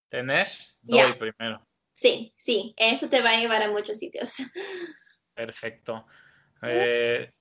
tener, 0.09 0.47
doy 0.83 1.13
primero. 1.15 1.67
Sí, 1.95 2.33
sí, 2.37 2.75
eso 2.77 3.09
te 3.09 3.21
va 3.21 3.31
a 3.31 3.41
llevar 3.41 3.63
a 3.63 3.71
muchos 3.71 3.99
sitios. 3.99 4.37
Perfecto. 5.35 6.07
Eh, 6.63 7.33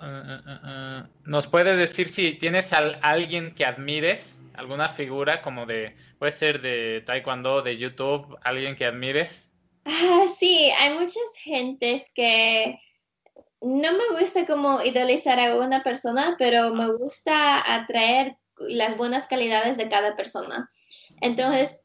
uh, 0.00 0.50
uh, 0.50 1.00
uh, 1.02 1.08
¿Nos 1.24 1.46
puedes 1.46 1.76
decir 1.78 2.08
si 2.08 2.32
tienes 2.32 2.72
a 2.72 2.78
alguien 3.02 3.54
que 3.54 3.64
admires, 3.64 4.44
alguna 4.54 4.88
figura 4.88 5.42
como 5.42 5.66
de, 5.66 5.96
puede 6.18 6.32
ser 6.32 6.60
de 6.60 7.02
Taekwondo, 7.06 7.62
de 7.62 7.76
YouTube, 7.78 8.38
alguien 8.42 8.74
que 8.76 8.84
admires? 8.84 9.52
Ah, 9.84 10.24
sí, 10.38 10.70
hay 10.78 10.94
muchas 10.94 11.36
gentes 11.42 12.10
que 12.14 12.78
no 13.60 13.92
me 13.92 14.20
gusta 14.20 14.46
como 14.46 14.82
idolizar 14.82 15.38
a 15.40 15.56
una 15.56 15.82
persona, 15.82 16.36
pero 16.38 16.74
me 16.74 16.86
gusta 16.86 17.74
atraer 17.74 18.36
las 18.58 18.96
buenas 18.96 19.26
calidades 19.26 19.76
de 19.76 19.88
cada 19.88 20.16
persona. 20.16 20.68
Entonces, 21.20 21.80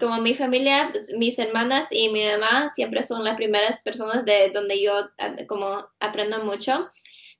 como 0.00 0.20
mi 0.20 0.34
familia, 0.34 0.88
pues, 0.92 1.12
mis 1.16 1.38
hermanas 1.38 1.88
y 1.90 2.08
mi 2.10 2.24
mamá 2.26 2.70
siempre 2.74 3.02
son 3.02 3.24
las 3.24 3.36
primeras 3.36 3.82
personas 3.82 4.24
de 4.24 4.50
donde 4.50 4.80
yo 4.82 5.10
como 5.46 5.86
aprendo 6.00 6.42
mucho. 6.44 6.88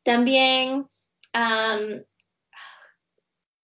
También 0.02 0.86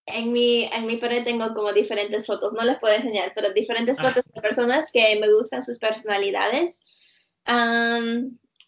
en 0.07 0.33
mi, 0.33 0.65
en 0.65 0.87
mi 0.87 0.97
pared 0.97 1.25
tengo 1.25 1.55
como 1.55 1.73
diferentes 1.73 2.27
fotos, 2.27 2.53
no 2.53 2.63
les 2.65 2.79
puedo 2.79 2.95
enseñar, 2.95 3.33
pero 3.35 3.53
diferentes 3.53 4.01
ah. 4.01 4.11
fotos 4.11 4.25
de 4.33 4.41
personas 4.41 4.91
que 4.93 5.19
me 5.21 5.33
gustan 5.33 5.63
sus 5.63 5.79
personalidades 5.79 6.81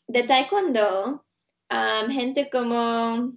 de 0.08 0.22
taekwondo, 0.24 1.24
um, 1.70 2.10
gente 2.10 2.50
como 2.50 3.32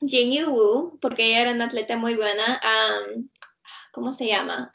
Jin 0.00 0.32
Yu 0.32 0.50
Wu, 0.50 0.98
porque 1.00 1.26
ella 1.26 1.42
era 1.42 1.52
una 1.52 1.66
atleta 1.66 1.96
muy 1.96 2.14
buena, 2.14 2.60
um, 2.62 3.28
¿cómo 3.92 4.12
se 4.12 4.26
llama? 4.26 4.70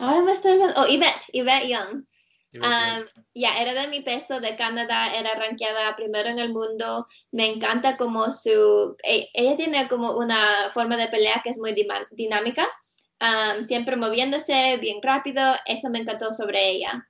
Um, 0.00 0.08
ahora 0.08 0.22
me 0.22 0.32
estoy 0.32 0.58
oh, 0.76 0.86
Yvette, 0.86 1.24
Yvette 1.32 1.68
Young. 1.68 2.04
ya, 3.34 3.62
era 3.62 3.80
de 3.80 3.88
mi 3.88 4.00
peso 4.00 4.40
de 4.40 4.56
Canadá, 4.56 5.12
era 5.14 5.34
rankeada 5.34 5.94
primero 5.94 6.28
en 6.28 6.38
el 6.38 6.52
mundo. 6.52 7.06
Me 7.30 7.46
encanta 7.46 7.96
como 7.96 8.32
su. 8.32 8.96
E, 9.04 9.28
ella 9.34 9.56
tiene 9.56 9.88
como 9.88 10.16
una 10.16 10.70
forma 10.72 10.96
de 10.96 11.08
pelea 11.08 11.40
que 11.44 11.50
es 11.50 11.58
muy 11.58 11.74
dinámica, 12.10 12.66
siempre 13.60 13.96
moviéndose 13.96 14.78
bien 14.78 15.00
rápido. 15.02 15.54
Eso 15.66 15.90
me 15.90 16.00
encantó 16.00 16.32
sobre 16.32 16.70
ella 16.70 17.04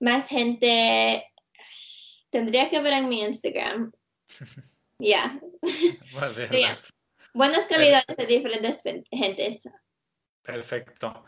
más 0.00 0.28
gente 0.28 1.24
tendría 2.30 2.70
que 2.70 2.80
ver 2.80 2.94
en 2.94 3.08
mi 3.08 3.22
Instagram. 3.22 3.92
Ya. 5.02 5.40
Buenas 7.32 7.64
calidades 7.64 8.14
de 8.18 8.26
diferentes 8.26 8.82
gentes. 9.10 9.66
Perfecto. 10.50 11.24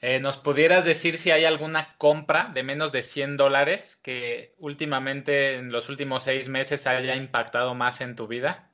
Eh, 0.00 0.18
¿Nos 0.18 0.38
pudieras 0.38 0.84
decir 0.84 1.18
si 1.18 1.30
hay 1.30 1.44
alguna 1.44 1.96
compra 1.96 2.50
de 2.52 2.62
menos 2.62 2.90
de 2.90 3.02
100 3.02 3.36
dólares 3.36 3.96
que 3.96 4.54
últimamente, 4.58 5.54
en 5.54 5.70
los 5.70 5.88
últimos 5.88 6.24
seis 6.24 6.48
meses, 6.48 6.86
haya 6.86 7.14
impactado 7.14 7.74
más 7.74 8.00
en 8.00 8.16
tu 8.16 8.26
vida? 8.26 8.70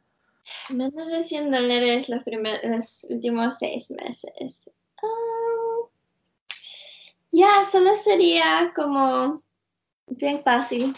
Menos 0.71 1.09
de 1.09 1.23
100 1.23 1.51
dólares 1.51 2.09
los, 2.09 2.23
los 2.63 3.07
últimos 3.11 3.59
seis 3.59 3.91
meses. 3.91 4.71
Ah, 5.03 5.89
ya, 7.31 7.65
solo 7.71 7.95
sería 7.97 8.73
como 8.75 9.43
bien 10.07 10.43
fácil. 10.43 10.97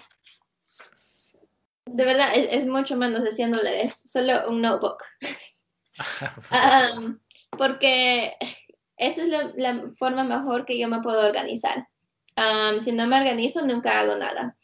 De 1.86 2.05
verdad, 2.05 2.30
es, 2.36 2.66
mucho 2.66 2.96
menos 2.96 3.24
de 3.24 3.32
100 3.32 3.53
dólares, 3.53 4.01
solo 4.07 4.48
un 4.48 4.61
notebook. 4.61 5.03
Um, 6.53 7.18
porque 7.59 8.36
esa 9.01 9.22
es 9.22 9.28
la, 9.57 9.90
forma 9.96 10.24
mejor 10.24 10.66
que 10.66 10.78
yo 10.78 10.88
me 10.88 11.01
puedo 11.01 11.26
organizar. 11.26 11.88
Si 12.78 12.92
no 12.92 13.07
me 13.07 13.18
organizo, 13.18 13.62
nunca 13.62 13.98
hago 13.98 14.16
nada. 14.16 14.57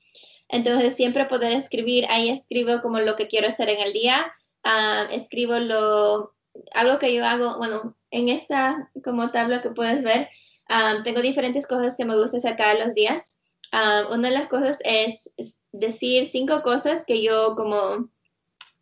Entonces, 0.48 0.94
siempre 0.94 1.24
poder 1.26 1.52
escribir, 1.52 2.06
ahí 2.08 2.28
escribo 2.30 2.80
como 2.80 3.00
lo 3.00 3.16
que 3.16 3.26
quiero 3.26 3.48
hacer 3.48 3.68
en 3.68 3.80
el 3.80 3.92
día, 3.92 4.32
escribo 5.10 5.58
lo, 5.58 6.34
algo 6.72 6.98
que 6.98 7.14
yo 7.14 7.26
hago, 7.26 7.58
bueno, 7.58 7.96
en 8.10 8.28
esta 8.28 8.90
como 9.02 9.30
tabla 9.30 9.62
que 9.62 9.70
puedes 9.70 10.02
ver, 10.02 10.28
tengo 11.04 11.20
diferentes 11.22 11.66
cosas 11.66 11.96
que 11.96 12.04
me 12.04 12.16
gusta 12.16 12.40
sacar 12.40 12.78
los 12.78 12.94
días. 12.94 13.38
una 14.10 14.28
de 14.28 14.34
las 14.34 14.48
cosas 14.48 14.78
es 14.84 15.32
decir 15.72 16.26
cinco 16.26 16.62
cosas 16.62 17.04
que 17.04 17.22
yo 17.22 17.54
como 17.56 18.10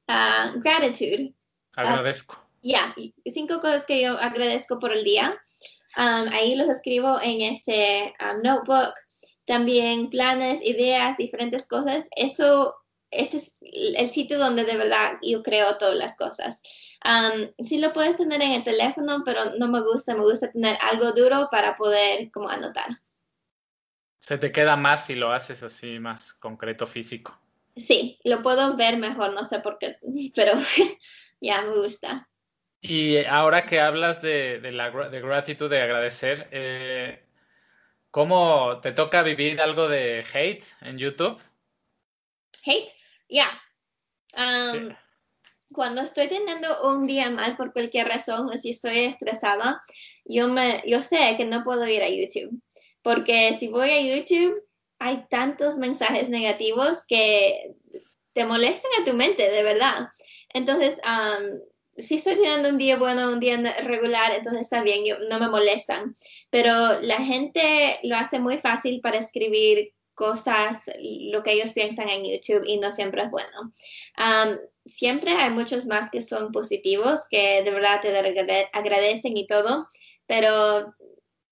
uh, 0.09 0.61
gratitude. 0.61 1.35
Agradezco. 1.77 2.44
Ya, 2.65 2.95
cinco 3.33 3.61
cosas 3.61 3.85
que 3.85 4.03
yo 4.03 4.19
agradezco 4.19 4.79
por 4.79 4.93
el 4.93 5.05
día. 5.05 5.39
ahí 5.97 6.57
los 6.57 6.69
escribo 6.69 7.21
en 7.23 7.43
ese 7.43 8.12
notebook. 8.43 8.93
También 9.47 10.09
planes, 10.09 10.62
ideas, 10.62 11.19
diferentes 11.19 11.67
cosas. 11.67 12.09
Eso, 12.17 12.75
ese 13.11 13.37
es 13.37 13.59
el 13.61 14.09
sitio 14.09 14.39
donde 14.39 14.65
de 14.65 14.77
verdad 14.77 15.19
yo 15.23 15.43
creo 15.43 15.77
todas 15.77 15.97
las 15.97 16.17
cosas. 16.17 16.62
Um, 17.05 17.51
sí 17.62 17.77
lo 17.77 17.93
puedes 17.93 18.17
tener 18.17 18.41
en 18.41 18.53
el 18.53 18.65
teléfono, 18.65 19.23
pero 19.27 19.57
no 19.59 19.69
me 19.69 19.83
gusta, 19.83 20.15
me 20.15 20.23
gusta 20.23 20.51
tener 20.51 20.79
algo 20.81 21.12
duro 21.12 21.49
para 21.51 21.75
poder 21.75 22.31
como 22.33 22.49
anotar. 22.49 22.99
Se 24.21 24.39
te 24.39 24.51
queda 24.51 24.75
más 24.75 25.05
si 25.05 25.15
lo 25.17 25.31
haces 25.31 25.62
así 25.62 25.99
más 25.99 26.33
concreto 26.33 26.87
físico. 26.87 27.39
Sí, 27.77 28.19
lo 28.25 28.41
puedo 28.41 28.75
ver 28.75 28.97
mejor, 28.97 29.35
no 29.35 29.45
sé 29.45 29.61
por 29.61 29.79
qué, 29.79 29.99
pero 30.35 30.53
ya 31.43 31.61
me 31.61 31.77
gusta. 31.77 32.27
Y 32.87 33.24
ahora 33.24 33.64
que 33.64 33.80
hablas 33.80 34.20
de, 34.20 34.61
la 34.70 34.91
de 34.91 35.20
gratitud, 35.22 35.70
de 35.70 35.80
agradecer, 35.80 36.49
eh, 36.51 37.18
¿cómo 38.11 38.78
te 38.82 38.93
toca 38.93 39.22
vivir 39.22 39.59
algo 39.59 39.89
de 39.89 40.22
hate 40.35 40.66
en 40.82 40.99
YouTube? 40.99 41.41
Hate, 42.66 42.93
ya. 43.30 43.49
Um, 44.37 44.95
cuando 45.72 46.03
estoy 46.03 46.28
teniendo 46.28 46.68
un 46.87 47.07
día 47.07 47.30
mal 47.30 47.57
por 47.57 47.72
cualquier 47.72 48.07
razón 48.09 48.51
o 48.51 48.59
si 48.59 48.72
estoy 48.72 48.99
estresada, 48.99 49.80
yo, 50.26 50.49
me, 50.49 50.82
yo 50.87 51.01
sé 51.01 51.37
que 51.39 51.47
no 51.47 51.62
puedo 51.62 51.89
ir 51.89 52.03
a 52.03 52.11
YouTube. 52.11 52.61
Porque 53.01 53.55
si 53.55 53.68
voy 53.68 53.93
a 53.93 54.01
YouTube, 54.03 54.62
hay 54.99 55.24
tantos 55.30 55.78
mensajes 55.78 56.28
negativos 56.28 57.03
que 57.09 57.76
te 58.35 58.45
molestan 58.45 58.91
a 59.01 59.05
tu 59.05 59.14
mente, 59.14 59.51
de 59.51 59.62
verdad. 59.62 60.11
Entonces, 60.53 61.01
si 61.97 62.17
estoy 62.17 62.35
teniendo 62.37 62.69
un 62.69 62.79
día 62.79 62.97
bueno, 62.97 63.33
un 63.33 63.41
día 63.41 63.57
regular, 63.83 64.33
entonces 64.33 64.63
está 64.63 64.83
bien, 64.83 65.05
no 65.29 65.39
me 65.39 65.49
molestan. 65.49 66.15
Pero 66.51 67.01
la 67.01 67.19
gente 67.19 67.99
lo 68.03 68.17
hace 68.17 68.39
muy 68.39 68.59
fácil 68.59 69.01
para 69.01 69.19
escribir 69.19 69.93
cosas, 70.15 70.83
lo 71.01 71.43
que 71.43 71.53
ellos 71.53 71.73
piensan 71.73 72.09
en 72.09 72.25
YouTube 72.25 72.65
y 72.67 72.79
no 72.79 72.91
siempre 72.91 73.23
es 73.23 73.31
bueno. 73.31 73.73
siempre 74.85 75.33
hay 75.33 75.51
muchos 75.51 75.87
más 75.87 76.11
que 76.11 76.21
son 76.21 76.53
positivos, 76.53 77.23
que 77.31 77.63
de 77.63 77.71
verdad 77.71 78.01
te 78.01 78.69
agradecen 78.73 79.37
y 79.37 79.47
todo, 79.47 79.87
pero 80.27 80.95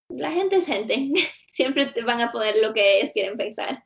la 0.08 0.30
gente 0.30 0.56
es 0.56 0.66
gente, 0.66 1.10
siempre 1.48 1.86
te 1.86 2.02
van 2.02 2.20
a 2.20 2.30
poner 2.30 2.56
lo 2.58 2.72
que 2.72 2.98
ellos 2.98 3.12
quieren 3.12 3.36
pensar. 3.36 3.82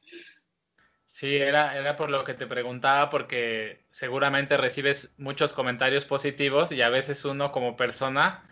Sí, 1.17 1.35
era, 1.37 1.75
era 1.75 1.97
por 1.97 2.11
lo 2.11 2.25
que 2.25 2.35
te 2.35 2.47
preguntaba, 2.47 3.09
porque 3.09 3.87
seguramente 3.91 4.59
recibes 4.59 5.15
muchos 5.17 5.55
comentarios 5.55 6.05
positivos 6.05 6.73
y 6.73 6.83
a 6.83 6.91
veces 6.91 7.25
uno 7.25 7.53
como 7.53 7.75
persona, 7.75 8.47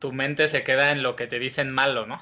tu 0.00 0.10
mente 0.10 0.48
se 0.48 0.64
queda 0.64 0.90
en 0.90 1.04
lo 1.04 1.14
que 1.14 1.28
te 1.28 1.38
dicen 1.38 1.70
malo, 1.70 2.04
¿no? 2.04 2.20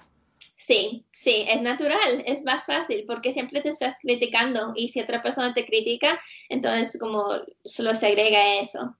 Sí, 0.56 1.06
sí, 1.10 1.46
es 1.48 1.62
natural, 1.62 2.22
es 2.26 2.44
más 2.44 2.66
fácil 2.66 3.04
porque 3.06 3.32
siempre 3.32 3.62
te 3.62 3.70
estás 3.70 3.94
criticando 4.02 4.74
y 4.76 4.88
si 4.88 5.00
otra 5.00 5.22
persona 5.22 5.54
te 5.54 5.64
critica, 5.64 6.20
entonces 6.50 7.00
como 7.00 7.30
solo 7.64 7.94
se 7.94 8.08
agrega 8.08 8.60
eso. 8.60 8.98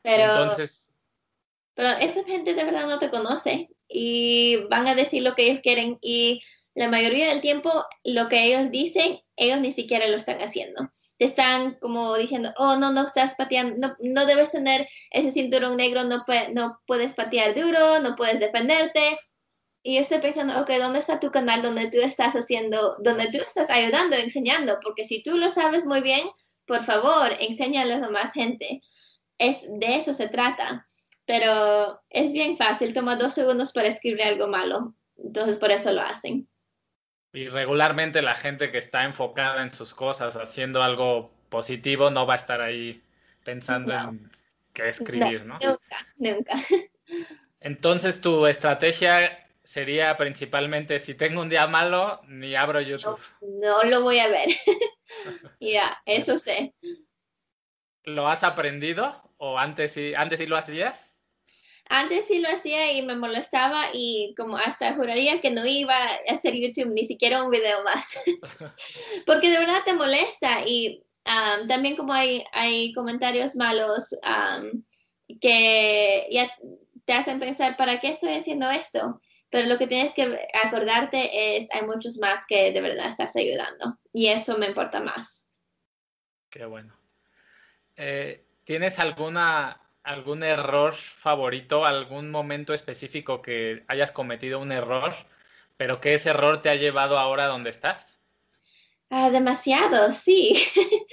Pero, 0.00 0.30
entonces... 0.30 0.94
pero 1.74 1.88
esa 1.88 2.22
gente 2.22 2.54
de 2.54 2.64
verdad 2.64 2.86
no 2.86 3.00
te 3.00 3.10
conoce 3.10 3.68
y 3.88 4.64
van 4.70 4.86
a 4.86 4.94
decir 4.94 5.24
lo 5.24 5.34
que 5.34 5.50
ellos 5.50 5.60
quieren 5.60 5.98
y 6.00 6.40
la 6.74 6.88
mayoría 6.88 7.30
del 7.30 7.40
tiempo 7.40 7.84
lo 8.04 8.28
que 8.28 8.44
ellos 8.44 8.70
dicen, 8.70 9.20
ellos 9.36 9.60
ni 9.60 9.72
siquiera 9.72 10.06
lo 10.08 10.16
están 10.16 10.38
haciendo. 10.40 10.90
Te 11.18 11.24
están 11.24 11.76
como 11.80 12.16
diciendo, 12.16 12.52
oh, 12.58 12.76
no, 12.76 12.92
no 12.92 13.06
estás 13.06 13.34
pateando, 13.34 13.76
no, 13.76 13.96
no 14.00 14.26
debes 14.26 14.50
tener 14.50 14.88
ese 15.10 15.30
cinturón 15.30 15.76
negro, 15.76 16.04
no, 16.04 16.24
no 16.52 16.80
puedes 16.86 17.14
patear 17.14 17.54
duro, 17.54 18.00
no 18.00 18.16
puedes 18.16 18.40
defenderte. 18.40 19.18
Y 19.82 19.96
yo 19.96 20.00
estoy 20.00 20.18
pensando, 20.18 20.60
ok, 20.60 20.70
¿dónde 20.78 21.00
está 21.00 21.18
tu 21.18 21.30
canal 21.30 21.62
donde 21.62 21.90
tú 21.90 21.98
estás 22.00 22.34
haciendo, 22.34 22.96
donde 23.02 23.26
tú 23.32 23.38
estás 23.38 23.68
ayudando, 23.70 24.16
enseñando? 24.16 24.78
Porque 24.82 25.04
si 25.04 25.22
tú 25.22 25.36
lo 25.36 25.50
sabes 25.50 25.84
muy 25.86 26.00
bien, 26.02 26.28
por 26.66 26.84
favor, 26.84 27.34
enséñalo 27.40 27.94
a 27.94 28.10
más 28.10 28.32
gente. 28.32 28.80
Es, 29.38 29.58
de 29.62 29.96
eso 29.96 30.12
se 30.12 30.28
trata. 30.28 30.84
Pero 31.24 32.00
es 32.10 32.32
bien 32.32 32.56
fácil, 32.56 32.94
toma 32.94 33.16
dos 33.16 33.34
segundos 33.34 33.72
para 33.72 33.88
escribir 33.88 34.22
algo 34.22 34.46
malo. 34.48 34.94
Entonces, 35.16 35.58
por 35.58 35.70
eso 35.70 35.92
lo 35.92 36.02
hacen. 36.02 36.48
Y 37.32 37.48
regularmente 37.48 38.20
la 38.20 38.34
gente 38.34 38.70
que 38.70 38.78
está 38.78 39.04
enfocada 39.04 39.62
en 39.62 39.72
sus 39.72 39.94
cosas, 39.94 40.36
haciendo 40.36 40.82
algo 40.82 41.32
positivo, 41.48 42.10
no 42.10 42.26
va 42.26 42.34
a 42.34 42.36
estar 42.36 42.60
ahí 42.60 43.02
pensando 43.42 43.94
en 43.94 44.30
qué 44.72 44.90
escribir, 44.90 45.46
¿no? 45.46 45.58
Nunca, 45.60 46.06
nunca. 46.18 46.54
Entonces 47.60 48.20
tu 48.20 48.46
estrategia 48.46 49.42
sería 49.62 50.16
principalmente 50.16 50.98
si 50.98 51.14
tengo 51.14 51.40
un 51.40 51.48
día 51.48 51.66
malo, 51.66 52.20
ni 52.26 52.54
abro 52.54 52.80
YouTube. 52.80 53.20
No, 53.40 53.82
lo 53.84 54.02
voy 54.02 54.18
a 54.18 54.28
ver. 54.28 54.48
ya, 55.60 56.02
eso 56.04 56.36
sé. 56.36 56.74
¿Lo 58.04 58.28
has 58.28 58.42
aprendido 58.42 59.22
o 59.38 59.58
antes 59.58 59.92
sí, 59.92 60.12
antes 60.14 60.38
sí 60.38 60.46
lo 60.46 60.56
hacías? 60.56 61.11
Antes 61.94 62.24
sí 62.24 62.38
lo 62.38 62.48
hacía 62.48 62.90
y 62.90 63.02
me 63.02 63.16
molestaba 63.16 63.90
y 63.92 64.34
como 64.34 64.56
hasta 64.56 64.94
juraría 64.94 65.42
que 65.42 65.50
no 65.50 65.66
iba 65.66 65.94
a 65.94 66.32
hacer 66.32 66.54
YouTube 66.54 66.94
ni 66.94 67.04
siquiera 67.04 67.42
un 67.42 67.50
video 67.50 67.84
más. 67.84 68.18
Porque 69.26 69.50
de 69.50 69.58
verdad 69.58 69.82
te 69.84 69.92
molesta 69.92 70.62
y 70.64 71.04
um, 71.26 71.68
también 71.68 71.94
como 71.94 72.14
hay, 72.14 72.42
hay 72.52 72.94
comentarios 72.94 73.56
malos 73.56 74.16
um, 74.24 74.82
que 75.38 76.26
ya 76.30 76.50
te 77.04 77.12
hacen 77.12 77.38
pensar, 77.38 77.76
¿para 77.76 78.00
qué 78.00 78.08
estoy 78.08 78.36
haciendo 78.36 78.70
esto? 78.70 79.20
Pero 79.50 79.68
lo 79.68 79.76
que 79.76 79.86
tienes 79.86 80.14
que 80.14 80.48
acordarte 80.64 81.58
es, 81.58 81.68
hay 81.74 81.82
muchos 81.82 82.16
más 82.16 82.46
que 82.48 82.72
de 82.72 82.80
verdad 82.80 83.08
estás 83.08 83.36
ayudando 83.36 83.98
y 84.14 84.28
eso 84.28 84.56
me 84.56 84.68
importa 84.68 85.00
más. 85.00 85.46
Qué 86.48 86.64
bueno. 86.64 86.98
Eh, 87.96 88.46
¿Tienes 88.64 88.98
alguna 88.98 89.81
algún 90.04 90.42
error 90.42 90.94
favorito, 90.94 91.84
algún 91.84 92.30
momento 92.30 92.74
específico 92.74 93.42
que 93.42 93.84
hayas 93.88 94.10
cometido 94.10 94.58
un 94.58 94.72
error, 94.72 95.14
pero 95.76 96.00
que 96.00 96.14
ese 96.14 96.30
error 96.30 96.62
te 96.62 96.70
ha 96.70 96.74
llevado 96.74 97.18
ahora 97.18 97.46
donde 97.46 97.70
estás? 97.70 98.20
Ah, 99.10 99.30
demasiado, 99.30 100.12
sí. 100.12 100.56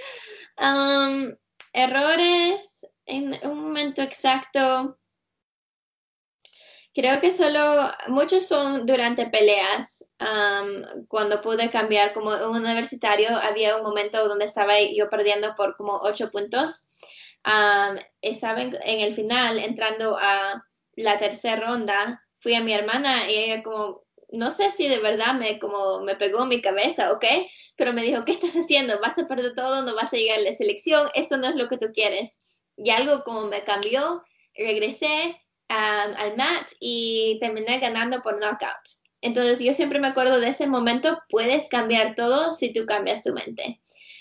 Um, 0.62 1.34
errores 1.72 2.86
en 3.06 3.34
un 3.44 3.64
momento 3.64 4.02
exacto. 4.02 5.00
Creo 6.94 7.22
que 7.22 7.32
solo 7.32 7.90
muchos 8.08 8.46
son 8.46 8.86
durante 8.86 9.28
peleas. 9.28 10.04
Um, 10.20 11.06
cuando 11.08 11.40
pude 11.40 11.70
cambiar 11.70 12.12
como 12.12 12.32
un 12.32 12.58
universitario, 12.58 13.30
había 13.38 13.78
un 13.78 13.84
momento 13.84 14.28
donde 14.28 14.46
estaba 14.46 14.74
yo 14.82 15.10
perdiendo 15.10 15.56
por 15.56 15.78
como 15.78 15.96
ocho 16.02 16.30
puntos 16.30 16.86
estaba 18.22 18.62
en, 18.62 18.76
el 18.84 19.16
final, 19.16 19.60
entrando 19.60 20.18
a 20.18 20.64
la 20.96 21.18
tercera 21.18 21.68
ronda, 21.68 22.22
fui 22.40 22.56
a 22.56 22.62
mi 22.62 22.74
hermana 22.74 23.30
y 23.30 23.36
ella 23.36 23.64
como, 23.64 24.04
no 24.32 24.52
sé 24.52 24.70
si 24.72 24.88
de 24.88 25.00
verdad 25.00 25.34
me, 25.34 25.60
como, 25.60 26.02
me 26.02 26.16
pegó 26.16 26.44
en 26.44 26.50
mi 26.50 26.62
cabeza, 26.62 27.12
¿ok? 27.12 27.26
Pero 27.76 27.94
me 27.94 28.04
dijo, 28.04 28.26
¿qué 28.26 28.32
estás 28.32 28.54
haciendo? 28.54 29.00
¿Vas 29.00 29.18
a 29.18 29.28
perder 29.28 29.56
todo? 29.56 29.82
¿No 29.84 29.96
vas 29.96 30.14
a 30.14 30.18
llegar 30.18 30.40
a 30.40 30.44
la 30.44 30.52
selección? 30.52 31.08
Esto 31.16 31.38
no 31.38 31.48
es 31.48 31.56
lo 31.56 31.68
que 31.68 31.78
tú 31.78 31.88
quieres. 31.94 32.64
Y 32.78 32.92
algo 32.92 33.24
como 33.24 33.48
me 33.48 33.64
cambió, 33.64 34.24
regresé 34.56 35.42
al 35.68 36.36
mat 36.36 36.68
y 36.80 37.38
terminé 37.40 37.80
ganando 37.80 38.22
por 38.22 38.40
knockout. 38.40 39.00
Entonces 39.22 39.60
yo 39.60 39.74
siempre 39.74 40.00
me 40.00 40.08
acuerdo 40.08 40.40
de 40.40 40.50
ese 40.50 40.68
momento, 40.68 41.20
puedes 41.30 41.68
cambiar 41.68 42.16
todo 42.16 42.54
si 42.54 42.72
tú 42.72 42.86
cambias 42.86 43.24
tu 43.24 43.34
mente. 43.34 43.80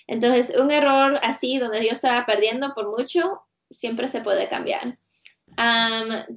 Entonces, 0.08 0.56
un 0.58 0.70
error 0.70 1.20
así, 1.22 1.58
donde 1.58 1.84
yo 1.84 1.92
estaba 1.92 2.26
perdiendo 2.26 2.72
por 2.74 2.88
mucho, 2.88 3.42
siempre 3.70 4.08
se 4.08 4.22
puede 4.22 4.48
cambiar. 4.48 4.98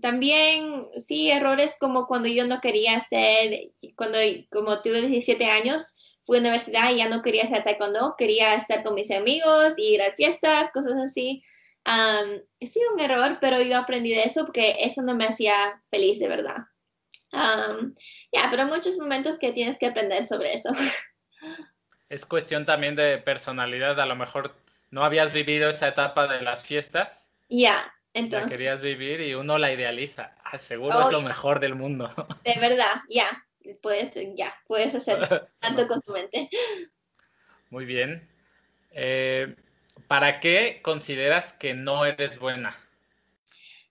también, 0.02 0.88
sí, 1.06 1.32
errores 1.32 1.78
como 1.80 2.06
cuando 2.06 2.28
yo 2.28 2.46
no 2.46 2.60
quería 2.60 2.98
hacer, 2.98 3.72
cuando 3.96 4.20
como 4.52 4.82
tuve 4.82 5.02
17 5.02 5.46
años, 5.46 6.18
fui 6.26 6.38
a 6.38 6.42
la 6.42 6.50
universidad 6.50 6.92
y 6.92 6.98
ya 6.98 7.08
no 7.08 7.22
quería 7.22 7.46
hacer 7.46 7.64
taekwondo, 7.64 8.16
quería 8.18 8.56
estar 8.56 8.84
con 8.84 8.94
mis 8.94 9.10
amigos, 9.10 9.74
ir 9.78 10.02
a 10.02 10.14
fiestas, 10.14 10.72
cosas 10.74 10.94
así. 11.04 11.42
Um, 11.86 12.42
sí, 12.62 12.80
un 12.94 13.00
error, 13.00 13.38
pero 13.40 13.62
yo 13.62 13.78
aprendí 13.78 14.14
de 14.14 14.24
eso 14.24 14.46
porque 14.46 14.76
eso 14.82 15.02
no 15.02 15.16
me 15.16 15.26
hacía 15.26 15.82
feliz 15.90 16.20
de 16.20 16.28
verdad. 16.28 16.58
ya, 17.32 18.48
pero 18.52 18.66
muchos 18.66 18.98
momentos 18.98 19.40
que 19.40 19.54
tienes 19.54 19.78
que 19.78 19.88
aprender 19.88 20.26
sobre 20.26 20.54
eso. 20.54 20.70
es 22.12 22.26
cuestión 22.26 22.66
también 22.66 22.96
de 22.98 23.18
personalidad. 23.20 24.00
A 24.02 24.06
lo 24.06 24.18
mejor 24.18 24.54
no 24.90 25.06
habías 25.06 25.32
vivido 25.32 25.70
esa 25.70 25.88
etapa 25.88 26.28
de 26.28 26.42
las 26.42 26.62
fiestas. 26.62 27.32
Ya, 27.48 27.94
entonces. 28.14 28.52
La 28.52 28.58
querías 28.58 28.82
vivir 28.82 29.22
y 29.22 29.34
uno 29.34 29.58
la 29.58 29.72
idealiza. 29.72 30.36
Ah, 30.44 30.60
seguro 30.60 31.02
es 31.04 31.12
lo 31.12 31.22
mejor 31.22 31.62
del 31.62 31.74
mundo. 31.76 32.14
De 32.44 32.60
verdad, 32.60 32.96
ya. 33.08 33.48
Puedes, 33.82 34.14
ya, 34.36 34.54
puedes 34.68 34.94
hacer 34.94 35.50
tanto 35.60 35.88
con 35.88 36.02
tu 36.02 36.12
mente. 36.12 36.50
Muy 37.70 37.86
bien. 37.86 38.30
Eh, 38.92 39.56
¿Para 40.10 40.42
qué 40.42 40.82
consideras 40.84 41.54
que 41.54 41.74
no 41.74 42.04
eres 42.04 42.40
buena? 42.40 42.78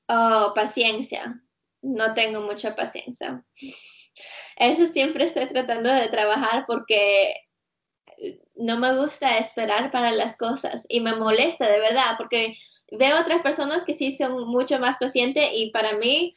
Oh, 0.09 0.53
paciencia. 0.55 1.41
No 1.81 2.13
tengo 2.13 2.43
mucha 2.43 2.77
paciencia. 2.77 3.43
Eso 4.57 4.87
siempre 4.89 5.25
estoy 5.25 5.49
tratando 5.49 5.91
de 5.91 6.09
trabajar 6.09 6.65
porque 6.67 7.35
no 8.57 8.79
me 8.79 8.97
gusta 8.97 9.39
esperar 9.39 9.91
para 9.91 10.13
las 10.13 10.37
cosas 10.37 10.87
y 10.89 11.01
me 11.01 11.17
molesta 11.17 11.67
de 11.67 11.81
verdad 11.81 12.15
porque 12.17 12.57
veo 12.93 13.21
otras 13.21 13.43
personas 13.43 13.85
que 13.85 13.95
sí 13.95 14.17
son 14.17 14.47
mucho 14.49 14.79
más 14.79 14.99
pacientes 14.99 15.49
y 15.53 15.71
para 15.71 15.97
mí 15.97 16.33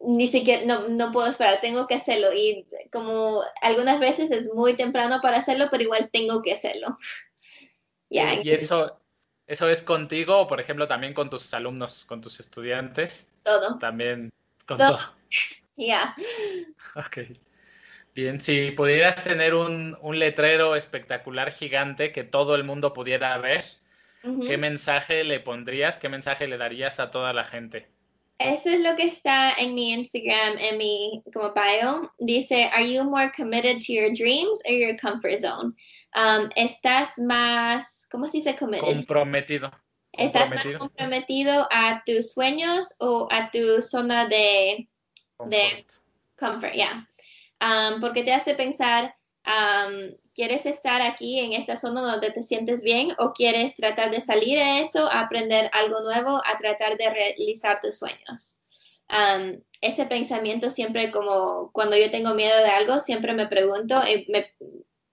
ni 0.00 0.26
siquiera 0.28 0.64
no, 0.66 0.88
no, 0.88 1.12
puedo 1.12 1.28
esperar, 1.28 1.60
tengo 1.60 1.86
que 1.86 1.94
hacerlo 1.94 2.28
y 2.32 2.66
como 2.92 3.42
algunas 3.62 4.00
veces 4.00 4.30
es 4.30 4.52
muy 4.52 4.76
temprano 4.76 5.20
para 5.22 5.38
hacerlo, 5.38 5.68
pero 5.70 5.82
igual 5.82 6.10
tengo 6.12 6.42
que 6.42 6.52
hacerlo. 6.52 6.96
¿Y 8.10 8.50
eso, 8.50 9.00
eso 9.46 9.68
es 9.68 9.82
contigo 9.82 10.40
o 10.40 10.46
por 10.46 10.60
ejemplo 10.60 10.86
también 10.86 11.14
con 11.14 11.30
tus 11.30 11.52
alumnos, 11.54 12.04
con 12.04 12.20
tus 12.20 12.38
estudiantes? 12.38 13.30
Todo. 13.42 13.78
También 13.78 14.30
con 14.66 14.78
todo. 14.78 14.98
Ya. 15.76 16.14
Ok. 16.94 17.18
Bien, 18.14 18.40
si 18.40 18.70
pudieras 18.70 19.22
tener 19.24 19.54
un, 19.54 19.96
letrero 20.02 20.76
espectacular 20.76 21.50
gigante 21.50 22.12
que 22.12 22.22
todo 22.22 22.54
el 22.54 22.62
mundo 22.62 22.92
pudiera 22.92 23.36
ver, 23.38 23.64
¿qué 24.46 24.56
mensaje 24.56 25.24
le 25.24 25.40
pondrías? 25.40 25.98
¿Qué 25.98 26.08
mensaje 26.08 26.46
le 26.46 26.56
darías 26.56 27.00
a 27.00 27.10
toda 27.10 27.32
la 27.32 27.44
gente? 27.44 27.88
Eso 28.38 28.68
es 28.68 28.80
lo 28.80 28.94
que 28.94 29.04
está 29.04 29.54
en 29.58 29.74
mi 29.74 29.92
Instagram, 29.92 30.58
en 30.58 30.78
mi 30.78 31.22
como 31.32 31.52
bio. 31.54 32.12
Dice, 32.18 32.70
¿Are 32.72 32.88
you 32.88 33.02
more 33.04 33.32
committed 33.36 33.80
to 33.84 33.92
your 33.92 34.12
dreams 34.12 34.60
or 34.68 34.72
your 34.72 34.96
comfort 34.96 35.40
zone? 35.40 35.74
Um, 36.14 36.50
¿Estás 36.54 37.18
más, 37.18 38.06
cómo 38.10 38.26
se 38.26 38.38
dice 38.38 38.56
committed? 38.56 38.94
Comprometido. 38.94 39.72
¿Estás 40.12 40.50
más 40.50 40.66
comprometido 40.76 41.66
a 41.72 42.02
tus 42.06 42.32
sueños 42.32 42.94
o 43.00 43.26
a 43.32 43.50
tu 43.50 43.82
zona 43.82 44.28
de 44.28 44.88
comfort, 45.36 45.50
de 45.50 45.86
comfort 46.36 46.72
yeah. 46.74 47.06
Porque 48.00 48.22
te 48.22 48.32
hace 48.32 48.54
pensar, 48.54 49.14
¿quieres 50.34 50.66
estar 50.66 51.02
aquí 51.02 51.40
en 51.40 51.52
esta 51.52 51.76
zona 51.76 52.02
donde 52.02 52.30
te 52.30 52.42
sientes 52.42 52.82
bien 52.82 53.10
o 53.18 53.32
quieres 53.32 53.74
tratar 53.74 54.10
de 54.10 54.20
salir 54.20 54.58
de 54.58 54.80
eso, 54.80 55.08
aprender 55.10 55.70
algo 55.72 56.00
nuevo, 56.00 56.42
a 56.44 56.56
tratar 56.56 56.96
de 56.96 57.10
realizar 57.10 57.80
tus 57.80 57.98
sueños? 57.98 58.60
Ese 59.80 60.06
pensamiento 60.06 60.70
siempre 60.70 61.10
como 61.10 61.70
cuando 61.72 61.96
yo 61.96 62.10
tengo 62.10 62.34
miedo 62.34 62.56
de 62.58 62.70
algo, 62.70 63.00
siempre 63.00 63.34
me 63.34 63.46
pregunto 63.46 64.02
y 64.06 64.26
me, 64.30 64.54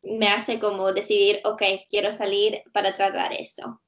me 0.03 0.29
hace 0.29 0.59
como 0.59 0.93
decidir, 0.93 1.41
ok, 1.43 1.61
quiero 1.89 2.11
salir 2.11 2.63
para 2.73 2.93
tratar 2.93 3.33
esto. 3.33 3.81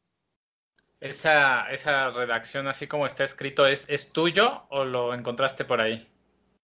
Esa, 1.00 1.70
esa 1.72 2.12
redacción, 2.12 2.68
así 2.68 2.88
como 2.88 3.06
está 3.06 3.24
escrito, 3.26 3.68
¿es, 3.68 3.90
¿es 3.90 4.14
tuyo 4.14 4.64
o 4.70 4.86
lo 4.86 5.14
encontraste 5.14 5.66
por 5.66 5.82
ahí? 5.82 6.08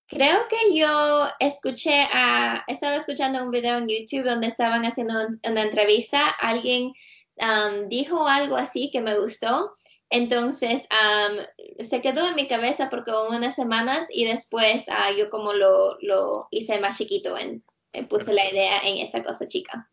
Creo 0.10 0.48
que 0.49 0.76
yo 0.76 1.27
escuché 1.40 2.07
a, 2.11 2.64
estaba 2.68 2.95
escuchando 2.95 3.44
un 3.44 3.52
video 3.52 3.77
en 3.77 3.88
YouTube 3.88 4.26
donde 4.26 4.48
estaban 4.48 4.84
haciendo 4.84 5.14
una 5.48 5.61
entrevista, 5.61 6.27
alguien 6.27 6.94
um, 7.38 7.88
dijo 7.88 8.27
algo 8.27 8.56
así 8.56 8.90
que 8.91 9.02
me 9.02 9.18
gustó, 9.19 9.72
entonces 10.10 10.88
um, 10.91 11.84
se 11.86 12.02
quedó 12.02 12.27
en 12.27 12.36
mi 12.36 12.48
cabeza 12.48 12.90
por 12.90 13.06
como 13.06 13.38
unas 13.38 13.56
semanas 13.56 14.07
y 14.11 14.26
después 14.26 14.88
uh, 14.88 15.15
yo 15.15 15.30
como 15.30 15.53
lo, 15.53 16.48
hice 16.49 16.80
más 16.80 16.98
chiquito, 16.98 17.38
en, 17.38 17.64
puse 18.07 18.34
la 18.34 18.49
idea 18.49 18.80
en 18.84 18.98
esa 18.98 19.22
cosa 19.22 19.48
chica. 19.48 19.90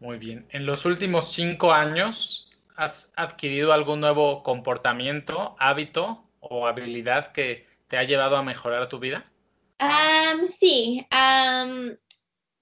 Muy 0.00 0.18
bien. 0.18 0.46
En 0.50 0.64
los 0.64 0.86
últimos 0.86 1.32
cinco 1.32 1.72
años, 1.72 2.46
¿Has 2.76 3.14
adquirido 3.16 3.72
algún 3.72 4.00
nuevo 4.00 4.42
comportamiento, 4.42 5.56
hábito 5.58 6.22
o 6.40 6.66
habilidad 6.66 7.32
que 7.32 7.66
te 7.88 7.96
ha 7.96 8.04
llevado 8.04 8.36
a 8.36 8.42
mejorar 8.42 8.88
tu 8.88 8.98
vida? 8.98 9.30
sí, 10.48 11.06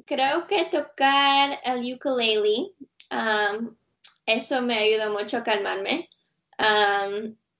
creo 0.04 0.46
que 0.46 0.64
tocar 0.66 1.60
el 1.64 1.94
ukulele, 1.94 2.72
eso 4.26 4.62
me 4.62 4.76
ayuda 4.76 5.08
mucho 5.10 5.38
a 5.38 5.42
calmarme. 5.42 6.08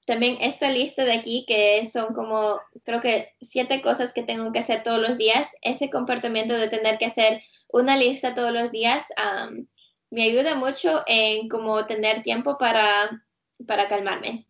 también 0.07 0.37
esta 0.41 0.71
lista 0.71 1.05
de 1.05 1.13
aquí, 1.13 1.45
que 1.47 1.85
son 1.87 2.13
como, 2.15 2.61
creo 2.85 3.01
que 3.01 3.35
siete 3.41 3.81
cosas 3.81 4.13
que 4.13 4.23
tengo 4.23 4.53
que 4.53 4.59
hacer 4.59 4.83
todos 4.83 4.99
los 4.99 5.19
días, 5.19 5.51
ese 5.63 5.89
comportamiento 5.89 6.55
de 6.55 6.69
tener 6.69 6.99
que 6.99 7.07
hacer 7.07 7.43
una 7.73 7.97
lista 7.97 8.35
todos 8.35 8.53
los 8.53 8.71
días, 8.71 9.07
me 10.11 10.25
ayuda 10.25 10.55
mucho 10.55 11.03
en 11.07 11.49
como 11.49 11.87
tener 11.87 12.23
tiempo 12.23 12.59
para, 12.59 13.25
para 13.67 13.89
calmarme. 13.89 14.47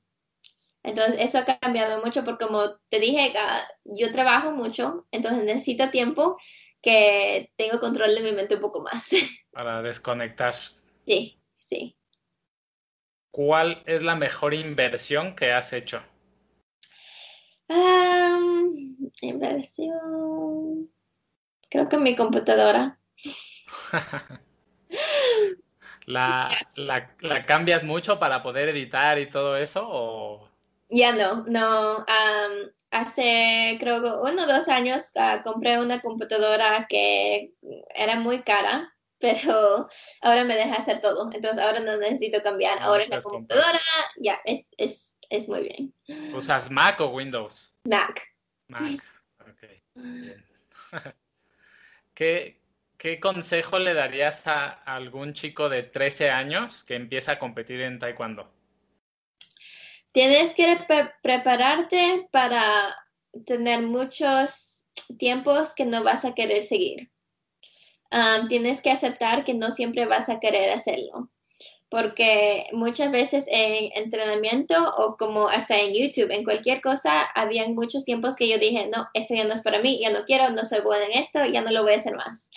Entonces, 0.84 1.16
eso 1.18 1.38
ha 1.38 1.44
cambiado 1.44 2.04
mucho 2.04 2.24
porque 2.24 2.44
como 2.46 2.76
te 2.90 3.00
dije, 3.00 3.32
ah, 3.36 3.68
yo 3.84 4.12
trabajo 4.12 4.52
mucho, 4.52 5.06
entonces 5.10 5.42
necesito 5.44 5.90
tiempo 5.90 6.38
que 6.82 7.50
tengo 7.56 7.80
control 7.80 8.14
de 8.14 8.20
mi 8.20 8.32
mente 8.32 8.56
un 8.56 8.60
poco 8.60 8.82
más. 8.82 9.08
Para 9.50 9.82
desconectar. 9.82 10.54
Sí, 11.06 11.40
sí. 11.56 11.96
¿Cuál 13.30 13.82
es 13.86 14.02
la 14.02 14.14
mejor 14.14 14.54
inversión 14.54 15.34
que 15.34 15.52
has 15.52 15.72
hecho? 15.72 16.02
inversión. 19.22 20.90
Creo 21.70 21.88
que 21.88 21.96
mi 21.98 22.14
computadora. 22.14 22.98
¿La, 26.06 26.50
la, 26.76 27.46
cambias 27.46 27.82
mucho 27.84 28.18
para 28.18 28.42
poder 28.42 28.68
editar 28.68 29.18
y 29.18 29.26
todo 29.26 29.56
eso? 29.56 29.86
O... 29.88 30.53
Ya 30.94 31.12
no, 31.12 31.44
no. 31.48 32.06
hace 32.92 33.76
creo 33.80 34.00
que 34.00 34.30
uno 34.30 34.44
o 34.44 34.46
dos 34.46 34.68
años 34.68 35.10
ah, 35.16 35.40
compré 35.42 35.80
una 35.80 36.00
computadora 36.00 36.86
que 36.88 37.52
era 37.96 38.14
muy 38.14 38.42
cara, 38.42 38.94
pero 39.18 39.88
ahora 40.22 40.44
me 40.44 40.54
deja 40.54 40.76
hacer 40.76 41.00
todo. 41.00 41.32
Entonces 41.32 41.58
ahora 41.58 41.80
no 41.80 41.96
necesito 41.96 42.40
cambiar. 42.42 42.78
Ah, 42.80 42.84
ahora 42.84 43.02
es 43.02 43.10
la 43.10 43.20
computadora, 43.20 43.80
ya, 44.18 44.40
es, 44.44 44.68
es, 44.76 45.16
es, 45.30 45.48
muy 45.48 45.62
bien. 45.62 45.92
¿Usas 46.32 46.70
Mac 46.70 47.00
o 47.00 47.08
Windows? 47.08 47.72
Mac. 47.86 48.22
Mac, 48.68 48.84
ok. 49.40 49.62
Bien. 49.96 50.46
¿Qué, 52.14 52.60
¿Qué 52.96 53.18
consejo 53.18 53.80
le 53.80 53.94
darías 53.94 54.46
a 54.46 54.68
algún 54.68 55.32
chico 55.32 55.68
de 55.68 55.82
13 55.82 56.30
años 56.30 56.84
que 56.84 56.94
empieza 56.94 57.32
a 57.32 57.38
competir 57.40 57.80
en 57.80 57.98
taekwondo? 57.98 58.53
Tienes 60.14 60.54
que 60.54 60.78
prepararte 61.24 62.28
para 62.30 62.62
tener 63.46 63.82
muchos 63.82 64.86
tiempos 65.18 65.74
que 65.74 65.86
no 65.86 66.04
vas 66.04 66.24
a 66.24 66.36
querer 66.36 66.62
seguir. 66.62 67.10
tienes 68.48 68.80
que 68.80 68.92
aceptar 68.92 69.44
que 69.44 69.54
no 69.54 69.72
siempre 69.72 70.06
vas 70.06 70.28
a 70.28 70.38
querer 70.38 70.70
hacerlo. 70.70 71.32
Porque 71.88 72.68
muchas 72.70 73.10
veces 73.10 73.46
en 73.48 73.90
entrenamiento 73.96 74.76
o 74.98 75.16
como 75.16 75.48
hasta 75.48 75.78
en 75.78 75.92
YouTube, 75.92 76.30
en 76.30 76.44
cualquier 76.44 76.80
cosa, 76.80 77.24
habían 77.34 77.74
muchos 77.74 78.04
tiempos 78.04 78.36
que 78.36 78.48
yo 78.48 78.58
dije, 78.58 78.88
no, 78.94 79.08
esto 79.14 79.34
ya 79.34 79.42
no 79.42 79.54
es 79.54 79.62
para 79.62 79.80
mí, 79.80 79.98
ya 80.00 80.10
no 80.10 80.22
quiero, 80.24 80.48
no 80.50 80.64
soy 80.64 80.82
buena 80.82 81.06
en 81.06 81.18
esto, 81.18 81.44
ya 81.44 81.60
no 81.60 81.72
lo 81.72 81.82
voy 81.82 81.94
a 81.94 81.96
hacer 81.96 82.14
más. 82.14 82.48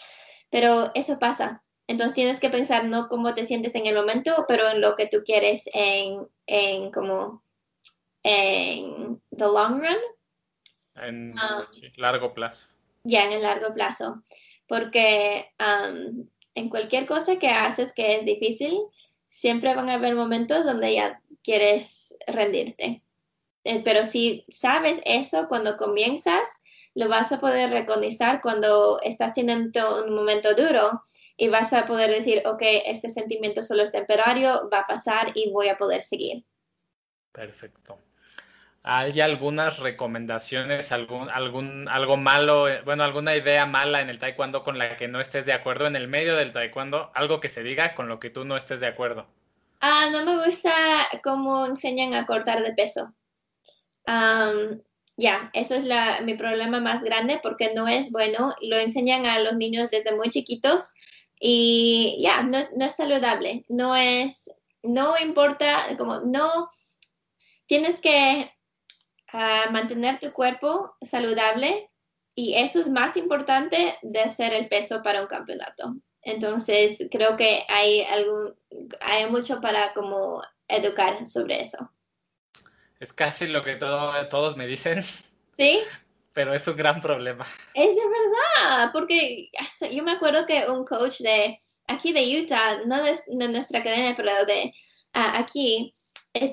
Pero 0.52 0.92
eso 0.94 1.18
pasa. 1.18 1.64
Entonces 1.88 2.14
tienes 2.14 2.40
que 2.40 2.52
pensar 2.52 2.86
no 2.86 3.08
cómo 3.08 3.34
te 3.34 3.48
sientes 3.48 3.74
en 3.74 3.88
el 3.88 3.96
momento, 3.96 4.46
pero 4.48 4.70
en 4.70 4.80
lo 4.80 4.96
que 4.96 5.08
tú 5.08 5.24
quieres 5.26 5.64
en, 5.74 6.28
en 6.46 6.92
como 6.92 7.47
en 8.28 9.22
the 9.38 9.46
long 9.46 9.80
run. 9.80 9.98
En 10.96 11.32
um, 11.32 11.66
largo 11.98 12.34
plazo. 12.34 12.68
Ya, 13.04 13.26
en 13.26 13.34
el 13.34 13.42
largo 13.42 13.74
plazo. 13.74 14.22
Porque 14.68 15.50
um, 15.60 16.28
en 16.56 16.70
cualquier 16.70 17.06
cosa 17.06 17.38
que 17.38 17.50
haces 17.50 17.94
que 17.94 18.18
es 18.18 18.26
difícil, 18.26 18.78
siempre 19.30 19.76
van 19.76 19.90
a 19.90 19.94
haber 19.94 20.16
momentos 20.16 20.66
donde 20.66 20.96
ya 20.96 21.22
quieres 21.44 22.16
rendirte. 22.26 23.04
Eh, 23.64 23.82
pero 23.84 24.04
si 24.04 24.46
sabes 24.50 25.02
eso 25.06 25.48
cuando 25.48 25.78
comienzas, 25.78 26.48
lo 26.96 27.08
vas 27.08 27.32
a 27.32 27.40
poder 27.40 27.70
reconocer 27.70 28.40
cuando 28.42 29.00
estás 29.04 29.34
teniendo 29.34 30.04
un 30.04 30.16
momento 30.16 30.56
duro 30.56 31.02
y 31.38 31.48
vas 31.50 31.72
a 31.74 31.86
poder 31.86 32.10
decir, 32.10 32.42
ok, 32.48 32.64
este 32.86 33.10
sentimiento 33.10 33.62
solo 33.62 33.84
es 33.84 33.92
temporario, 33.92 34.68
va 34.74 34.80
a 34.80 34.88
pasar 34.88 35.32
y 35.36 35.52
voy 35.52 35.68
a 35.68 35.78
poder 35.78 36.02
seguir. 36.02 36.44
Perfecto. 37.32 38.00
¿Hay 38.84 39.20
algunas 39.20 39.80
recomendaciones, 39.80 40.92
algún, 40.92 41.30
algún, 41.30 41.90
algo 41.90 42.16
malo, 42.16 42.68
bueno, 42.86 43.04
alguna 43.04 43.36
idea 43.36 43.66
mala 43.66 44.02
en 44.02 44.10
el 44.10 44.20
taekwondo 44.20 44.64
con 44.64 44.78
la 44.78 44.96
que 44.96 45.08
no 45.08 45.20
estés 45.20 45.46
de 45.46 45.54
acuerdo 45.54 45.88
en 45.88 45.96
el 45.96 46.08
medio 46.08 46.36
del 46.36 46.54
taekwondo? 46.54 47.12
Algo 47.14 47.40
que 47.42 47.50
se 47.50 47.64
diga 47.64 47.96
con 47.96 48.08
lo 48.08 48.20
que 48.20 48.30
tú 48.30 48.46
no 48.46 48.56
estés 48.56 48.80
de 48.80 48.88
acuerdo. 48.88 49.28
Ah, 49.82 50.08
no 50.12 50.24
me 50.24 50.46
gusta 50.46 50.74
cómo 51.24 51.66
enseñan 51.66 52.14
a 52.14 52.26
cortar 52.26 52.64
de 52.64 52.74
peso 52.74 53.14
ya, 55.18 55.50
eso 55.54 55.74
es 55.76 55.86
mi 56.24 56.36
problema 56.36 56.80
más 56.80 57.04
grande 57.04 57.40
porque 57.42 57.74
no 57.74 57.88
es 57.88 58.12
bueno. 58.12 58.54
Lo 58.62 58.78
enseñan 58.78 59.26
a 59.26 59.40
los 59.40 59.58
niños 59.58 59.90
desde 59.90 60.16
muy 60.16 60.30
chiquitos 60.30 60.94
y 61.40 62.20
ya, 62.22 62.44
no, 62.44 62.60
es 62.60 62.96
saludable. 62.96 63.66
No 63.68 63.96
es, 63.96 64.52
no 64.84 65.16
importa, 65.20 65.98
como 65.98 66.20
no, 66.20 66.70
tienes 67.66 68.00
que 68.00 68.52
ah, 69.34 69.68
mantener 69.72 70.20
tu 70.20 70.32
cuerpo 70.32 70.96
saludable 71.02 71.90
y 72.36 72.56
eso 72.56 72.80
es 72.80 72.90
más 72.90 73.18
importante 73.18 73.98
de 74.02 74.20
hacer 74.22 74.54
el 74.54 74.68
peso 74.68 75.02
para 75.02 75.22
un 75.22 75.28
campeonato. 75.28 75.96
Entonces, 76.22 77.08
creo 77.10 77.38
que 77.38 77.64
hay, 77.70 78.02
algún, 78.04 78.56
hay 79.02 79.30
mucho 79.30 79.62
para 79.62 79.94
como 79.94 80.44
educar 80.68 81.28
sobre 81.28 81.62
eso. 81.62 81.90
Es 83.00 83.14
casi 83.14 83.48
lo 83.48 83.64
que 83.64 83.76
todos 83.76 84.58
me 84.58 84.68
dicen. 84.68 85.04
Sí. 85.56 85.82
Pero 86.34 86.54
es 86.54 86.68
un 86.68 86.76
gran 86.76 87.02
problema. 87.02 87.46
Es 87.74 87.96
de 87.96 87.96
verdad, 87.96 88.92
porque 88.94 89.50
yo 89.92 90.04
me 90.04 90.12
acuerdo 90.12 90.46
que 90.46 90.70
un 90.70 90.86
coach 90.86 91.20
de 91.22 91.56
aquí 91.88 92.14
de 92.14 92.44
Utah, 92.44 92.82
no 92.86 93.02
de, 93.02 93.48
nuestra 93.48 93.80
academia, 93.80 94.14
pero 94.16 94.46
de 94.46 94.74
aquí, 95.14 95.92
eh, 95.92 95.98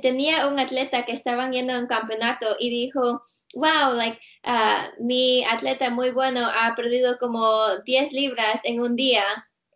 tenía 0.02 0.48
un 0.48 0.58
atleta 0.58 1.04
que 1.04 1.12
estaban 1.12 1.52
yendo 1.52 1.72
a 1.72 1.78
un 1.78 1.86
campeonato 1.86 2.46
y 2.58 2.70
dijo, 2.70 3.20
wow, 3.54 3.94
like, 3.94 4.18
uh, 4.44 5.02
mi 5.02 5.44
atleta 5.44 5.90
muy 5.90 6.10
bueno 6.10 6.46
ha 6.46 6.74
perdido 6.74 7.18
como 7.18 7.76
10 7.84 8.12
libras 8.12 8.60
en 8.64 8.80
un 8.80 8.96
día. 8.96 9.24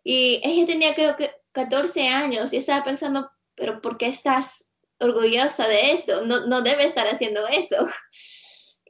Y 0.03 0.41
ella 0.43 0.65
tenía 0.65 0.95
creo 0.95 1.15
que 1.15 1.31
14 1.51 2.07
años 2.07 2.53
y 2.53 2.57
estaba 2.57 2.83
pensando, 2.83 3.29
pero 3.55 3.81
¿por 3.81 3.97
qué 3.97 4.07
estás 4.07 4.69
orgullosa 4.99 5.67
de 5.67 5.93
eso, 5.93 6.25
no, 6.25 6.45
no 6.45 6.61
debe 6.61 6.85
estar 6.85 7.07
haciendo 7.07 7.47
eso. 7.47 7.77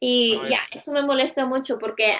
Y 0.02 0.40
ya, 0.50 0.60
eso 0.74 0.94
me 0.94 1.02
molesta 1.02 1.46
mucho 1.46 1.78
porque 1.78 2.14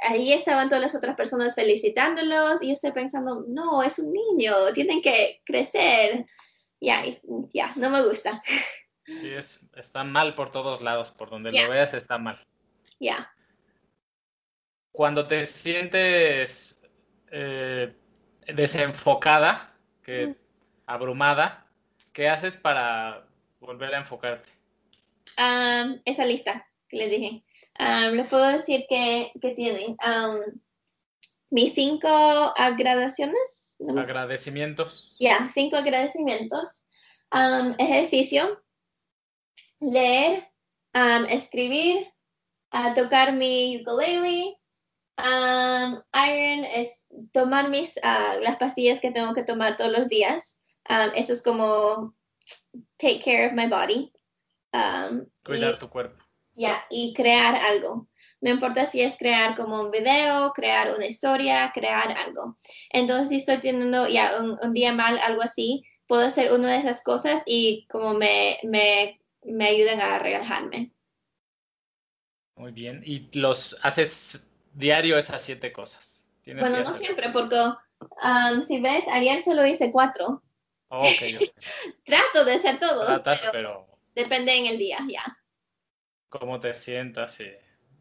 ahí, 0.00 0.32
estaban 0.32 0.68
todas 0.68 0.82
las 0.82 0.96
otras 0.96 1.14
personas 1.14 1.54
felicitándolos 1.54 2.60
y 2.60 2.66
yo 2.66 2.72
estoy 2.72 2.90
pensando, 2.90 3.44
no, 3.46 3.80
es 3.84 4.00
un 4.00 4.12
niño, 4.12 4.52
tienen 4.74 5.00
que 5.00 5.40
crecer. 5.44 6.26
Ya, 6.82 7.04
ya, 7.52 7.72
no 7.76 7.90
me 7.90 8.02
gusta. 8.02 8.42
Sí, 9.06 9.30
es, 9.30 9.66
está 9.76 10.04
mal 10.04 10.34
por 10.34 10.50
todos 10.50 10.82
lados, 10.82 11.10
por 11.10 11.30
donde 11.30 11.52
lo 11.52 11.70
veas 11.70 11.94
está 11.94 12.18
mal. 12.18 12.38
Ya. 12.98 13.32
Cuando 14.90 15.26
te 15.26 15.46
sientes 15.46 16.88
eh, 17.30 17.94
desenfocada, 18.46 19.74
que, 20.02 20.26
mm. 20.26 20.36
abrumada, 20.86 21.66
¿qué 22.12 22.28
haces 22.28 22.56
para 22.56 23.26
volver 23.60 23.94
a 23.94 23.98
enfocarte? 23.98 24.52
esa 26.04 26.24
lista 26.26 26.68
que 26.88 26.98
les 26.98 27.10
dije. 27.10 27.42
les 28.12 28.28
puedo 28.28 28.46
decir 28.46 28.84
que, 28.88 29.32
que 29.40 29.52
tienen 29.52 29.96
mis 31.50 31.74
cinco 31.74 32.08
agradecimientos. 32.56 33.61
Agradecimientos. 33.88 35.16
Ya, 35.18 35.48
cinco 35.52 35.76
agradecimientos. 35.76 36.84
ejercicio, 37.78 38.62
leer, 39.80 40.48
escribir, 41.28 42.12
tocar 42.94 43.32
mi 43.34 43.80
ukulele, 43.80 44.58
iron 45.18 46.64
es 46.64 47.06
tomar 47.32 47.68
mis, 47.68 47.98
ah, 48.02 48.36
las 48.42 48.56
pastillas 48.56 49.00
que 49.00 49.10
tengo 49.10 49.34
que 49.34 49.42
tomar 49.42 49.76
todos 49.76 49.92
los 49.92 50.08
días. 50.08 50.58
eso 51.14 51.32
es 51.32 51.42
como 51.42 52.14
take 52.98 53.20
care 53.20 53.46
of 53.46 53.52
my 53.52 53.66
body. 53.66 54.12
Cuidar 55.44 55.78
tu 55.78 55.88
cuerpo. 55.88 56.22
Ya, 56.54 56.84
y 56.90 57.14
crear 57.14 57.54
algo. 57.54 58.08
No 58.42 58.50
importa 58.50 58.86
si 58.86 59.00
es 59.00 59.16
crear 59.16 59.54
como 59.54 59.80
un 59.80 59.92
video, 59.92 60.52
crear 60.52 60.92
una 60.94 61.06
historia, 61.06 61.70
crear 61.72 62.10
algo. 62.18 62.56
Entonces, 62.90 63.28
si 63.28 63.36
estoy 63.36 63.58
teniendo 63.60 64.08
ya 64.08 64.32
un, 64.40 64.72
día 64.74 64.92
mal, 64.92 65.16
algo 65.20 65.42
así, 65.42 65.84
puedo 66.08 66.26
hacer 66.26 66.52
una 66.52 66.72
de 66.72 66.78
esas 66.78 67.04
cosas 67.04 67.40
y 67.46 67.86
como 67.88 68.14
me, 68.14 68.58
me, 68.64 69.20
me 69.44 69.66
ayudan 69.66 70.00
a 70.00 70.18
relajarme. 70.18 70.90
Muy 72.56 72.72
bien. 72.72 73.00
¿Y 73.06 73.30
los 73.38 73.78
haces 73.82 74.50
diario 74.74 75.16
esas 75.18 75.40
siete 75.40 75.72
cosas? 75.72 76.26
Bueno, 76.44 76.80
no 76.82 76.94
siempre, 76.94 77.30
porque 77.30 77.56
um, 77.56 78.62
si 78.64 78.80
ves, 78.80 79.06
ayer 79.06 79.40
solo 79.40 79.64
hice 79.64 79.92
cuatro. 79.92 80.42
Oh, 80.88 81.02
okay, 81.02 81.52
Trato 82.04 82.44
de 82.44 82.54
hacer 82.54 82.80
todos, 82.80 83.22
pero, 83.52 83.86
depende 84.16 84.52
en 84.58 84.66
el 84.66 84.78
día, 84.78 84.98
ya. 85.08 85.38
Cómo 86.28 86.58
te 86.58 86.74
sientas, 86.74 87.34
sí. 87.34 87.46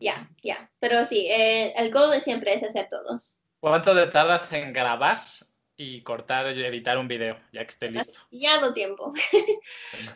Ya, 0.02 0.28
ya. 0.42 0.70
Pero 0.80 1.06
sí, 1.06 1.28
eh, 1.30 1.74
el 1.78 1.92
goal 1.92 2.20
siempre 2.20 2.56
es 2.56 2.64
hacer 2.64 2.90
todos. 2.90 3.38
¿Cuánto 3.60 3.96
te 3.96 4.08
tardas 4.08 4.52
en 4.52 4.74
grabar 4.74 5.20
y 5.78 6.02
cortar 6.02 6.58
y 6.58 6.64
editar 6.64 6.98
un 6.98 7.08
video, 7.08 7.38
ya 7.54 7.62
que 7.62 7.70
esté 7.70 7.92
listo? 7.92 8.22
Ya 8.32 8.60
no 8.60 8.74
tiempo. 8.74 9.14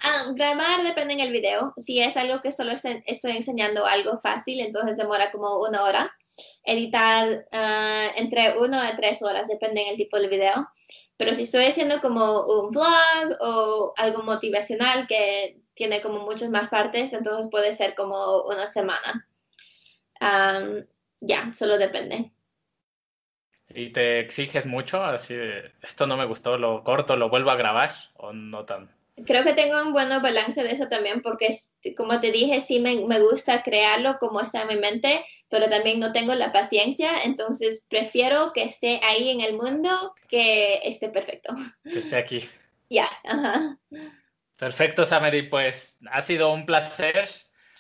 Ah, 0.01 0.31
grabar 0.33 0.83
depende 0.83 1.13
en 1.13 1.19
el 1.19 1.31
video. 1.31 1.73
Si 1.77 2.01
es 2.01 2.17
algo 2.17 2.41
que 2.41 2.51
solo 2.51 2.71
estoy, 2.71 3.31
enseñando 3.31 3.85
algo 3.85 4.19
fácil, 4.21 4.59
entonces 4.59 4.97
demora 4.97 5.29
como 5.31 5.59
una 5.61 5.83
hora. 5.83 6.11
Editar 6.63 7.45
ah, 7.51 8.07
entre 8.15 8.57
uno 8.57 8.81
a 8.81 8.95
tres 8.95 9.21
horas, 9.21 9.47
depende 9.47 9.83
en 9.83 9.89
el 9.89 9.97
tipo 9.97 10.17
de 10.17 10.27
video. 10.27 10.67
Pero 11.17 11.35
si 11.35 11.43
estoy 11.43 11.65
haciendo 11.65 12.01
como 12.01 12.45
un 12.45 12.71
vlog 12.71 13.37
o 13.39 13.93
algo 13.97 14.23
motivacional 14.23 15.05
que 15.05 15.61
tiene 15.75 16.01
como 16.01 16.21
muchas 16.21 16.49
más 16.49 16.69
partes, 16.69 17.13
entonces 17.13 17.49
puede 17.51 17.73
ser 17.73 17.93
como 17.93 18.45
una 18.45 18.65
semana 18.65 19.27
ya, 21.21 21.53
solo 21.53 21.77
depende. 21.77 22.31
¿Y 23.69 23.91
te 23.91 24.19
exiges 24.19 24.67
mucho? 24.67 25.03
Así 25.03 25.35
esto 25.81 26.07
no 26.07 26.17
me 26.17 26.25
gustó, 26.25 26.57
lo 26.57 26.83
corto, 26.83 27.15
lo 27.15 27.29
vuelvo 27.29 27.51
a 27.51 27.55
grabar 27.55 27.93
o 28.13 28.31
no 28.31 28.65
tan? 28.65 28.89
Creo 29.25 29.43
que 29.43 29.53
tengo 29.53 29.81
un 29.81 29.93
buen 29.93 30.09
balance 30.09 30.61
de 30.61 30.71
eso 30.71 30.87
también 30.87 31.21
porque, 31.21 31.57
como 31.95 32.19
te 32.19 32.31
dije, 32.31 32.59
sí 32.59 32.79
me, 32.79 32.95
gusta 33.19 33.63
crearlo 33.63 34.17
como 34.19 34.41
está 34.41 34.63
en 34.63 34.67
mi 34.67 34.75
mente, 34.75 35.23
pero 35.49 35.69
también 35.69 35.99
no 35.99 36.11
tengo 36.11 36.35
la 36.35 36.51
paciencia, 36.51 37.23
entonces 37.23 37.85
prefiero 37.89 38.51
que 38.53 38.63
esté 38.63 38.99
ahí 39.03 39.29
en 39.29 39.41
el 39.41 39.55
mundo 39.55 39.89
que 40.27 40.81
esté 40.83 41.09
perfecto. 41.09 41.53
Que 41.83 41.99
esté 41.99 42.15
aquí. 42.15 42.49
Ya, 42.87 43.09
ajá. 43.23 43.79
Perfecto, 44.57 45.07
Samary, 45.07 45.49
pues 45.49 45.97
ha 46.11 46.21
sido 46.21 46.53
un 46.53 46.67
placer. 46.67 47.27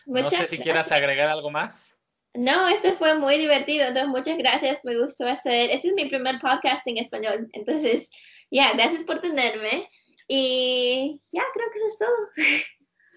no 0.07 0.27
sé 0.27 0.47
si 0.47 0.57
quieras 0.57 0.91
agregar 0.91 1.29
algo 1.29 1.51
más. 1.51 1.94
No, 2.35 2.67
esto 2.67 2.93
fue 2.93 3.17
muy 3.17 3.37
divertido, 3.37 3.85
entonces 3.85 4.09
muchas 4.09 4.37
gracias, 4.37 4.83
me 4.83 4.97
gustó 4.97 5.25
hacer, 5.27 5.69
este 5.71 5.87
es 5.87 5.93
mi 5.93 6.05
primer 6.05 6.39
podcast 6.39 6.85
en 6.87 6.97
español, 6.97 7.47
entonces, 7.53 8.09
ya, 8.51 8.73
gracias 8.73 9.05
por 9.05 9.21
tenerme 9.21 9.87
y 10.27 11.19
ya, 11.31 11.43
creo 11.53 11.71
que 11.71 11.77
eso 11.77 11.87
es 11.87 11.97
todo. 11.97 12.57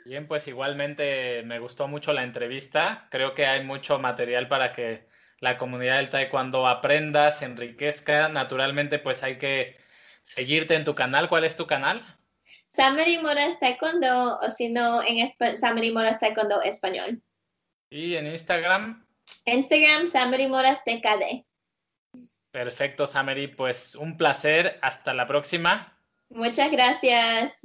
Bien, 0.07 0.29
pues 0.29 0.47
igualmente 0.47 1.43
me 1.45 1.59
gustó 1.59 1.89
mucho 1.89 2.13
la 2.13 2.23
entrevista, 2.23 3.09
creo 3.11 3.35
que 3.35 3.47
hay 3.47 3.65
mucho 3.65 3.99
material 3.99 4.47
para 4.47 4.73
que 4.73 5.09
la 5.41 5.59
comunidad 5.59 5.97
del 5.97 6.11
taekwondo 6.11 6.67
aprenda, 6.69 7.33
se 7.33 7.45
enriquezca, 7.45 8.29
naturalmente 8.29 9.01
pues 9.01 9.23
hay 9.25 9.39
que 9.39 9.77
seguirte 10.23 10.75
en 10.77 10.85
tu 10.85 10.95
canal, 10.95 11.29
¿cuál 11.29 11.45
es 11.45 11.57
tu 11.57 11.67
canal? 11.67 12.03
Samari 12.69 13.19
Moras 13.19 13.59
Taekwondo 13.59 14.39
o 14.39 14.51
si 14.51 14.69
no 14.69 15.03
en 15.03 15.29
Samari 15.57 15.91
Moras 15.91 16.21
Taekwondo 16.21 16.63
Español. 16.63 17.21
¿Y 17.91 18.15
en 18.15 18.27
Instagram? 18.29 19.08
Instagram, 19.55 20.07
Samary 20.07 20.47
Moras 20.49 20.83
TKD. 20.85 21.45
Perfecto, 22.51 23.07
Samary. 23.07 23.49
Pues 23.49 23.95
un 23.95 24.17
placer. 24.17 24.79
Hasta 24.83 25.15
la 25.15 25.27
próxima. 25.27 25.97
Muchas 26.31 26.71
gracias. 26.71 27.59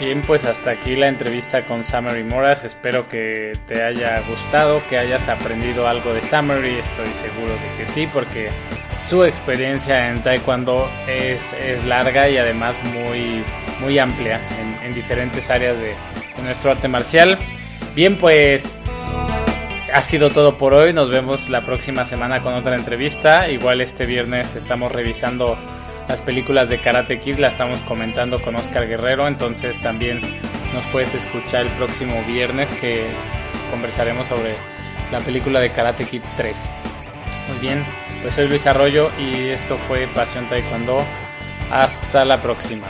Bien, 0.00 0.20
pues 0.22 0.44
hasta 0.44 0.72
aquí 0.72 0.96
la 0.96 1.06
entrevista 1.06 1.64
con 1.64 1.84
Samary 1.84 2.24
Moras. 2.24 2.64
Espero 2.64 3.08
que 3.08 3.52
te 3.68 3.84
haya 3.84 4.20
gustado, 4.28 4.82
que 4.88 4.98
hayas 4.98 5.28
aprendido 5.28 5.86
algo 5.86 6.12
de 6.12 6.20
Samary. 6.20 6.74
Estoy 6.74 7.06
seguro 7.06 7.52
de 7.52 7.76
que 7.78 7.86
sí, 7.86 8.08
porque 8.12 8.48
su 9.04 9.24
experiencia 9.24 10.10
en 10.10 10.20
Taekwondo 10.20 10.88
es, 11.06 11.52
larga 11.86 12.28
y 12.28 12.36
además 12.36 12.82
muy, 12.82 13.44
muy 13.80 13.98
amplia 14.00 14.40
en, 14.58 14.86
en 14.86 14.92
diferentes 14.92 15.48
áreas 15.50 15.78
de, 15.78 15.94
de 16.36 16.42
nuestro 16.42 16.72
arte 16.72 16.88
marcial. 16.88 17.38
Bien, 17.94 18.16
pues 18.16 18.80
ha 19.92 20.02
sido 20.02 20.30
todo 20.30 20.56
por 20.56 20.74
hoy. 20.74 20.92
Nos 20.92 21.10
vemos 21.10 21.48
la 21.48 21.64
próxima 21.64 22.06
semana 22.06 22.42
con 22.42 22.54
otra 22.54 22.76
entrevista. 22.76 23.48
Igual 23.48 23.80
este 23.80 24.06
viernes 24.06 24.56
estamos 24.56 24.90
revisando 24.90 25.56
las 26.08 26.22
películas 26.22 26.68
de 26.68 26.80
Karate 26.80 27.18
Kid, 27.18 27.38
la 27.38 27.48
estamos 27.48 27.80
comentando 27.80 28.38
con 28.38 28.56
Oscar 28.56 28.86
Guerrero, 28.88 29.26
entonces 29.28 29.80
también 29.80 30.20
nos 30.74 30.84
puedes 30.86 31.14
escuchar 31.14 31.62
el 31.62 31.72
próximo 31.72 32.14
viernes 32.26 32.74
que 32.74 33.04
conversaremos 33.70 34.26
sobre 34.26 34.54
la 35.10 35.20
película 35.20 35.60
de 35.60 35.70
Karate 35.70 36.04
Kid 36.04 36.22
3. 36.36 36.70
Muy 37.48 37.58
bien, 37.60 37.84
pues 38.20 38.34
soy 38.34 38.48
Luis 38.48 38.66
Arroyo 38.66 39.10
y 39.18 39.48
esto 39.48 39.76
fue 39.76 40.06
Pasión 40.08 40.48
Taekwondo. 40.48 41.02
Hasta 41.70 42.24
la 42.24 42.42
próxima. 42.42 42.88